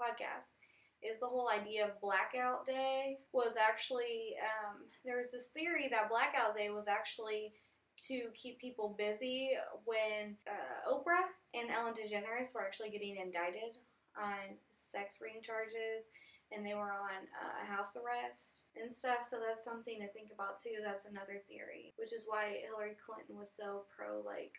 podcast 0.00 0.54
is 1.02 1.18
the 1.18 1.26
whole 1.26 1.50
idea 1.50 1.84
of 1.84 2.00
blackout 2.00 2.64
day 2.66 3.18
was 3.32 3.54
actually 3.56 4.34
um, 4.42 4.82
there 5.04 5.16
was 5.16 5.30
this 5.32 5.48
theory 5.48 5.88
that 5.90 6.08
blackout 6.08 6.56
day 6.56 6.70
was 6.70 6.88
actually 6.88 7.52
to 8.08 8.28
keep 8.34 8.58
people 8.58 8.94
busy 8.98 9.50
when 9.84 10.36
uh, 10.48 10.90
Oprah 10.90 11.24
and 11.54 11.70
Ellen 11.70 11.94
DeGeneres 11.94 12.54
were 12.54 12.62
actually 12.62 12.90
getting 12.90 13.16
indicted 13.16 13.76
on 14.20 14.56
sex 14.70 15.18
ring 15.20 15.40
charges 15.42 16.08
and 16.52 16.64
they 16.64 16.74
were 16.74 16.92
on 16.92 17.26
uh, 17.34 17.66
house 17.66 17.96
arrest 17.96 18.64
and 18.80 18.92
stuff. 18.92 19.24
So 19.24 19.38
that's 19.44 19.64
something 19.64 20.00
to 20.00 20.08
think 20.08 20.30
about 20.32 20.58
too. 20.58 20.78
That's 20.84 21.06
another 21.06 21.42
theory, 21.48 21.92
which 21.96 22.12
is 22.12 22.26
why 22.28 22.62
Hillary 22.62 22.96
Clinton 23.04 23.36
was 23.36 23.50
so 23.50 23.84
pro 23.96 24.22
like 24.24 24.52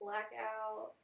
blackout 0.00 0.94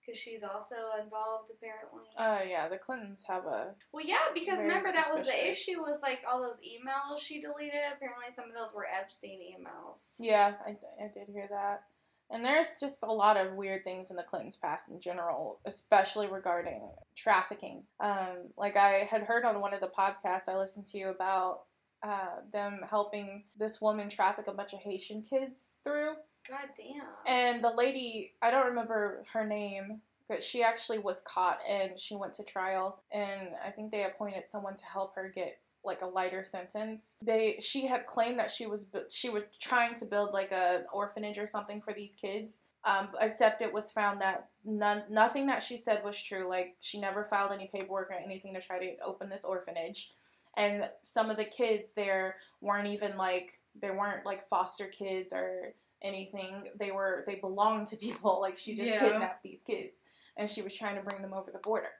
because 0.00 0.18
she's 0.18 0.42
also 0.42 0.74
involved 1.02 1.50
apparently. 1.50 2.08
Uh, 2.16 2.40
yeah, 2.48 2.68
the 2.68 2.78
Clintons 2.78 3.24
have 3.28 3.46
a. 3.46 3.74
well, 3.92 4.04
yeah, 4.04 4.32
because 4.34 4.60
remember 4.60 4.90
that 4.90 5.10
was 5.12 5.26
the 5.26 5.50
issue 5.50 5.80
was 5.80 6.00
like 6.02 6.22
all 6.28 6.40
those 6.40 6.58
emails 6.58 7.20
she 7.20 7.40
deleted. 7.40 7.80
Apparently, 7.94 8.26
some 8.32 8.48
of 8.48 8.54
those 8.54 8.74
were 8.74 8.86
Epstein 8.86 9.38
emails. 9.38 10.16
Yeah, 10.18 10.54
I, 10.66 10.70
I 11.02 11.08
did 11.12 11.28
hear 11.28 11.48
that. 11.50 11.84
And 12.32 12.44
there's 12.44 12.80
just 12.80 13.02
a 13.02 13.12
lot 13.12 13.36
of 13.36 13.52
weird 13.54 13.84
things 13.84 14.10
in 14.10 14.16
the 14.16 14.22
Clintons' 14.22 14.56
past 14.56 14.90
in 14.90 14.98
general, 14.98 15.60
especially 15.66 16.28
regarding 16.28 16.88
trafficking. 17.14 17.82
Um, 18.00 18.48
like 18.56 18.76
I 18.76 19.06
had 19.10 19.22
heard 19.22 19.44
on 19.44 19.60
one 19.60 19.74
of 19.74 19.80
the 19.80 19.88
podcasts 19.88 20.48
I 20.48 20.56
listened 20.56 20.86
to 20.86 21.02
about 21.04 21.64
uh, 22.02 22.40
them 22.52 22.80
helping 22.88 23.44
this 23.58 23.80
woman 23.80 24.08
traffic 24.08 24.46
a 24.48 24.52
bunch 24.52 24.72
of 24.72 24.80
Haitian 24.80 25.22
kids 25.22 25.76
through. 25.84 26.14
God 26.48 26.68
damn. 26.76 27.04
And 27.26 27.62
the 27.62 27.70
lady, 27.70 28.32
I 28.42 28.50
don't 28.50 28.66
remember 28.66 29.24
her 29.32 29.46
name, 29.46 30.00
but 30.28 30.42
she 30.42 30.62
actually 30.62 30.98
was 30.98 31.22
caught 31.22 31.58
and 31.68 31.98
she 31.98 32.16
went 32.16 32.32
to 32.34 32.44
trial. 32.44 33.02
And 33.12 33.50
I 33.64 33.70
think 33.70 33.92
they 33.92 34.04
appointed 34.04 34.48
someone 34.48 34.74
to 34.76 34.84
help 34.86 35.14
her 35.14 35.30
get 35.32 35.58
like 35.84 36.02
a 36.02 36.06
lighter 36.06 36.42
sentence. 36.42 37.16
They 37.22 37.56
she 37.60 37.86
had 37.86 38.06
claimed 38.06 38.38
that 38.38 38.50
she 38.50 38.66
was 38.66 38.88
she 39.10 39.30
was 39.30 39.42
trying 39.60 39.94
to 39.96 40.04
build 40.04 40.32
like 40.32 40.52
a 40.52 40.84
orphanage 40.92 41.38
or 41.38 41.46
something 41.46 41.80
for 41.82 41.92
these 41.92 42.14
kids. 42.14 42.60
Um, 42.84 43.10
except 43.20 43.62
it 43.62 43.72
was 43.72 43.92
found 43.92 44.20
that 44.22 44.48
none 44.64 45.04
nothing 45.08 45.46
that 45.46 45.62
she 45.62 45.76
said 45.76 46.02
was 46.04 46.20
true. 46.20 46.48
Like 46.48 46.76
she 46.80 47.00
never 47.00 47.24
filed 47.24 47.52
any 47.52 47.68
paperwork 47.72 48.10
or 48.10 48.14
anything 48.14 48.54
to 48.54 48.60
try 48.60 48.78
to 48.78 48.96
open 49.04 49.28
this 49.28 49.44
orphanage. 49.44 50.12
and 50.56 50.88
some 51.00 51.30
of 51.30 51.36
the 51.36 51.44
kids 51.44 51.92
there 51.94 52.36
weren't 52.60 52.88
even 52.88 53.16
like 53.16 53.60
they 53.80 53.90
weren't 53.90 54.26
like 54.26 54.46
foster 54.48 54.86
kids 54.86 55.32
or 55.32 55.72
anything. 56.02 56.64
They 56.78 56.90
were 56.90 57.22
they 57.26 57.36
belonged 57.36 57.88
to 57.88 57.96
people. 58.08 58.40
Like 58.40 58.56
she 58.58 58.76
just 58.76 58.88
Yeah. 58.88 58.98
kidnapped 59.00 59.42
these 59.44 59.62
kids 59.66 59.96
and 60.36 60.48
she 60.50 60.62
was 60.62 60.74
trying 60.74 60.96
to 60.96 61.02
bring 61.02 61.22
them 61.22 61.32
over 61.34 61.50
the 61.52 61.58
border. 61.58 61.90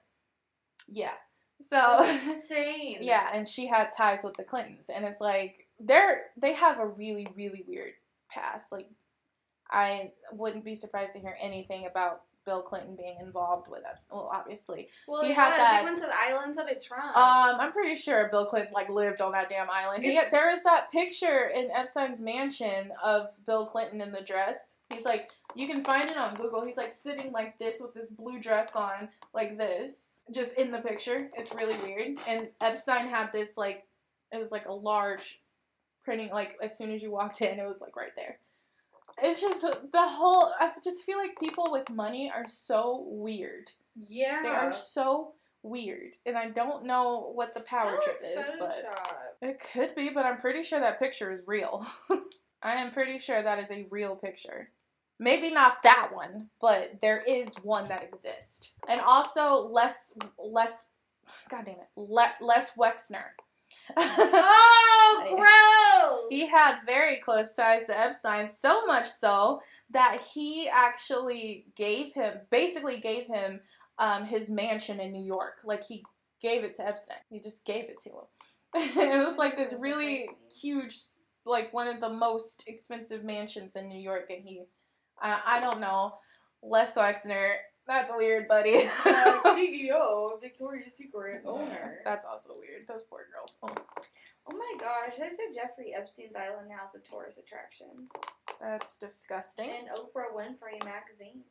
Yeah. 0.87 1.13
So 1.69 2.03
Insane. 2.29 2.97
yeah, 3.01 3.29
and 3.33 3.47
she 3.47 3.67
had 3.67 3.89
ties 3.95 4.23
with 4.23 4.35
the 4.35 4.43
Clintons 4.43 4.89
and 4.89 5.05
it's 5.05 5.21
like 5.21 5.67
they're 5.79 6.25
they 6.37 6.53
have 6.53 6.79
a 6.79 6.85
really 6.87 7.27
really 7.35 7.63
weird 7.67 7.93
past. 8.29 8.71
Like 8.71 8.89
I 9.71 10.11
wouldn't 10.31 10.63
be 10.65 10.75
surprised 10.75 11.13
to 11.13 11.19
hear 11.19 11.35
anything 11.41 11.85
about 11.85 12.21
Bill 12.45 12.61
Clinton 12.61 12.95
being 12.95 13.17
involved 13.21 13.69
with 13.69 13.85
us. 13.85 14.07
Well, 14.11 14.29
obviously. 14.31 14.89
Well, 15.07 15.21
He 15.21 15.29
he, 15.29 15.33
had 15.33 15.49
was. 15.49 15.57
that- 15.57 15.79
He 15.79 15.85
went 15.85 15.97
to 15.99 16.05
the 16.05 16.13
island, 16.29 16.53
so 16.55 16.65
did 16.67 16.81
Trump. 16.83 17.15
Um, 17.15 17.55
I'm 17.59 17.71
pretty 17.71 17.95
sure 17.95 18.27
Bill 18.29 18.45
Clinton 18.45 18.73
like 18.73 18.89
lived 18.89 19.21
on 19.21 19.31
that 19.31 19.47
damn 19.49 19.69
island. 19.69 20.03
He, 20.03 20.19
there 20.29 20.49
is 20.53 20.61
that 20.63 20.91
picture 20.91 21.47
in 21.55 21.71
Epstein's 21.71 22.21
mansion 22.21 22.91
of 23.01 23.29
Bill 23.45 23.65
Clinton 23.65 24.01
in 24.01 24.11
the 24.11 24.21
dress. 24.21 24.75
He's 24.93 25.05
like, 25.05 25.29
you 25.55 25.67
can 25.67 25.83
find 25.85 26.11
it 26.11 26.17
on 26.17 26.35
Google. 26.35 26.63
He's 26.65 26.77
like 26.77 26.91
sitting 26.91 27.31
like 27.31 27.57
this 27.57 27.79
with 27.81 27.93
this 27.93 28.11
blue 28.11 28.39
dress 28.39 28.71
on, 28.75 29.07
like 29.33 29.57
this, 29.57 30.07
just 30.31 30.55
in 30.55 30.71
the 30.71 30.79
picture. 30.79 31.29
It's 31.35 31.53
really 31.53 31.77
weird. 31.79 32.17
And 32.27 32.49
Epstein 32.61 33.07
had 33.07 33.31
this 33.31 33.57
like, 33.57 33.85
it 34.31 34.39
was 34.39 34.51
like 34.51 34.67
a 34.67 34.73
large 34.73 35.41
printing. 36.03 36.29
Like 36.29 36.57
as 36.61 36.77
soon 36.77 36.91
as 36.91 37.01
you 37.01 37.11
walked 37.11 37.41
in, 37.41 37.59
it 37.59 37.67
was 37.67 37.81
like 37.81 37.95
right 37.95 38.15
there. 38.15 38.37
It's 39.21 39.41
just 39.41 39.61
the 39.61 40.07
whole. 40.07 40.51
I 40.59 40.71
just 40.83 41.05
feel 41.05 41.17
like 41.17 41.39
people 41.39 41.67
with 41.69 41.89
money 41.91 42.31
are 42.33 42.47
so 42.47 43.05
weird. 43.07 43.71
Yeah. 43.95 44.41
They 44.41 44.49
are 44.49 44.73
so 44.73 45.33
weird, 45.61 46.15
and 46.25 46.35
I 46.35 46.49
don't 46.49 46.85
know 46.85 47.31
what 47.33 47.53
the 47.53 47.59
power 47.61 47.99
trip 48.01 48.19
is, 48.21 48.53
but 48.59 48.83
it 49.41 49.61
could 49.71 49.95
be. 49.95 50.09
But 50.09 50.25
I'm 50.25 50.37
pretty 50.37 50.63
sure 50.63 50.79
that 50.79 50.97
picture 50.97 51.31
is 51.31 51.43
real. 51.45 51.85
I 52.63 52.75
am 52.75 52.91
pretty 52.91 53.19
sure 53.19 53.41
that 53.41 53.59
is 53.59 53.69
a 53.69 53.85
real 53.91 54.15
picture. 54.15 54.69
Maybe 55.23 55.51
not 55.51 55.81
that 55.83 56.09
one, 56.13 56.49
but 56.59 56.99
there 57.01 57.23
is 57.25 57.55
one 57.63 57.87
that 57.87 58.03
exists, 58.03 58.73
and 58.89 58.99
also 58.99 59.55
less 59.55 60.13
less. 60.37 60.89
God 61.49 61.65
damn 61.65 61.75
it, 61.75 61.87
Le- 61.95 62.35
Les 62.41 62.71
Wexner. 62.77 63.31
Oh, 63.95 64.65
gross! 65.37 66.27
He 66.29 66.49
had 66.49 66.79
very 66.85 67.17
close 67.17 67.55
ties 67.55 67.85
to 67.85 67.97
Epstein, 67.97 68.47
so 68.47 68.85
much 68.85 69.07
so 69.07 69.61
that 69.91 70.19
he 70.33 70.67
actually 70.67 71.67
gave 71.77 72.13
him, 72.13 72.39
basically 72.49 72.99
gave 72.99 73.27
him 73.27 73.61
um, 73.99 74.25
his 74.25 74.49
mansion 74.49 74.99
in 74.99 75.13
New 75.13 75.23
York. 75.23 75.59
Like 75.63 75.85
he 75.85 76.03
gave 76.41 76.65
it 76.65 76.73
to 76.75 76.85
Epstein. 76.85 77.17
He 77.29 77.39
just 77.39 77.63
gave 77.63 77.85
it 77.85 77.99
to 78.01 78.09
him. 78.09 78.25
it 78.75 79.25
was 79.25 79.37
like 79.37 79.55
this 79.55 79.73
really 79.79 80.27
huge, 80.61 80.97
like 81.45 81.71
one 81.73 81.87
of 81.87 82.01
the 82.01 82.09
most 82.09 82.65
expensive 82.67 83.23
mansions 83.23 83.77
in 83.77 83.87
New 83.87 83.99
York, 83.99 84.29
and 84.29 84.43
he, 84.43 84.63
I, 85.21 85.39
I 85.45 85.59
don't 85.59 85.79
know, 85.79 86.15
Les 86.61 86.95
Wexner. 86.95 87.53
That's 87.85 88.11
weird, 88.15 88.47
buddy. 88.47 88.77
Uh, 89.05 89.39
CEO 89.43 90.39
Victoria's 90.41 90.95
Secret 90.95 91.43
owner. 91.45 91.99
That's 92.05 92.25
also 92.25 92.55
weird. 92.57 92.87
Those 92.87 93.03
poor 93.03 93.25
girls. 93.33 93.57
Oh, 93.61 93.75
Oh 94.45 94.57
my 94.57 94.75
gosh, 94.77 95.15
they 95.15 95.29
said 95.29 95.53
Jeffrey 95.53 95.93
Epstein's 95.95 96.35
island 96.35 96.67
now 96.67 96.83
is 96.83 96.95
a 96.95 96.99
tourist 96.99 97.39
attraction. 97.39 97.87
that's 98.59 98.97
disgusting. 98.97 99.69
And 99.69 99.87
Oprah 99.97 100.35
Winfrey 100.35 100.83
magazine. 100.83 101.43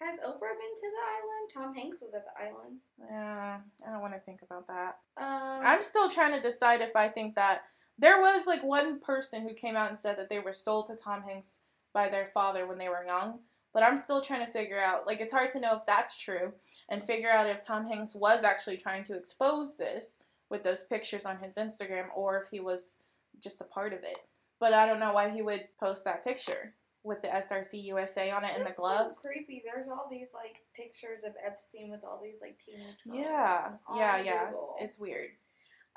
Has 0.00 0.18
Oprah 0.20 0.58
been 0.58 0.74
to 0.74 0.90
the 0.90 1.04
island? 1.14 1.50
Tom 1.54 1.74
Hanks 1.74 2.02
was 2.02 2.12
at 2.12 2.24
the 2.26 2.42
island. 2.44 2.78
Yeah, 3.08 3.58
I 3.86 3.90
don't 3.90 4.00
want 4.02 4.14
to 4.14 4.20
think 4.20 4.42
about 4.42 4.66
that. 4.66 4.98
Um, 5.16 5.60
I'm 5.64 5.80
still 5.80 6.10
trying 6.10 6.32
to 6.34 6.40
decide 6.40 6.80
if 6.80 6.94
I 6.96 7.08
think 7.08 7.34
that 7.36 7.62
there 7.98 8.20
was 8.20 8.46
like 8.46 8.62
one 8.62 9.00
person 9.00 9.42
who 9.42 9.54
came 9.54 9.76
out 9.76 9.88
and 9.88 9.96
said 9.96 10.18
that 10.18 10.28
they 10.28 10.40
were 10.40 10.52
sold 10.52 10.88
to 10.88 10.96
Tom 10.96 11.22
Hanks 11.22 11.60
by 11.96 12.10
their 12.10 12.26
father 12.26 12.66
when 12.66 12.76
they 12.76 12.90
were 12.90 13.06
young. 13.06 13.38
But 13.72 13.82
I'm 13.82 13.96
still 13.96 14.20
trying 14.20 14.44
to 14.44 14.52
figure 14.52 14.78
out, 14.78 15.06
like, 15.06 15.20
it's 15.20 15.32
hard 15.32 15.50
to 15.52 15.60
know 15.60 15.74
if 15.76 15.86
that's 15.86 16.18
true 16.18 16.52
and 16.90 17.02
figure 17.02 17.30
out 17.30 17.46
if 17.46 17.64
Tom 17.64 17.86
Hanks 17.86 18.14
was 18.14 18.44
actually 18.44 18.76
trying 18.76 19.02
to 19.04 19.16
expose 19.16 19.78
this 19.78 20.18
with 20.50 20.62
those 20.62 20.84
pictures 20.84 21.24
on 21.24 21.38
his 21.38 21.54
Instagram 21.54 22.08
or 22.14 22.38
if 22.38 22.48
he 22.50 22.60
was 22.60 22.98
just 23.42 23.62
a 23.62 23.64
part 23.64 23.94
of 23.94 24.00
it. 24.00 24.18
But 24.60 24.74
I 24.74 24.84
don't 24.84 25.00
know 25.00 25.14
why 25.14 25.30
he 25.30 25.40
would 25.40 25.64
post 25.80 26.04
that 26.04 26.22
picture 26.22 26.74
with 27.02 27.22
the 27.22 27.28
SRC 27.28 27.82
USA 27.84 28.30
on 28.30 28.42
it 28.44 28.48
it's 28.48 28.58
in 28.58 28.64
the 28.64 28.74
glove. 28.76 29.12
So 29.12 29.28
creepy. 29.30 29.62
There's 29.64 29.88
all 29.88 30.06
these 30.10 30.32
like 30.34 30.56
pictures 30.74 31.24
of 31.24 31.32
Epstein 31.44 31.90
with 31.90 32.04
all 32.04 32.20
these 32.22 32.40
like 32.42 32.58
teenage 32.64 33.04
girls. 33.06 33.18
Yeah, 33.18 33.72
yeah, 33.94 34.22
yeah. 34.22 34.44
Google. 34.46 34.76
It's 34.80 34.98
weird. 34.98 35.30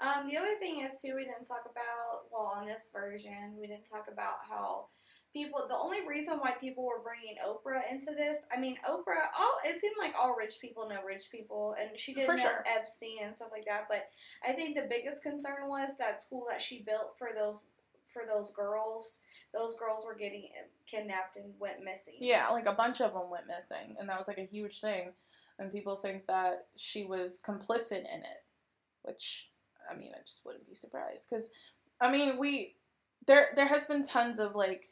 Um, 0.02 0.30
the 0.30 0.38
other 0.38 0.56
thing 0.60 0.82
is 0.82 1.02
too, 1.02 1.14
we 1.16 1.26
didn't 1.26 1.44
talk 1.44 1.64
about 1.66 2.32
well 2.32 2.54
on 2.56 2.66
this 2.66 2.90
version, 2.94 3.58
we 3.60 3.68
didn't 3.68 3.90
talk 3.90 4.06
about 4.12 4.36
how 4.50 4.86
people. 5.34 5.66
The 5.68 5.76
only 5.76 6.08
reason 6.08 6.38
why 6.40 6.52
people 6.52 6.86
were 6.86 7.02
bringing 7.04 7.36
Oprah 7.46 7.82
into 7.92 8.14
this, 8.16 8.46
I 8.56 8.60
mean, 8.60 8.78
Oprah. 8.88 9.30
All 9.38 9.58
it 9.64 9.80
seemed 9.80 9.96
like 10.00 10.14
all 10.20 10.36
rich 10.38 10.56
people 10.60 10.88
know 10.90 11.04
rich 11.06 11.30
people, 11.32 11.76
and 11.80 11.98
she 11.98 12.14
did 12.14 12.26
For 12.26 12.36
know 12.36 12.44
sure. 12.44 12.64
Epstein 12.68 13.20
and 13.24 13.36
stuff 13.36 13.50
like 13.52 13.66
that. 13.66 13.88
But 13.90 14.10
I 14.48 14.54
think 14.54 14.76
the 14.76 14.88
biggest 14.90 15.24
concern 15.24 15.68
was 15.68 15.98
that 15.98 16.22
school 16.22 16.46
that 16.50 16.62
she 16.62 16.82
built 16.82 17.18
for 17.18 17.30
those 17.36 17.66
for 18.12 18.24
those 18.28 18.52
girls. 18.52 19.20
Those 19.54 19.76
girls 19.76 20.06
were 20.06 20.16
getting 20.16 20.50
kidnapped 20.86 21.38
and 21.38 21.54
went 21.60 21.84
missing. 21.84 22.16
Yeah, 22.20 22.50
like 22.50 22.66
a 22.66 22.74
bunch 22.74 23.02
of 23.02 23.14
them 23.14 23.30
went 23.30 23.48
missing, 23.48 23.96
and 24.00 24.10
that 24.10 24.18
was 24.18 24.28
like 24.28 24.38
a 24.38 24.50
huge 24.52 24.80
thing. 24.82 25.12
And 25.58 25.72
people 25.72 25.98
think 25.98 26.26
that 26.28 26.68
she 26.78 27.04
was 27.04 27.40
complicit 27.46 28.00
in 28.00 28.22
it, 28.22 28.44
which 29.04 29.50
I 29.90 29.96
mean, 29.96 30.12
I 30.16 30.22
just 30.26 30.46
wouldn't 30.46 30.68
be 30.68 30.76
surprised 30.76 31.28
because 31.30 31.50
I 32.02 32.12
mean, 32.12 32.38
we 32.38 32.76
there 33.28 33.50
there 33.56 33.68
has 33.68 33.86
been 33.86 34.04
tons 34.04 34.40
of 34.40 34.56
like 34.56 34.88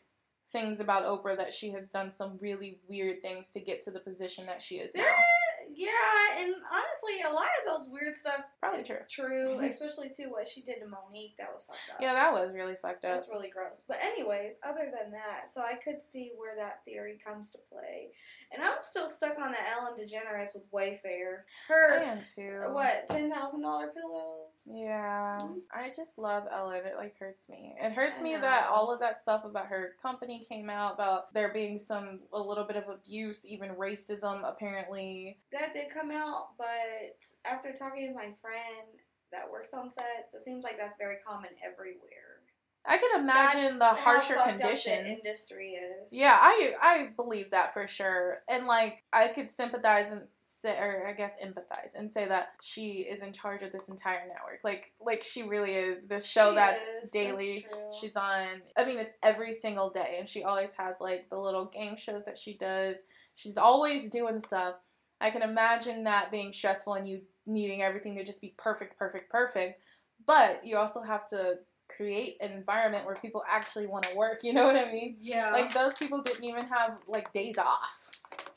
things 0.50 0.80
about 0.80 1.06
Oprah 1.06 1.38
that 1.38 1.54
she 1.54 1.72
has 1.72 1.89
done 1.89 2.10
some 2.10 2.38
really 2.39 2.80
weird 2.88 3.22
things 3.22 3.50
to 3.50 3.60
get 3.60 3.82
to 3.82 3.91
the 3.91 4.00
position 4.00 4.45
that 4.45 4.62
she 4.62 4.76
is 4.76 4.93
now. 4.95 5.04
Yeah, 5.78 6.39
and 6.39 6.55
honestly, 6.73 7.21
a 7.30 7.32
lot 7.32 7.45
of 7.61 7.67
those 7.67 7.88
weird 7.88 8.17
stuff 8.17 8.41
Probably 8.59 8.80
is 8.80 8.88
true. 8.88 8.97
true, 9.07 9.59
especially 9.69 10.09
too 10.09 10.32
what 10.32 10.47
she 10.47 10.61
did 10.63 10.80
to 10.80 10.88
Mo'Nique. 10.88 11.38
That 11.38 11.51
was 11.53 11.65
fucked 11.65 11.93
up. 11.93 12.01
Yeah, 12.01 12.13
that 12.13 12.34
was 12.34 12.55
really 12.55 12.73
fucked 12.82 13.05
up. 13.05 13.11
That's 13.11 13.30
really 13.30 13.49
gross. 13.49 13.84
But 13.88 13.97
anyways, 14.03 14.55
other 14.67 14.91
than 14.91 15.11
that, 15.11 15.49
so 15.49 15.61
I 15.61 15.75
could 15.75 16.03
see 16.03 16.32
where 16.36 16.55
that 16.57 16.84
theory 16.84 17.19
comes 17.23 17.51
to 17.51 17.59
play. 17.71 18.09
And 18.51 18.63
I'm 18.63 18.78
still 18.82 19.07
stuck 19.07 19.38
on 19.39 19.51
the 19.51 19.57
Ellen 19.69 19.93
DeGeneres 19.99 20.55
with 20.55 20.71
Wayfair. 20.71 21.43
Her 21.67 21.99
I 21.99 22.03
am 22.05 22.23
too. 22.23 22.59
what, 22.71 23.07
ten 23.07 23.32
thousand 23.32 23.61
dollar 23.61 23.88
pillows? 23.88 24.63
Yeah, 24.65 25.38
mm-hmm. 25.39 25.59
I 25.71 25.91
just 25.95 26.17
love 26.17 26.45
Ellen. 26.51 26.82
It 26.86 26.95
like 26.97 27.19
hurts 27.19 27.49
me. 27.49 27.75
It 27.80 27.91
hurts 27.91 28.19
me 28.19 28.36
that 28.36 28.67
all 28.71 28.91
of 28.91 28.99
that 29.01 29.17
stuff 29.17 29.45
about 29.45 29.67
her 29.67 29.91
company 30.01 30.43
came 30.49 30.71
out 30.71 30.95
about 30.95 31.32
there 31.36 31.53
being 31.53 31.78
some 31.78 32.21
a 32.34 32.39
little 32.39 32.63
bit 32.63 32.78
of 32.78 32.89
abuse, 32.89 33.45
even 33.45 33.69
racism 33.71 34.41
apparently. 34.43 35.38
That 35.51 35.66
did 35.72 35.89
come 35.93 36.11
out, 36.11 36.57
but 36.57 37.24
after 37.45 37.72
talking 37.74 38.07
to 38.07 38.13
my 38.13 38.34
friend 38.41 38.88
that 39.32 39.49
works 39.51 39.74
on 39.74 39.91
sets, 39.91 40.34
it 40.34 40.43
seems 40.43 40.63
like 40.63 40.78
that's 40.80 40.97
very 40.97 41.18
common 41.28 41.49
everywhere. 41.63 42.41
I 42.89 42.97
can 42.97 43.20
imagine 43.20 43.80
That's 43.80 43.97
the 43.97 44.01
harsher 44.01 44.36
conditions. 44.45 45.22
industry 45.26 45.72
is. 45.72 46.13
Yeah, 46.13 46.38
I 46.39 46.74
I 46.82 47.09
believe 47.18 47.51
that 47.51 47.74
for 47.74 47.86
sure. 47.86 48.43
And 48.47 48.65
like 48.65 49.03
I 49.11 49.28
could 49.28 49.49
sympathize 49.49 50.11
and 50.11 50.22
say 50.45 50.78
or 50.80 51.05
I 51.05 51.11
guess 51.11 51.36
empathize 51.43 51.89
and 51.95 52.09
say 52.09 52.26
that 52.30 52.51
she 52.61 52.99
is 52.99 53.22
in 53.22 53.34
charge 53.34 53.61
of 53.61 53.74
this 53.74 53.89
entire 53.89 54.22
network. 54.22 54.61
Like 54.63 54.93
like 55.01 55.22
she 55.22 55.43
really 55.43 55.74
is. 55.74 56.07
This 56.07 56.26
show 56.30 56.51
She 56.51 56.55
that's 56.55 56.84
is, 57.03 57.11
daily. 57.11 57.68
that's. 57.70 57.99
She's 57.99 58.15
on 58.15 58.61
I 58.78 58.86
mean 58.86 58.99
it's 58.99 59.11
every 59.22 59.51
single 59.51 59.89
day 59.89 60.15
and 60.20 60.26
she 60.26 60.43
always 60.43 60.72
has 60.78 60.95
like 61.01 61.30
the 61.30 61.38
little 61.38 61.65
game 61.65 61.97
shows 61.97 62.24
that 62.24 62.38
she 62.38 62.55
does. 62.55 63.03
She's 63.36 63.57
always 63.57 64.09
doing 64.09 64.39
stuff. 64.39 64.76
I 65.20 65.30
can 65.30 65.41
imagine 65.41 66.03
that 66.03 66.32
being 66.32 66.51
stressful 66.51 66.93
and 66.93 67.07
you 67.07 67.22
needing 67.45 67.82
everything 67.82 68.15
to 68.18 68.24
just 68.24 68.41
be 68.41 68.53
perfect, 68.57 68.97
perfect, 68.97 69.32
perfect. 69.32 69.82
But 70.26 70.61
you 70.63 70.78
also 70.78 71.01
have 71.01 71.26
to 71.28 71.55
create 71.95 72.38
an 72.41 72.51
environment 72.51 73.05
where 73.05 73.15
people 73.15 73.43
actually 73.49 73.88
want 73.88 74.03
to 74.05 74.15
work. 74.15 74.39
You 74.43 74.53
know 74.53 74.65
what 74.65 74.76
I 74.76 74.91
mean? 74.91 75.18
Yeah. 75.20 75.51
Like 75.51 75.74
those 75.74 75.95
people 75.97 76.22
didn't 76.22 76.43
even 76.43 76.65
have 76.65 76.97
like 77.07 77.32
days 77.34 77.57
off. 77.57 78.11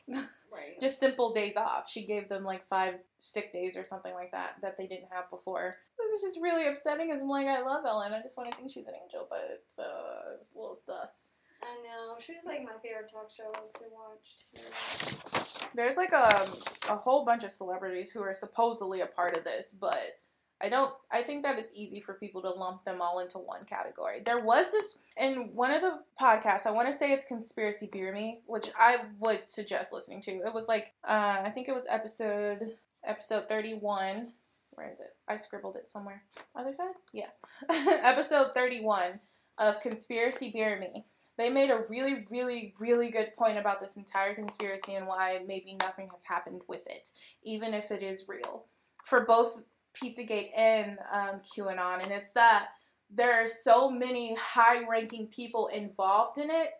right. 0.09 0.81
Just 0.81 0.99
simple 0.99 1.33
days 1.33 1.57
off. 1.57 1.89
She 1.89 2.07
gave 2.07 2.29
them 2.29 2.45
like 2.45 2.67
five 2.67 2.95
sick 3.19 3.53
days 3.53 3.77
or 3.77 3.85
something 3.85 4.13
like 4.15 4.33
that 4.33 4.57
that 4.63 4.77
they 4.77 4.87
didn't 4.87 5.09
have 5.13 5.31
before. 5.31 5.69
It 5.69 6.11
was 6.13 6.23
just 6.23 6.41
really 6.43 6.67
upsetting 6.67 7.09
because 7.09 7.23
I'm 7.23 7.29
like, 7.29 7.47
I 7.47 7.63
love 7.63 7.85
Ellen. 7.87 8.13
I 8.13 8.23
just 8.23 8.37
want 8.37 8.51
to 8.51 8.57
think 8.57 8.71
she's 8.71 8.87
an 8.87 8.95
angel, 9.03 9.27
but 9.31 9.49
it's 9.51 9.79
uh, 9.79 10.35
it's 10.37 10.55
a 10.55 10.59
little 10.59 10.75
sus. 10.75 11.29
I 11.63 11.75
know. 11.85 12.17
She 12.19 12.35
was 12.35 12.45
like 12.47 12.63
my 12.65 12.79
favorite 12.83 13.11
talk 13.13 13.31
show 13.31 13.53
to 13.53 13.85
watch. 13.93 14.37
Too. 14.55 15.69
There's 15.75 15.97
like 15.97 16.13
a 16.13 16.49
a 16.89 16.97
whole 16.97 17.25
bunch 17.25 17.45
of 17.45 17.51
celebrities 17.51 18.11
who 18.11 18.23
are 18.23 18.35
supposedly 18.35 19.01
a 19.01 19.07
part 19.07 19.37
of 19.37 19.45
this, 19.45 19.75
but 19.79 20.19
I 20.61 20.69
don't. 20.69 20.93
I 21.11 21.23
think 21.23 21.43
that 21.43 21.59
it's 21.59 21.73
easy 21.75 22.01
for 22.01 22.15
people 22.15 22.43
to 22.43 22.51
lump 22.51 22.85
them 22.85 23.01
all 23.01 23.21
into 23.21 23.39
one 23.39 23.65
category. 23.65 24.21
There 24.25 24.41
was 24.41 24.71
this 24.71 24.99
in 25.19 25.55
one 25.55 25.71
of 25.71 25.83
the 25.83 26.01
podcasts. 26.21 26.67
I 26.67 26.71
want 26.71 26.89
to 26.89 26.93
say 26.97 27.13
it's 27.13 27.25
Conspiracy 27.25 27.89
Beer 27.91 28.13
Me, 28.13 28.41
which 28.47 28.71
I 28.79 28.99
would 29.19 29.49
suggest 29.49 29.93
listening 29.93 30.21
to. 30.23 30.33
It 30.33 30.55
was 30.55 30.69
like 30.69 30.93
uh, 31.05 31.39
I 31.45 31.51
think 31.51 31.69
it 31.69 31.75
was 31.75 31.87
episode 31.89 32.77
episode 33.05 33.49
thirty 33.49 33.75
one. 33.75 34.33
Where 34.75 34.89
is 34.91 35.01
it? 35.01 35.15
I 35.29 35.37
scribbled 35.37 35.77
it 35.77 35.89
somewhere. 35.89 36.23
Other 36.57 36.73
side? 36.73 36.95
Yeah. 37.13 37.27
Episode 37.69 38.55
31 38.55 39.21
of 39.59 39.83
Conspiracy 39.83 40.51
Bear 40.51 40.79
Me. 40.79 41.05
They 41.41 41.49
made 41.49 41.71
a 41.71 41.85
really, 41.89 42.27
really, 42.29 42.75
really 42.79 43.09
good 43.11 43.35
point 43.35 43.57
about 43.57 43.81
this 43.81 43.97
entire 43.97 44.35
conspiracy 44.35 44.97
and 44.97 45.07
why 45.07 45.41
maybe 45.49 45.75
nothing 45.81 46.09
has 46.13 46.23
happened 46.23 46.61
with 46.69 46.87
it, 46.87 47.13
even 47.43 47.73
if 47.73 47.91
it 47.91 48.03
is 48.03 48.29
real. 48.29 48.67
For 49.07 49.25
both 49.25 49.65
Pizzagate 49.95 50.51
and 50.55 50.99
um, 51.11 51.41
QAnon. 51.41 52.03
And 52.03 52.13
it's 52.13 52.33
that 52.33 52.69
there 53.09 53.43
are 53.43 53.47
so 53.47 53.91
many 53.91 54.35
high 54.35 54.87
ranking 54.87 55.29
people 55.29 55.69
involved 55.69 56.37
in 56.37 56.51
it 56.51 56.73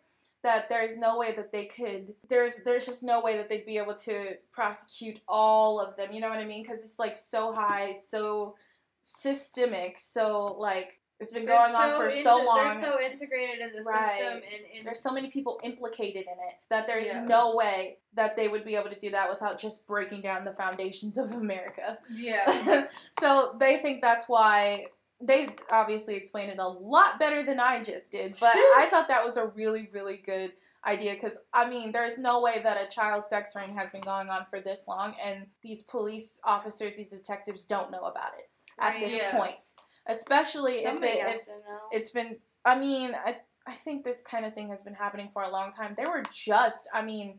that 0.43 0.69
there's 0.69 0.95
no 0.95 1.17
way 1.17 1.33
that 1.33 1.53
they 1.53 1.65
could 1.65 2.13
there's 2.29 2.57
there's 2.65 2.85
just 2.87 3.03
no 3.03 3.21
way 3.21 3.37
that 3.37 3.49
they'd 3.49 3.67
be 3.67 3.79
able 3.79 3.93
to 3.93 4.37
prosecute 4.53 5.21
all 5.29 5.79
of 5.79 5.95
them 5.97 6.13
you 6.13 6.19
know 6.19 6.31
what 6.31 6.39
i 6.39 6.47
mean 6.47 6.63
because 6.63 6.79
it's 6.79 6.99
like 6.99 7.15
so 7.15 7.53
high 7.53 7.93
so 7.93 8.55
systemic 9.03 9.99
so 9.99 10.57
like 10.59 10.99
it's 11.21 11.33
been 11.33 11.45
going 11.47 11.75
on 11.75 11.99
for 12.01 12.07
into- 12.09 12.23
so 12.23 12.45
long 12.45 12.57
They're 12.57 12.83
so 12.83 13.01
integrated 13.01 13.61
in 13.61 13.73
the 13.73 13.83
Right. 13.83 14.21
system, 14.21 14.43
and, 14.43 14.77
and 14.79 14.87
there's 14.87 15.01
so 15.01 15.13
many 15.13 15.29
people 15.29 15.61
implicated 15.63 16.23
in 16.23 16.33
it 16.49 16.55
that 16.71 16.87
there's 16.87 17.09
Yeah. 17.09 17.25
no 17.25 17.55
way 17.55 17.99
that 18.15 18.37
they 18.37 18.49
would 18.49 18.65
be 18.65 18.75
able 18.77 18.91
to 18.91 18.99
do 18.99 19.11
that 19.11 19.29
without 19.29 19.59
just 19.59 19.87
breaking 19.87 20.23
down 20.23 20.45
the 20.45 20.53
foundations 20.53 21.17
of 21.19 21.31
america 21.33 21.99
yeah. 22.11 22.87
so 23.21 23.55
they 23.59 23.77
think 23.79 24.01
that's 24.03 24.29
why 24.29 24.87
they 25.23 25.51
obviously 25.71 26.17
explained 26.17 26.51
it 26.51 26.59
a 26.59 26.67
lot 26.67 27.19
better 27.19 27.43
than 27.43 27.61
I 27.61 27.83
just 27.83 28.11
did, 28.11 28.39
but 28.41 28.55
I 28.55 28.87
thought 28.91 29.07
that 29.09 29.23
was 29.23 29.37
a 29.37 29.49
really, 29.49 29.91
really 29.93 30.17
good 30.17 30.53
idea 30.87 31.13
because 31.13 31.37
I 31.53 31.69
mean, 31.69 31.93
there's 31.93 32.17
no 32.17 32.41
way 32.41 32.61
that 32.63 32.83
a 32.83 32.87
child 32.89 33.27
sex 33.27 33.55
ring 33.55 33.75
has 33.77 33.91
been 33.91 34.01
going 34.01 34.31
on 34.31 34.47
for 34.49 34.61
this 34.61 34.89
long, 34.89 35.15
and 35.23 35.47
these 35.63 35.83
police 35.83 36.41
officers, 36.43 36.97
these 36.97 37.11
detectives, 37.11 37.67
don't 37.67 37.91
know 37.91 38.01
about 38.05 38.33
it 38.39 38.49
at 38.79 38.99
this 38.99 39.13
Yeah. 39.13 39.33
point, 39.33 39.75
especially 40.09 40.85
Somebody 40.85 41.13
if 41.13 41.27
it, 41.27 41.37
if 41.37 41.49
it's 41.93 42.11
been. 42.11 42.37
I 42.65 42.79
mean, 42.79 43.15
I 43.15 43.37
I 43.67 43.75
think 43.75 44.05
this 44.05 44.23
kind 44.23 44.45
of 44.45 44.55
thing 44.55 44.69
has 44.69 44.83
been 44.83 44.95
happening 44.95 45.29
for 45.33 45.43
a 45.43 45.51
long 45.51 45.73
time. 45.73 45.95
They 45.97 46.11
were 46.11 46.23
just, 46.33 46.89
I 46.93 47.03
mean, 47.03 47.39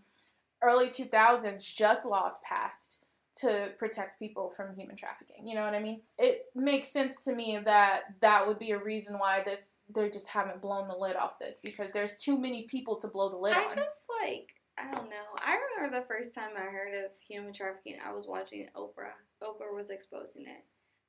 early 0.61 0.87
2000s, 0.87 1.75
just 1.75 2.05
laws 2.05 2.39
passed 2.47 2.99
to 3.39 3.71
protect 3.79 4.19
people 4.19 4.51
from 4.51 4.75
human 4.75 4.95
trafficking. 4.95 5.47
You 5.47 5.55
know 5.55 5.63
what 5.63 5.73
I 5.73 5.79
mean? 5.79 6.01
It 6.17 6.45
makes 6.53 6.89
sense 6.89 7.23
to 7.23 7.33
me 7.33 7.59
that 7.63 8.01
that 8.19 8.45
would 8.45 8.59
be 8.59 8.71
a 8.71 8.77
reason 8.77 9.17
why 9.17 9.41
this 9.43 9.79
they 9.93 10.09
just 10.09 10.27
haven't 10.27 10.61
blown 10.61 10.87
the 10.87 10.95
lid 10.95 11.15
off 11.15 11.39
this 11.39 11.59
because 11.63 11.93
there's 11.93 12.17
too 12.17 12.39
many 12.39 12.63
people 12.63 12.97
to 12.97 13.07
blow 13.07 13.29
the 13.29 13.37
lid 13.37 13.55
off. 13.55 13.65
I 13.65 13.71
on. 13.71 13.75
just 13.77 13.97
like 14.21 14.49
I 14.77 14.91
don't 14.91 15.09
know. 15.09 15.15
I 15.45 15.57
remember 15.77 15.97
the 15.97 16.05
first 16.05 16.35
time 16.35 16.51
I 16.57 16.71
heard 16.71 17.05
of 17.05 17.11
human 17.25 17.53
trafficking. 17.53 17.97
I 18.05 18.11
was 18.11 18.27
watching 18.27 18.67
Oprah. 18.75 19.15
Oprah 19.41 19.75
was 19.75 19.89
exposing 19.89 20.43
it. 20.43 20.65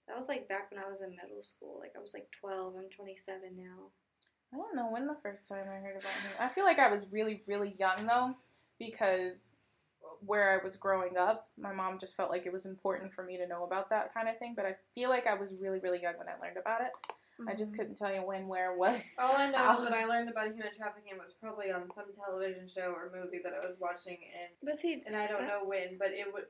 That 0.08 0.16
was 0.16 0.28
like 0.28 0.48
back 0.48 0.70
when 0.70 0.82
I 0.82 0.88
was 0.88 1.00
in 1.00 1.10
middle 1.10 1.42
school. 1.42 1.78
Like 1.80 1.92
I 1.96 2.00
was 2.00 2.14
like 2.14 2.28
twelve. 2.38 2.74
I'm 2.76 2.90
27 2.90 3.40
now. 3.56 3.90
I 4.52 4.56
don't 4.56 4.76
know 4.76 4.90
when 4.90 5.06
the 5.06 5.16
first 5.22 5.48
time 5.48 5.64
I 5.70 5.80
heard 5.80 5.96
about 5.96 6.12
him. 6.12 6.32
I 6.38 6.48
feel 6.48 6.64
like 6.64 6.78
I 6.78 6.90
was 6.90 7.06
really, 7.10 7.42
really 7.46 7.74
young 7.78 8.06
though, 8.06 8.34
because 8.78 9.56
where 10.24 10.50
I 10.50 10.62
was 10.62 10.76
growing 10.76 11.16
up, 11.16 11.48
my 11.58 11.72
mom 11.72 11.98
just 11.98 12.16
felt 12.16 12.30
like 12.30 12.46
it 12.46 12.52
was 12.52 12.66
important 12.66 13.12
for 13.12 13.24
me 13.24 13.36
to 13.38 13.46
know 13.46 13.64
about 13.64 13.88
that 13.90 14.12
kind 14.12 14.28
of 14.28 14.38
thing. 14.38 14.52
But 14.54 14.66
I 14.66 14.76
feel 14.94 15.08
like 15.08 15.26
I 15.26 15.34
was 15.34 15.54
really, 15.58 15.78
really 15.80 16.02
young 16.02 16.18
when 16.18 16.28
I 16.28 16.38
learned 16.40 16.58
about 16.58 16.82
it. 16.82 16.90
I 17.48 17.54
just 17.54 17.74
couldn't 17.74 17.96
tell 17.96 18.12
you 18.14 18.20
when, 18.20 18.46
where, 18.46 18.76
what. 18.76 19.00
All 19.18 19.34
I 19.36 19.50
know 19.50 19.58
Ow. 19.58 19.82
is 19.82 19.88
that 19.88 19.96
I 19.98 20.06
learned 20.06 20.28
about 20.28 20.46
human 20.48 20.72
trafficking 20.76 21.14
was 21.18 21.34
probably 21.40 21.72
on 21.72 21.90
some 21.90 22.04
television 22.12 22.68
show 22.68 22.92
or 22.94 23.10
movie 23.14 23.40
that 23.42 23.52
I 23.54 23.66
was 23.66 23.78
watching, 23.80 24.18
and 24.38 24.48
But 24.62 24.78
see, 24.78 25.02
and 25.06 25.16
I 25.16 25.26
don't 25.26 25.42
know 25.46 25.62
when, 25.64 25.98
but 25.98 26.08
it 26.12 26.32
would. 26.32 26.44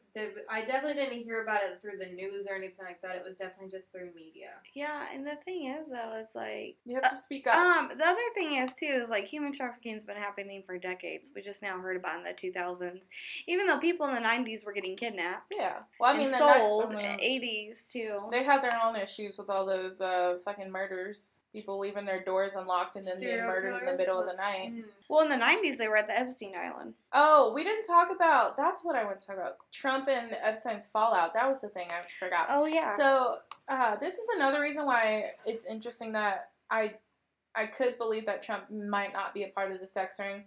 I 0.50 0.62
definitely 0.62 1.02
didn't 1.02 1.24
hear 1.24 1.42
about 1.42 1.60
it 1.62 1.80
through 1.80 1.98
the 1.98 2.12
news 2.12 2.46
or 2.48 2.54
anything 2.56 2.84
like 2.84 3.00
that. 3.02 3.16
It 3.16 3.22
was 3.24 3.36
definitely 3.36 3.70
just 3.70 3.92
through 3.92 4.10
media. 4.14 4.50
Yeah, 4.74 5.06
and 5.14 5.26
the 5.26 5.36
thing 5.44 5.66
is 5.66 5.86
though, 5.90 6.16
is 6.18 6.28
like 6.34 6.76
You 6.84 6.96
have 6.96 7.10
to 7.10 7.16
speak 7.16 7.46
up. 7.46 7.56
Um, 7.56 7.88
the 7.96 8.04
other 8.04 8.18
thing 8.34 8.54
is 8.56 8.72
too 8.74 9.00
is 9.04 9.08
like 9.10 9.26
human 9.26 9.52
trafficking's 9.52 10.04
been 10.04 10.16
happening 10.16 10.62
for 10.66 10.78
decades. 10.78 11.30
We 11.34 11.42
just 11.42 11.62
now 11.62 11.78
heard 11.78 11.96
about 11.96 12.16
it 12.16 12.18
in 12.18 12.24
the 12.24 12.32
two 12.32 12.52
thousands. 12.52 13.08
Even 13.46 13.66
though 13.66 13.78
people 13.78 14.06
in 14.06 14.14
the 14.14 14.20
nineties 14.20 14.64
were 14.64 14.72
getting 14.72 14.96
kidnapped. 14.96 15.52
yeah. 15.56 15.80
Well, 16.00 16.14
I 16.14 16.18
mean, 16.18 16.26
and 16.26 16.34
the 16.34 16.38
sold. 16.38 16.92
I 16.92 16.96
mean, 16.96 17.16
Eighties 17.20 17.88
too. 17.92 18.20
they 18.30 18.42
had 18.44 18.62
their 18.62 18.78
own 18.84 18.96
issues 18.96 19.38
with 19.38 19.48
all 19.50 19.64
those 19.64 20.00
uh, 20.00 20.38
fucking 20.44 20.71
murders. 20.72 21.42
People 21.52 21.78
leaving 21.78 22.06
their 22.06 22.24
doors 22.24 22.54
unlocked 22.56 22.96
and 22.96 23.06
then 23.06 23.20
being 23.20 23.32
Serial 23.32 23.46
murdered 23.46 23.78
in 23.80 23.86
the 23.86 23.96
middle 23.96 24.18
of 24.18 24.26
the 24.26 24.34
night. 24.34 24.72
mm. 24.72 24.84
Well, 25.08 25.22
in 25.22 25.28
the 25.28 25.36
nineties 25.36 25.76
they 25.78 25.88
were 25.88 25.98
at 25.98 26.06
the 26.06 26.18
Epstein 26.18 26.54
Island. 26.58 26.94
Oh, 27.12 27.52
we 27.54 27.62
didn't 27.62 27.86
talk 27.86 28.08
about. 28.14 28.56
That's 28.56 28.82
what 28.84 28.96
I 28.96 29.04
want 29.04 29.20
to 29.20 29.26
talk 29.26 29.36
about. 29.36 29.56
Trump 29.70 30.08
and 30.08 30.32
Epstein's 30.42 30.86
fallout. 30.86 31.34
That 31.34 31.46
was 31.46 31.60
the 31.60 31.68
thing 31.68 31.88
I 31.90 32.02
forgot. 32.18 32.46
Oh 32.48 32.64
yeah. 32.66 32.96
So 32.96 33.36
uh, 33.68 33.96
this 33.96 34.14
is 34.14 34.28
another 34.34 34.60
reason 34.60 34.86
why 34.86 35.32
it's 35.44 35.66
interesting 35.66 36.12
that 36.12 36.50
I 36.70 36.94
I 37.54 37.66
could 37.66 37.98
believe 37.98 38.26
that 38.26 38.42
Trump 38.42 38.70
might 38.70 39.12
not 39.12 39.34
be 39.34 39.44
a 39.44 39.48
part 39.48 39.72
of 39.72 39.80
the 39.80 39.86
sex 39.86 40.18
ring. 40.18 40.44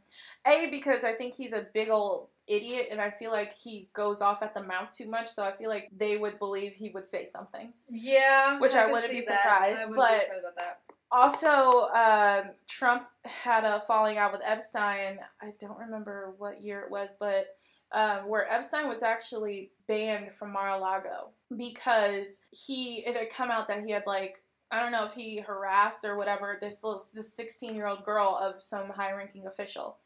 A 0.47 0.67
because 0.71 1.03
I 1.03 1.11
think 1.13 1.35
he's 1.35 1.53
a 1.53 1.67
big 1.73 1.89
old 1.89 2.29
idiot 2.47 2.87
and 2.91 3.01
I 3.01 3.09
feel 3.09 3.31
like 3.31 3.53
he 3.55 3.89
goes 3.93 4.21
off 4.21 4.43
at 4.43 4.53
the 4.53 4.61
mouth 4.63 4.91
too 4.91 5.09
much. 5.09 5.29
So 5.33 5.43
I 5.43 5.51
feel 5.51 5.69
like 5.69 5.89
they 5.95 6.17
would 6.17 6.37
believe 6.39 6.73
he 6.73 6.89
would 6.89 7.07
say 7.07 7.27
something. 7.31 7.73
Yeah, 7.89 8.59
Which 8.59 8.73
I 8.73 8.85
could 8.85 8.91
wouldn't 8.93 9.11
be 9.11 9.21
surprised, 9.21 9.79
I 9.81 9.85
wouldn't 9.85 9.97
but- 9.97 10.29
be 10.29 10.35
surprised. 10.47 10.77
Also, 11.11 11.87
um, 11.93 12.49
Trump 12.67 13.07
had 13.23 13.63
a 13.63 13.79
falling 13.81 14.17
out 14.17 14.31
with 14.33 14.41
Epstein. 14.43 15.19
I 15.41 15.53
don't 15.59 15.77
remember 15.77 16.33
what 16.39 16.61
year 16.61 16.81
it 16.81 16.91
was, 16.91 17.15
but 17.17 17.55
um, 17.93 18.27
where 18.27 18.51
Epstein 18.51 18.89
was 18.89 19.03
actually 19.03 19.71
banned 19.87 20.33
from 20.33 20.51
Mar-a-Lago 20.51 21.29
because 21.55 22.39
he 22.51 22.97
it 23.05 23.15
had 23.15 23.29
come 23.29 23.51
out 23.51 23.67
that 23.67 23.85
he 23.85 23.91
had 23.91 24.03
like 24.05 24.41
I 24.71 24.81
don't 24.81 24.91
know 24.91 25.05
if 25.05 25.13
he 25.13 25.39
harassed 25.39 26.03
or 26.03 26.17
whatever 26.17 26.57
this 26.59 26.83
little 26.83 27.01
this 27.13 27.31
16 27.33 27.75
year 27.75 27.85
old 27.87 28.03
girl 28.03 28.37
of 28.41 28.59
some 28.59 28.89
high 28.89 29.13
ranking 29.13 29.45
official. 29.47 29.97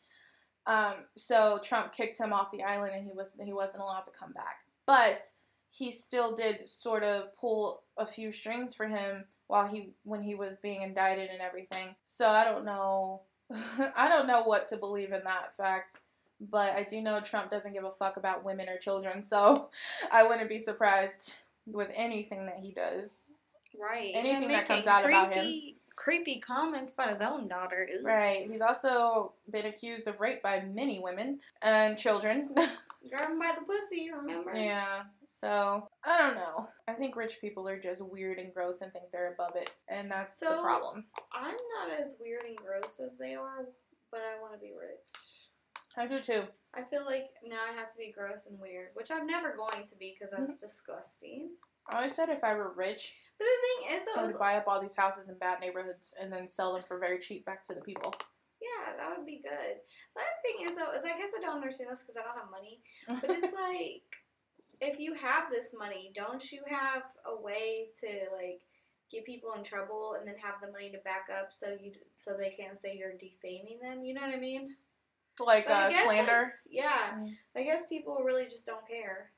Um, 0.69 0.93
so 1.15 1.59
Trump 1.63 1.91
kicked 1.91 2.19
him 2.19 2.31
off 2.31 2.51
the 2.51 2.61
island 2.61 2.93
and 2.95 3.03
he 3.03 3.11
was 3.11 3.33
he 3.43 3.53
wasn't 3.53 3.81
allowed 3.81 4.03
to 4.03 4.11
come 4.11 4.31
back. 4.33 4.59
But 4.85 5.21
he 5.71 5.91
still 5.91 6.35
did 6.35 6.69
sort 6.69 7.03
of 7.03 7.35
pull 7.35 7.81
a 7.97 8.05
few 8.05 8.31
strings 8.31 8.75
for 8.75 8.87
him 8.87 9.25
while 9.47 9.67
he 9.67 9.93
when 10.03 10.21
he 10.21 10.35
was 10.35 10.57
being 10.57 10.83
indicted 10.83 11.31
and 11.31 11.41
everything. 11.41 11.95
So 12.05 12.29
I 12.29 12.43
don't 12.43 12.65
know 12.65 13.21
I 13.95 14.07
don't 14.07 14.27
know 14.27 14.43
what 14.43 14.67
to 14.67 14.77
believe 14.77 15.11
in 15.11 15.23
that 15.23 15.57
fact. 15.57 16.01
But 16.39 16.73
I 16.73 16.83
do 16.83 17.01
know 17.01 17.19
Trump 17.19 17.49
doesn't 17.49 17.73
give 17.73 17.83
a 17.83 17.91
fuck 17.91 18.15
about 18.15 18.45
women 18.45 18.69
or 18.69 18.77
children, 18.77 19.21
so 19.23 19.69
I 20.11 20.23
wouldn't 20.23 20.49
be 20.49 20.59
surprised 20.59 21.33
with 21.65 21.91
anything 21.95 22.45
that 22.45 22.59
he 22.59 22.71
does. 22.71 23.25
right. 23.79 24.11
anything 24.13 24.49
that 24.49 24.67
comes 24.67 24.87
out 24.87 25.03
about 25.03 25.33
him. 25.33 25.73
Creepy- 25.99 26.39
comments 26.39 26.93
about 26.93 27.09
his 27.09 27.21
own 27.21 27.47
daughter. 27.47 27.87
Ooh. 27.93 28.05
Right. 28.05 28.49
He's 28.49 28.61
also 28.61 29.33
been 29.51 29.65
accused 29.65 30.07
of 30.07 30.19
rape 30.21 30.41
by 30.41 30.61
many 30.61 30.99
women 30.99 31.39
and 31.61 31.97
children. 31.97 32.49
Grab 33.09 33.29
him 33.29 33.39
by 33.39 33.51
the 33.57 33.65
pussy. 33.65 34.09
Remember? 34.13 34.53
yeah. 34.55 35.03
So 35.27 35.87
I 36.05 36.17
don't 36.17 36.35
know. 36.35 36.67
I 36.87 36.93
think 36.93 37.15
rich 37.15 37.39
people 37.41 37.67
are 37.67 37.79
just 37.79 38.01
weird 38.03 38.39
and 38.39 38.53
gross 38.53 38.81
and 38.81 38.91
think 38.91 39.05
they're 39.11 39.33
above 39.33 39.55
it, 39.55 39.73
and 39.87 40.09
that's 40.09 40.39
the 40.39 40.47
So- 40.47 40.63
problem. 40.63 41.05
I'm 41.33 41.55
not 41.77 41.97
as 42.03 42.15
weird 42.19 42.43
and 42.45 42.57
gross 42.57 42.99
as 43.03 43.15
they 43.17 43.35
are, 43.35 43.65
but 44.11 44.21
I 44.21 44.41
want 44.41 44.53
to 44.53 44.59
be 44.59 44.71
rich. 44.77 45.05
I 45.97 46.07
do 46.07 46.19
too. 46.21 46.43
I 46.73 46.83
feel 46.83 47.03
like 47.05 47.29
now 47.45 47.59
I 47.69 47.75
have 47.77 47.89
to 47.89 47.97
be 47.97 48.11
gross 48.15 48.45
and 48.47 48.59
weird, 48.59 48.89
which 48.93 49.11
I'm 49.11 49.25
never 49.27 49.55
going 49.55 49.85
to 49.85 49.95
be 49.97 50.13
because 50.17 50.31
that's 50.31 50.51
Mm-hmm. 50.51 50.65
disgusting. 50.65 51.49
I 51.89 51.95
always 51.97 52.15
said 52.15 52.29
if 52.29 52.43
I 52.43 52.53
were 52.53 52.73
rich, 52.73 53.15
But 53.37 53.45
the 53.45 53.87
thing 53.87 53.97
is, 53.97 54.05
though, 54.05 54.21
I 54.21 54.25
would 54.27 54.39
buy 54.39 54.55
up 54.57 54.65
all 54.67 54.79
these 54.81 54.95
houses 54.95 55.29
in 55.29 55.37
bad 55.37 55.59
neighborhoods 55.59 56.15
and 56.21 56.31
then 56.31 56.45
sell 56.47 56.73
them 56.73 56.83
for 56.87 56.99
very 56.99 57.19
cheap 57.19 57.45
back 57.45 57.63
to 57.65 57.73
the 57.73 57.81
people. 57.81 58.13
yeah, 58.61 58.93
that 58.97 59.17
would 59.17 59.25
be 59.25 59.41
good. 59.43 59.77
The 60.15 60.21
other 60.21 60.39
thing 60.43 60.67
is, 60.67 60.77
though, 60.77 60.91
is 60.93 61.03
I 61.05 61.17
guess 61.17 61.31
I 61.37 61.41
don't 61.41 61.55
understand 61.55 61.89
this 61.89 62.03
because 62.03 62.17
I 62.17 62.23
don't 62.25 62.37
have 62.37 62.51
money. 62.51 62.81
But 63.07 63.29
it's 63.31 63.53
like, 63.53 64.03
if 64.81 64.99
you 64.99 65.13
have 65.13 65.49
this 65.51 65.73
money, 65.77 66.11
don't 66.13 66.51
you 66.51 66.61
have 66.69 67.03
a 67.25 67.41
way 67.41 67.87
to 68.01 68.07
like 68.35 68.61
get 69.11 69.25
people 69.25 69.53
in 69.53 69.63
trouble 69.63 70.15
and 70.19 70.27
then 70.27 70.35
have 70.37 70.61
the 70.61 70.71
money 70.71 70.91
to 70.91 70.99
back 70.99 71.27
up 71.35 71.51
so 71.51 71.75
you 71.81 71.91
so 72.13 72.35
they 72.37 72.49
can't 72.51 72.77
say 72.77 72.95
you're 72.95 73.13
defaming 73.13 73.79
them? 73.81 74.03
You 74.03 74.13
know 74.13 74.21
what 74.21 74.35
I 74.35 74.39
mean? 74.39 74.75
like 75.45 75.67
But 75.67 75.75
I 75.75 75.85
uh, 75.85 75.89
guess, 75.89 76.05
like, 76.07 76.15
slander. 76.17 76.53
Yeah, 76.69 77.13
Mm. 77.17 77.31
I 77.55 77.63
guess 77.63 77.87
people 77.87 78.21
really 78.25 78.43
just 78.45 78.65
don't 78.65 78.85
care, 78.87 79.31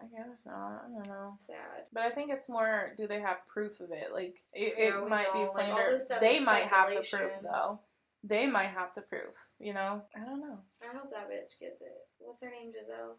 I 0.00 0.06
guess 0.06 0.44
not. 0.46 0.84
I 0.86 0.88
don't 0.88 1.06
know. 1.06 1.32
Sad. 1.36 1.56
But 1.92 2.04
I 2.04 2.10
think 2.10 2.30
it's 2.30 2.48
more, 2.48 2.92
do 2.96 3.06
they 3.06 3.20
have 3.20 3.46
proof 3.46 3.80
of 3.80 3.90
it? 3.90 4.08
Like, 4.12 4.38
it, 4.52 4.74
Yeah, 4.78 4.98
it 5.04 5.08
might 5.08 5.32
be. 5.32 5.40
Like, 5.40 5.48
slander. 5.48 5.90
this 5.90 6.10
they 6.20 6.40
might 6.40 6.64
have 6.64 6.88
the 6.88 7.06
proof, 7.08 7.32
though. 7.42 7.80
They 8.24 8.46
might 8.46 8.68
have 8.68 8.90
the 8.94 9.02
proof, 9.02 9.34
you 9.58 9.74
know? 9.74 10.02
I 10.16 10.20
don't 10.24 10.40
know. 10.40 10.58
I 10.82 10.96
hope 10.96 11.10
that 11.10 11.28
bitch 11.28 11.58
gets 11.60 11.80
it. 11.80 11.92
What's 12.18 12.40
her 12.40 12.50
name? 12.50 12.72
Giselle? 12.72 13.16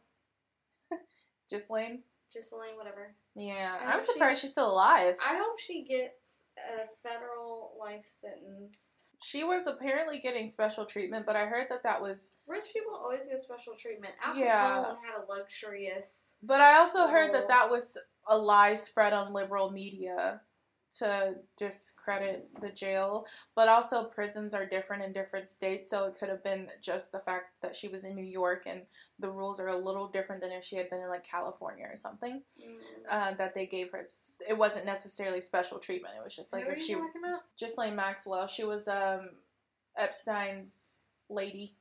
Lane? 1.69 2.03
Ghislaine, 2.33 2.75
whatever. 2.77 3.13
Yeah. 3.35 3.77
I 3.79 3.83
I'm 3.85 3.91
hope 3.91 4.01
she- 4.01 4.11
surprised 4.13 4.41
she's 4.41 4.51
still 4.51 4.71
alive. 4.71 5.15
I 5.23 5.37
hope 5.37 5.59
she 5.59 5.83
gets 5.83 6.42
a 6.57 7.07
federal 7.07 7.73
life 7.79 8.05
sentence. 8.05 8.93
She 9.21 9.43
was 9.43 9.67
apparently 9.67 10.19
getting 10.19 10.49
special 10.49 10.85
treatment, 10.85 11.25
but 11.25 11.35
I 11.35 11.45
heard 11.45 11.67
that 11.69 11.83
that 11.83 12.01
was. 12.01 12.33
Rich 12.47 12.65
people 12.73 12.93
always 12.95 13.27
get 13.27 13.41
special 13.41 13.73
treatment. 13.75 14.13
Al 14.23 14.35
Yeah. 14.35 14.65
Capone 14.65 14.97
had 15.05 15.23
a 15.23 15.25
luxurious. 15.31 16.35
But 16.43 16.61
I 16.61 16.77
also 16.77 17.07
heard 17.07 17.31
that 17.33 17.47
that 17.47 17.69
was 17.69 17.97
a 18.27 18.37
lie 18.37 18.75
spread 18.75 19.13
on 19.13 19.33
liberal 19.33 19.71
media 19.71 20.41
to 20.99 21.35
discredit 21.57 22.49
the 22.61 22.69
jail. 22.69 23.25
But 23.55 23.67
also, 23.67 24.05
prisons 24.05 24.53
are 24.53 24.65
different 24.65 25.03
in 25.03 25.13
different 25.13 25.49
states, 25.49 25.89
so 25.89 26.05
it 26.05 26.17
could 26.19 26.29
have 26.29 26.43
been 26.43 26.67
just 26.81 27.11
the 27.11 27.19
fact 27.19 27.53
that 27.61 27.75
she 27.75 27.87
was 27.87 28.03
in 28.03 28.15
New 28.15 28.25
York 28.25 28.63
and 28.65 28.81
the 29.19 29.29
rules 29.29 29.59
are 29.59 29.67
a 29.67 29.77
little 29.77 30.07
different 30.07 30.41
than 30.41 30.51
if 30.51 30.63
she 30.63 30.75
had 30.75 30.89
been 30.89 31.01
in 31.01 31.09
like 31.09 31.23
California 31.23 31.85
or 31.89 31.95
something. 31.95 32.41
Mm. 32.59 32.73
Uh, 33.09 33.31
that 33.35 33.53
they 33.53 33.65
gave 33.65 33.91
her. 33.91 34.05
It 34.47 34.57
wasn't 34.57 34.85
necessarily 34.85 35.41
special 35.41 35.79
treatment. 35.79 36.15
It 36.17 36.23
was 36.23 36.35
just 36.35 36.53
like 36.53 36.63
Who 36.63 36.69
are 36.69 36.73
if 36.73 36.79
you 36.79 36.85
she, 36.85 36.93
talking 36.93 37.21
about? 37.23 37.41
Ghislaine 37.59 37.95
Maxwell, 37.95 38.47
she 38.47 38.63
was 38.63 38.87
um, 38.87 39.29
Epstein's 39.97 40.99
lady 41.29 41.75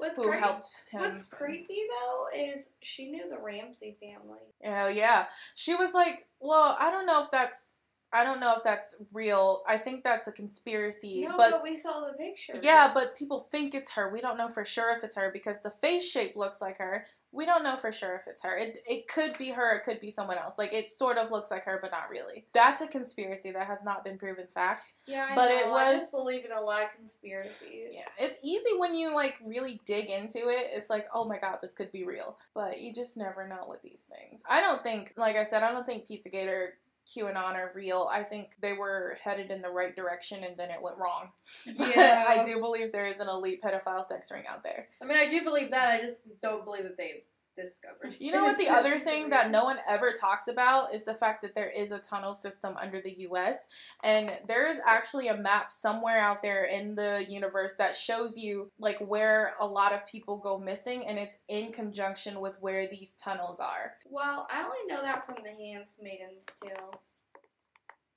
What's 0.00 0.16
who 0.16 0.28
cra- 0.28 0.40
helped 0.40 0.84
him. 0.90 1.00
What's 1.00 1.24
creepy 1.24 1.76
though 2.00 2.26
is 2.34 2.68
she 2.80 3.10
knew 3.10 3.28
the 3.28 3.38
Ramsey 3.38 3.98
family. 4.00 4.40
Oh 4.64 4.88
yeah. 4.88 5.26
She 5.54 5.74
was 5.74 5.92
like, 5.92 6.26
well, 6.40 6.74
I 6.80 6.90
don't 6.90 7.04
know 7.04 7.22
if 7.22 7.30
that's 7.30 7.74
I 8.12 8.24
don't 8.24 8.40
know 8.40 8.52
if 8.56 8.62
that's 8.64 8.96
real. 9.12 9.62
I 9.68 9.76
think 9.76 10.02
that's 10.02 10.26
a 10.26 10.32
conspiracy. 10.32 11.26
No, 11.28 11.36
but, 11.36 11.50
but, 11.52 11.62
we 11.62 11.76
saw 11.76 12.00
the 12.00 12.12
pictures. 12.18 12.58
yeah, 12.64 12.90
but 12.92 13.16
people 13.16 13.40
think 13.52 13.74
it's 13.74 13.90
her. 13.92 14.10
We 14.10 14.20
don't 14.20 14.36
know 14.36 14.48
for 14.48 14.64
sure 14.64 14.92
if 14.96 15.04
it's 15.04 15.14
her 15.16 15.30
because 15.32 15.60
the 15.60 15.70
face 15.70 16.10
shape 16.10 16.34
looks 16.34 16.60
like 16.60 16.78
her. 16.78 17.06
We 17.32 17.46
don't 17.46 17.62
know 17.62 17.76
for 17.76 17.92
sure 17.92 18.16
if 18.16 18.26
it's 18.26 18.42
her. 18.42 18.56
It 18.56 18.78
it 18.88 19.06
could 19.06 19.38
be 19.38 19.50
her, 19.52 19.76
it 19.76 19.84
could 19.84 20.00
be 20.00 20.10
someone 20.10 20.36
else. 20.38 20.58
Like 20.58 20.72
it 20.72 20.88
sort 20.88 21.16
of 21.16 21.30
looks 21.30 21.52
like 21.52 21.62
her 21.62 21.78
but 21.80 21.92
not 21.92 22.10
really. 22.10 22.44
That's 22.52 22.82
a 22.82 22.88
conspiracy 22.88 23.52
that 23.52 23.68
has 23.68 23.78
not 23.84 24.04
been 24.04 24.18
proven 24.18 24.48
fact. 24.48 24.94
yeah, 25.06 25.28
I 25.30 25.34
but 25.36 25.48
know. 25.48 25.54
it 25.54 25.66
I 25.66 25.92
was- 25.92 26.00
just 26.00 26.12
believe 26.12 26.44
in 26.44 26.50
a 26.50 26.60
lot 26.60 26.82
of 26.82 26.88
conspiracies. 26.96 27.90
Yeah. 27.92 28.00
It's 28.18 28.38
easy 28.42 28.70
when 28.78 28.96
you 28.96 29.14
like 29.14 29.38
really 29.44 29.80
dig 29.84 30.10
into 30.10 30.38
it. 30.48 30.66
It's 30.72 30.90
like, 30.90 31.06
"Oh 31.14 31.24
my 31.24 31.38
god, 31.38 31.58
this 31.62 31.72
could 31.72 31.92
be 31.92 32.04
real." 32.04 32.36
But 32.54 32.80
you 32.80 32.92
just 32.92 33.16
never 33.16 33.46
know 33.46 33.64
with 33.68 33.82
these 33.82 34.08
things. 34.12 34.42
I 34.48 34.60
don't 34.60 34.82
think 34.82 35.12
like 35.16 35.36
I 35.36 35.44
said, 35.44 35.62
I 35.62 35.70
don't 35.70 35.86
think 35.86 36.08
Pizzagate 36.08 36.48
or 36.48 36.74
QAnon 37.10 37.54
are 37.54 37.72
real. 37.74 38.08
I 38.10 38.22
think 38.22 38.52
they 38.60 38.72
were 38.72 39.18
headed 39.22 39.50
in 39.50 39.62
the 39.62 39.70
right 39.70 39.94
direction 39.94 40.44
and 40.44 40.56
then 40.56 40.70
it 40.70 40.80
went 40.80 40.96
wrong. 40.98 41.30
Yeah. 41.66 42.24
I 42.28 42.44
do 42.44 42.60
believe 42.60 42.92
there 42.92 43.06
is 43.06 43.20
an 43.20 43.28
elite 43.28 43.62
pedophile 43.62 44.04
sex 44.04 44.30
ring 44.30 44.44
out 44.48 44.62
there. 44.62 44.88
I 45.02 45.06
mean, 45.06 45.18
I 45.18 45.28
do 45.28 45.42
believe 45.42 45.70
that. 45.70 45.94
I 45.94 46.02
just 46.04 46.18
don't 46.42 46.64
believe 46.64 46.84
that 46.84 46.96
they've 46.96 47.22
discovered. 47.60 48.16
You 48.18 48.32
know 48.32 48.44
what? 48.44 48.58
The 48.58 48.68
other 48.70 48.98
thing 48.98 49.30
that 49.30 49.50
no 49.50 49.64
one 49.64 49.78
ever 49.88 50.12
talks 50.12 50.48
about 50.48 50.94
is 50.94 51.04
the 51.04 51.14
fact 51.14 51.42
that 51.42 51.54
there 51.54 51.70
is 51.70 51.92
a 51.92 51.98
tunnel 51.98 52.34
system 52.34 52.76
under 52.80 53.00
the 53.00 53.14
US. 53.30 53.68
And 54.02 54.32
there 54.46 54.68
is 54.68 54.80
actually 54.86 55.28
a 55.28 55.36
map 55.36 55.72
somewhere 55.72 56.18
out 56.18 56.42
there 56.42 56.64
in 56.64 56.94
the 56.94 57.26
universe 57.28 57.74
that 57.76 57.96
shows 57.96 58.36
you 58.36 58.70
like 58.78 58.98
where 58.98 59.54
a 59.60 59.66
lot 59.66 59.92
of 59.92 60.06
people 60.06 60.36
go 60.36 60.58
missing 60.58 61.06
and 61.06 61.18
it's 61.18 61.38
in 61.48 61.72
conjunction 61.72 62.40
with 62.40 62.56
where 62.60 62.88
these 62.88 63.12
tunnels 63.12 63.60
are. 63.60 63.94
Well, 64.08 64.46
I 64.50 64.62
only 64.62 64.86
know 64.86 65.02
that 65.02 65.26
from 65.26 65.36
the 65.42 65.50
Handmaid's 65.50 66.46
Tale. 66.62 67.00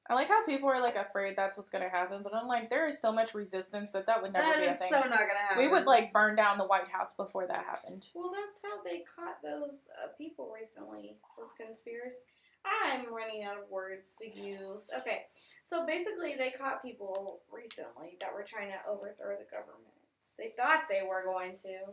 I 0.10 0.16
like 0.16 0.28
how 0.28 0.46
people 0.46 0.70
are 0.70 0.82
like 0.82 0.96
afraid 0.96 1.36
that's 1.36 1.56
what's 1.58 1.70
gonna 1.70 1.90
happen, 1.90 2.22
but 2.24 2.36
I'm 2.36 2.48
like, 2.48 2.70
there 2.70 2.88
is 2.88 3.00
so 3.00 3.12
much 3.12 3.34
resistance 3.34 3.92
that 3.92 4.06
that 4.08 4.22
would 4.22 4.34
never 4.34 4.46
That 4.46 4.60
be 4.60 4.66
a 4.66 4.74
thing. 4.74 4.92
so 4.92 5.00
not 5.00 5.10
gonna 5.10 5.40
happen. 5.48 5.58
we 5.60 5.68
would 5.70 5.86
like 5.86 6.12
burn 6.12 6.36
down 6.36 6.58
the 6.58 6.66
White 6.66 6.90
House 6.90 7.14
before 7.14 7.48
that 7.48 7.64
happened. 7.66 8.08
Well, 8.14 8.32
that's 8.34 8.62
how 8.64 8.84
they 8.84 9.04
caught 9.16 9.42
those 9.42 9.88
uh, 10.04 10.08
people 10.18 10.52
recently. 10.58 11.16
Those 11.38 11.54
conspirators. 11.54 12.24
I'm 12.66 13.14
running 13.14 13.44
out 13.44 13.58
of 13.58 13.70
words 13.70 14.16
to 14.22 14.30
use. 14.30 14.90
Okay, 15.00 15.24
so 15.64 15.86
basically, 15.86 16.36
they 16.38 16.52
caught 16.52 16.82
people 16.82 17.42
recently 17.52 18.18
that 18.22 18.34
were 18.34 18.44
trying 18.44 18.70
to 18.70 18.78
overthrow 18.90 19.36
the 19.38 19.46
government. 19.52 19.92
They 20.38 20.54
thought 20.58 20.86
they 20.90 21.02
were 21.08 21.24
going 21.26 21.58
to. 21.58 21.92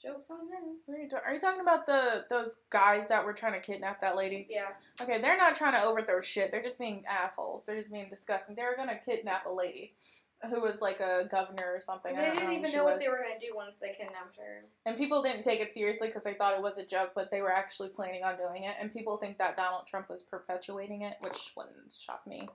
Jokes 0.00 0.30
on 0.30 0.48
them. 0.48 0.78
Are 0.88 0.98
you, 0.98 1.08
ta- 1.08 1.20
are 1.26 1.34
you 1.34 1.40
talking 1.40 1.60
about 1.60 1.86
the 1.86 2.24
those 2.30 2.60
guys 2.70 3.08
that 3.08 3.24
were 3.24 3.32
trying 3.32 3.54
to 3.54 3.60
kidnap 3.60 4.00
that 4.00 4.16
lady? 4.16 4.46
Yeah. 4.48 4.68
Okay, 5.00 5.20
they're 5.20 5.36
not 5.36 5.54
trying 5.54 5.74
to 5.74 5.82
overthrow 5.82 6.20
shit. 6.20 6.50
They're 6.50 6.62
just 6.62 6.78
being 6.78 7.04
assholes. 7.08 7.66
They're 7.66 7.78
just 7.78 7.92
being 7.92 8.08
disgusting. 8.08 8.54
They 8.54 8.62
were 8.62 8.76
gonna 8.76 8.98
kidnap 9.04 9.46
a 9.46 9.52
lady 9.52 9.94
who 10.48 10.60
was 10.60 10.80
like 10.80 11.00
a 11.00 11.26
governor 11.30 11.66
or 11.74 11.80
something. 11.80 12.16
I 12.16 12.20
they 12.20 12.30
didn't 12.30 12.44
know 12.44 12.58
even 12.58 12.72
know 12.72 12.84
what 12.84 12.94
was. 12.94 13.02
they 13.02 13.10
were 13.10 13.18
going 13.18 13.38
to 13.40 13.46
do 13.46 13.52
once 13.54 13.74
they 13.80 13.88
kidnapped 13.88 14.36
her. 14.36 14.64
And 14.86 14.96
people 14.96 15.22
didn't 15.22 15.42
take 15.42 15.60
it 15.60 15.72
seriously 15.72 16.08
because 16.08 16.22
they 16.24 16.34
thought 16.34 16.54
it 16.54 16.62
was 16.62 16.78
a 16.78 16.86
joke, 16.86 17.10
but 17.14 17.30
they 17.30 17.42
were 17.42 17.52
actually 17.52 17.88
planning 17.88 18.22
on 18.22 18.36
doing 18.36 18.64
it. 18.64 18.76
And 18.80 18.92
people 18.92 19.16
think 19.16 19.38
that 19.38 19.56
Donald 19.56 19.86
Trump 19.86 20.08
was 20.08 20.22
perpetuating 20.22 21.02
it, 21.02 21.16
which 21.20 21.52
wouldn't 21.56 21.92
shock 21.92 22.24
me. 22.26 22.48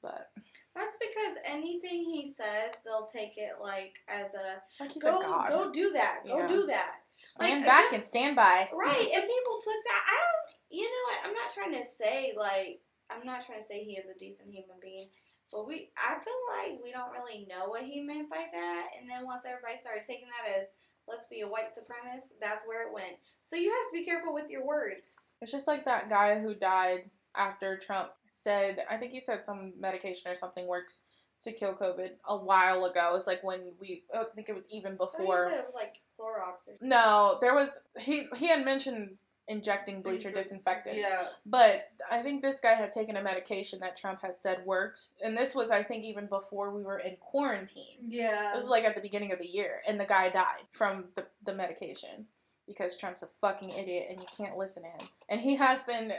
But 0.00 0.30
That's 0.74 0.96
because 0.96 1.36
anything 1.46 2.04
he 2.04 2.26
says, 2.32 2.78
they'll 2.84 3.06
take 3.06 3.34
it 3.36 3.52
like 3.62 3.98
as 4.08 4.34
a 4.34 4.60
like 4.80 4.92
he's 4.92 5.02
go 5.02 5.20
a 5.20 5.22
god. 5.22 5.48
go 5.48 5.72
do 5.72 5.92
that, 5.92 6.20
go 6.26 6.38
Yeah. 6.38 6.48
do 6.48 6.66
that. 6.66 6.96
stand 7.22 7.60
like, 7.62 7.66
back 7.66 7.82
just- 7.84 7.94
and 7.94 8.02
stand 8.02 8.36
by. 8.36 8.68
Right, 8.72 9.08
and 9.14 9.22
people 9.22 9.58
took 9.62 9.84
that. 9.86 10.04
I 10.08 10.16
don't. 10.18 10.56
You 10.70 10.82
know 10.84 11.04
what? 11.08 11.18
I'm 11.28 11.34
not 11.34 11.54
trying 11.54 11.72
to 11.74 11.84
say 11.84 12.34
like 12.36 12.80
I'm 13.10 13.24
not 13.24 13.44
trying 13.46 13.60
to 13.60 13.64
say 13.64 13.84
he 13.84 13.96
is 13.96 14.08
a 14.08 14.18
decent 14.18 14.50
human 14.50 14.76
being, 14.82 15.08
but 15.52 15.66
we. 15.68 15.90
I 15.96 16.14
feel 16.14 16.40
like 16.56 16.82
we 16.82 16.90
don't 16.90 17.12
really 17.12 17.46
know 17.48 17.68
what 17.68 17.82
he 17.82 18.00
meant 18.02 18.28
by 18.30 18.46
that. 18.52 18.86
And 18.98 19.08
then 19.08 19.24
once 19.24 19.44
everybody 19.46 19.76
started 19.76 20.02
taking 20.02 20.26
that 20.28 20.58
as 20.58 20.68
let's 21.06 21.28
be 21.28 21.42
a 21.42 21.48
white 21.48 21.70
supremacist, 21.70 22.32
that's 22.40 22.64
where 22.66 22.88
it 22.88 22.92
went. 22.94 23.14
So 23.42 23.56
you 23.56 23.70
have 23.70 23.90
to 23.90 23.92
be 23.92 24.04
careful 24.04 24.34
with 24.34 24.50
your 24.50 24.66
words. 24.66 25.28
It's 25.40 25.52
just 25.52 25.68
like 25.68 25.84
that 25.84 26.08
guy 26.08 26.40
who 26.40 26.54
died 26.54 27.10
after 27.36 27.76
Trump 27.76 28.10
said, 28.34 28.84
I 28.90 28.96
think 28.96 29.12
he 29.12 29.20
said 29.20 29.42
some 29.42 29.72
medication 29.78 30.30
or 30.30 30.34
something 30.34 30.66
works 30.66 31.02
to 31.42 31.52
kill 31.52 31.74
COVID 31.74 32.10
a 32.26 32.36
while 32.36 32.84
ago. 32.84 33.10
It 33.10 33.14
was 33.14 33.26
like 33.26 33.44
when 33.44 33.72
we, 33.80 34.02
oh, 34.12 34.22
I 34.22 34.34
think 34.34 34.48
it 34.48 34.54
was 34.54 34.66
even 34.72 34.96
before. 34.96 35.50
said 35.50 35.58
it 35.58 35.64
was 35.64 35.74
like 35.74 36.00
Clorox 36.18 36.68
or 36.68 36.76
No, 36.80 37.38
there 37.40 37.54
was 37.54 37.80
he 37.98 38.26
he 38.36 38.48
had 38.48 38.64
mentioned 38.64 39.16
injecting 39.46 40.02
bleach 40.02 40.24
or 40.24 40.30
disinfectant. 40.30 40.96
Yeah. 40.96 41.26
But 41.44 41.90
I 42.10 42.22
think 42.22 42.42
this 42.42 42.60
guy 42.60 42.72
had 42.72 42.90
taken 42.90 43.16
a 43.16 43.22
medication 43.22 43.78
that 43.80 43.96
Trump 43.96 44.22
has 44.22 44.40
said 44.40 44.64
worked. 44.64 45.08
And 45.22 45.36
this 45.36 45.54
was 45.54 45.70
I 45.70 45.82
think 45.82 46.04
even 46.04 46.26
before 46.26 46.74
we 46.74 46.82
were 46.82 46.98
in 46.98 47.16
quarantine. 47.16 47.98
Yeah. 48.08 48.52
It 48.52 48.56
was 48.56 48.68
like 48.68 48.84
at 48.84 48.94
the 48.94 49.00
beginning 49.00 49.32
of 49.32 49.38
the 49.38 49.46
year 49.46 49.82
and 49.86 50.00
the 50.00 50.06
guy 50.06 50.30
died 50.30 50.64
from 50.72 51.04
the, 51.14 51.26
the 51.44 51.54
medication 51.54 52.26
because 52.66 52.96
Trump's 52.96 53.22
a 53.22 53.26
fucking 53.40 53.70
idiot 53.70 54.06
and 54.08 54.18
you 54.18 54.26
can't 54.34 54.56
listen 54.56 54.84
to 54.84 54.88
him. 54.88 55.08
And 55.28 55.40
he 55.40 55.56
has 55.56 55.82
been 55.82 56.12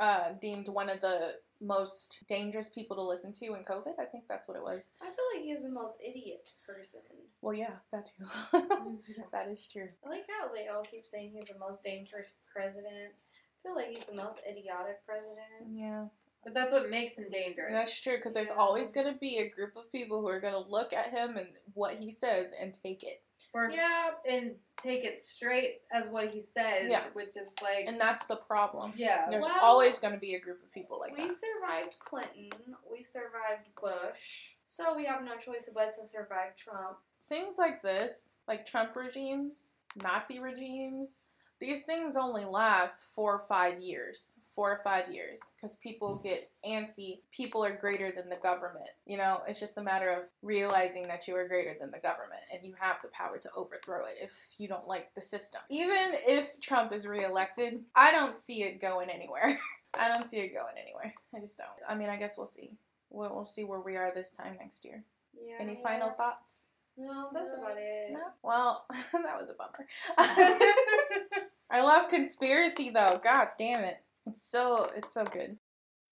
uh, 0.00 0.32
deemed 0.40 0.68
one 0.68 0.88
of 0.88 1.00
the 1.00 1.34
most 1.60 2.24
dangerous 2.26 2.70
people 2.70 2.96
to 2.96 3.02
listen 3.02 3.32
to 3.34 3.46
in 3.54 3.64
COVID. 3.64 3.98
I 4.00 4.06
think 4.06 4.24
that's 4.28 4.48
what 4.48 4.56
it 4.56 4.62
was. 4.62 4.92
I 5.00 5.06
feel 5.06 5.24
like 5.34 5.44
he's 5.44 5.62
the 5.62 5.70
most 5.70 5.98
idiot 6.02 6.50
person. 6.66 7.02
Well, 7.42 7.54
yeah, 7.54 7.74
that 7.92 8.06
too. 8.06 8.24
that 9.32 9.48
is 9.48 9.66
true. 9.66 9.88
I 10.04 10.08
like 10.08 10.24
how 10.40 10.52
they 10.52 10.68
all 10.68 10.82
keep 10.82 11.06
saying 11.06 11.32
he's 11.34 11.48
the 11.48 11.58
most 11.58 11.82
dangerous 11.84 12.32
president. 12.52 13.12
I 13.12 13.68
feel 13.68 13.76
like 13.76 13.88
he's 13.88 14.06
the 14.06 14.14
most 14.14 14.40
idiotic 14.48 15.04
president. 15.06 15.68
Yeah. 15.70 16.06
But 16.42 16.54
that's 16.54 16.72
what 16.72 16.88
makes 16.88 17.18
him 17.18 17.26
dangerous. 17.30 17.72
That's 17.72 18.00
true 18.00 18.16
because 18.16 18.32
there's 18.32 18.50
always 18.50 18.92
going 18.92 19.12
to 19.12 19.18
be 19.18 19.38
a 19.38 19.50
group 19.50 19.76
of 19.76 19.92
people 19.92 20.22
who 20.22 20.28
are 20.28 20.40
going 20.40 20.54
to 20.54 20.70
look 20.70 20.94
at 20.94 21.10
him 21.10 21.36
and 21.36 21.48
what 21.74 21.96
he 22.00 22.10
says 22.10 22.54
and 22.58 22.76
take 22.82 23.02
it. 23.02 23.22
Or, 23.52 23.68
Yeah, 23.70 24.10
and 24.28 24.54
take 24.80 25.04
it 25.04 25.24
straight 25.24 25.80
as 25.92 26.08
what 26.08 26.28
he 26.30 26.40
says, 26.40 26.86
Yeah. 26.88 27.04
which 27.14 27.36
is 27.36 27.48
like, 27.62 27.86
And 27.86 28.00
that's 28.00 28.26
the 28.26 28.36
problem. 28.36 28.92
yeah. 28.96 29.26
There's 29.28 29.44
Well, 29.44 29.58
always 29.62 29.98
going 29.98 30.14
to 30.14 30.20
be 30.20 30.34
a 30.34 30.40
group 30.40 30.62
of 30.62 30.72
people 30.72 31.00
like 31.00 31.12
we 31.16 31.22
that. 31.22 31.28
We 31.28 31.34
survived 31.34 31.98
Clinton. 31.98 32.50
We 32.90 33.02
survived 33.02 33.74
Bush. 33.80 34.50
So 34.66 34.94
we 34.94 35.04
have 35.06 35.24
no 35.24 35.36
choice 35.36 35.68
but 35.74 35.88
to 35.98 36.06
survive 36.06 36.54
Trump. 36.56 36.98
Things 37.24 37.58
like 37.58 37.82
this, 37.82 38.34
like 38.46 38.64
Trump 38.64 38.94
regimes, 38.94 39.72
Nazi 39.96 40.38
regimes, 40.38 41.26
these 41.60 41.82
things 41.82 42.16
only 42.16 42.44
last 42.44 43.10
four 43.14 43.34
or 43.34 43.46
five 43.46 43.78
years. 43.78 44.38
Four 44.54 44.72
or 44.72 44.80
five 44.82 45.12
years. 45.12 45.40
Because 45.54 45.76
people 45.76 46.18
mm. 46.18 46.24
get 46.24 46.50
antsy. 46.66 47.20
People 47.30 47.64
are 47.64 47.76
greater 47.76 48.10
than 48.10 48.28
the 48.28 48.36
government. 48.36 48.88
You 49.06 49.18
know, 49.18 49.42
it's 49.46 49.60
just 49.60 49.78
a 49.78 49.82
matter 49.82 50.10
of 50.10 50.24
realizing 50.42 51.06
that 51.08 51.28
you 51.28 51.36
are 51.36 51.46
greater 51.46 51.76
than 51.78 51.90
the 51.90 51.98
government 51.98 52.40
and 52.52 52.64
you 52.64 52.74
have 52.78 52.96
the 53.02 53.08
power 53.08 53.38
to 53.38 53.48
overthrow 53.56 54.00
it 54.06 54.16
if 54.22 54.32
you 54.58 54.68
don't 54.68 54.88
like 54.88 55.14
the 55.14 55.20
system. 55.20 55.60
Even 55.70 56.12
if 56.26 56.58
Trump 56.60 56.92
is 56.92 57.06
reelected, 57.06 57.80
I 57.94 58.10
don't 58.10 58.34
see 58.34 58.62
it 58.62 58.80
going 58.80 59.10
anywhere. 59.10 59.58
I 59.94 60.08
don't 60.08 60.26
see 60.26 60.38
it 60.38 60.54
going 60.54 60.74
anywhere. 60.80 61.14
I 61.34 61.40
just 61.40 61.58
don't. 61.58 61.68
I 61.88 61.94
mean, 61.94 62.08
I 62.08 62.16
guess 62.16 62.36
we'll 62.36 62.46
see. 62.46 62.72
We'll, 63.10 63.34
we'll 63.34 63.44
see 63.44 63.64
where 63.64 63.80
we 63.80 63.96
are 63.96 64.12
this 64.14 64.32
time 64.32 64.56
next 64.58 64.84
year. 64.84 65.04
Yeah. 65.34 65.56
Any 65.58 65.78
final 65.82 66.10
thoughts? 66.10 66.66
No, 66.96 67.28
that's 67.32 67.52
about 67.52 67.76
it. 67.78 68.12
No. 68.12 68.20
Well, 68.42 68.84
that 69.12 69.40
was 69.40 69.48
a 69.48 69.54
bummer. 69.54 69.86
I 71.70 71.82
love 71.82 72.08
conspiracy 72.08 72.90
though. 72.90 73.20
God 73.22 73.48
damn 73.58 73.84
it. 73.84 73.98
It's 74.26 74.42
so 74.42 74.90
it's 74.96 75.14
so 75.14 75.24
good. 75.24 75.56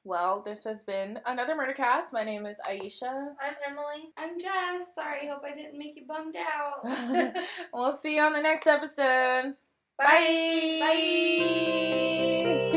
Well, 0.04 0.40
this 0.40 0.64
has 0.64 0.84
been 0.84 1.18
another 1.26 1.54
Murdercast. 1.54 2.12
My 2.12 2.22
name 2.24 2.46
is 2.46 2.60
Aisha. 2.66 3.34
I'm 3.40 3.54
Emily. 3.66 4.12
I'm 4.16 4.38
Jess. 4.40 4.94
Sorry, 4.94 5.26
hope 5.28 5.42
I 5.44 5.54
didn't 5.54 5.78
make 5.78 5.96
you 5.96 6.06
bummed 6.06 6.36
out. 6.36 7.36
we'll 7.74 7.92
see 7.92 8.16
you 8.16 8.22
on 8.22 8.32
the 8.32 8.40
next 8.40 8.66
episode. 8.66 9.54
Bye. 9.98 10.78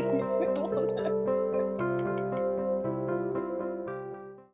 Bye. 0.04 0.18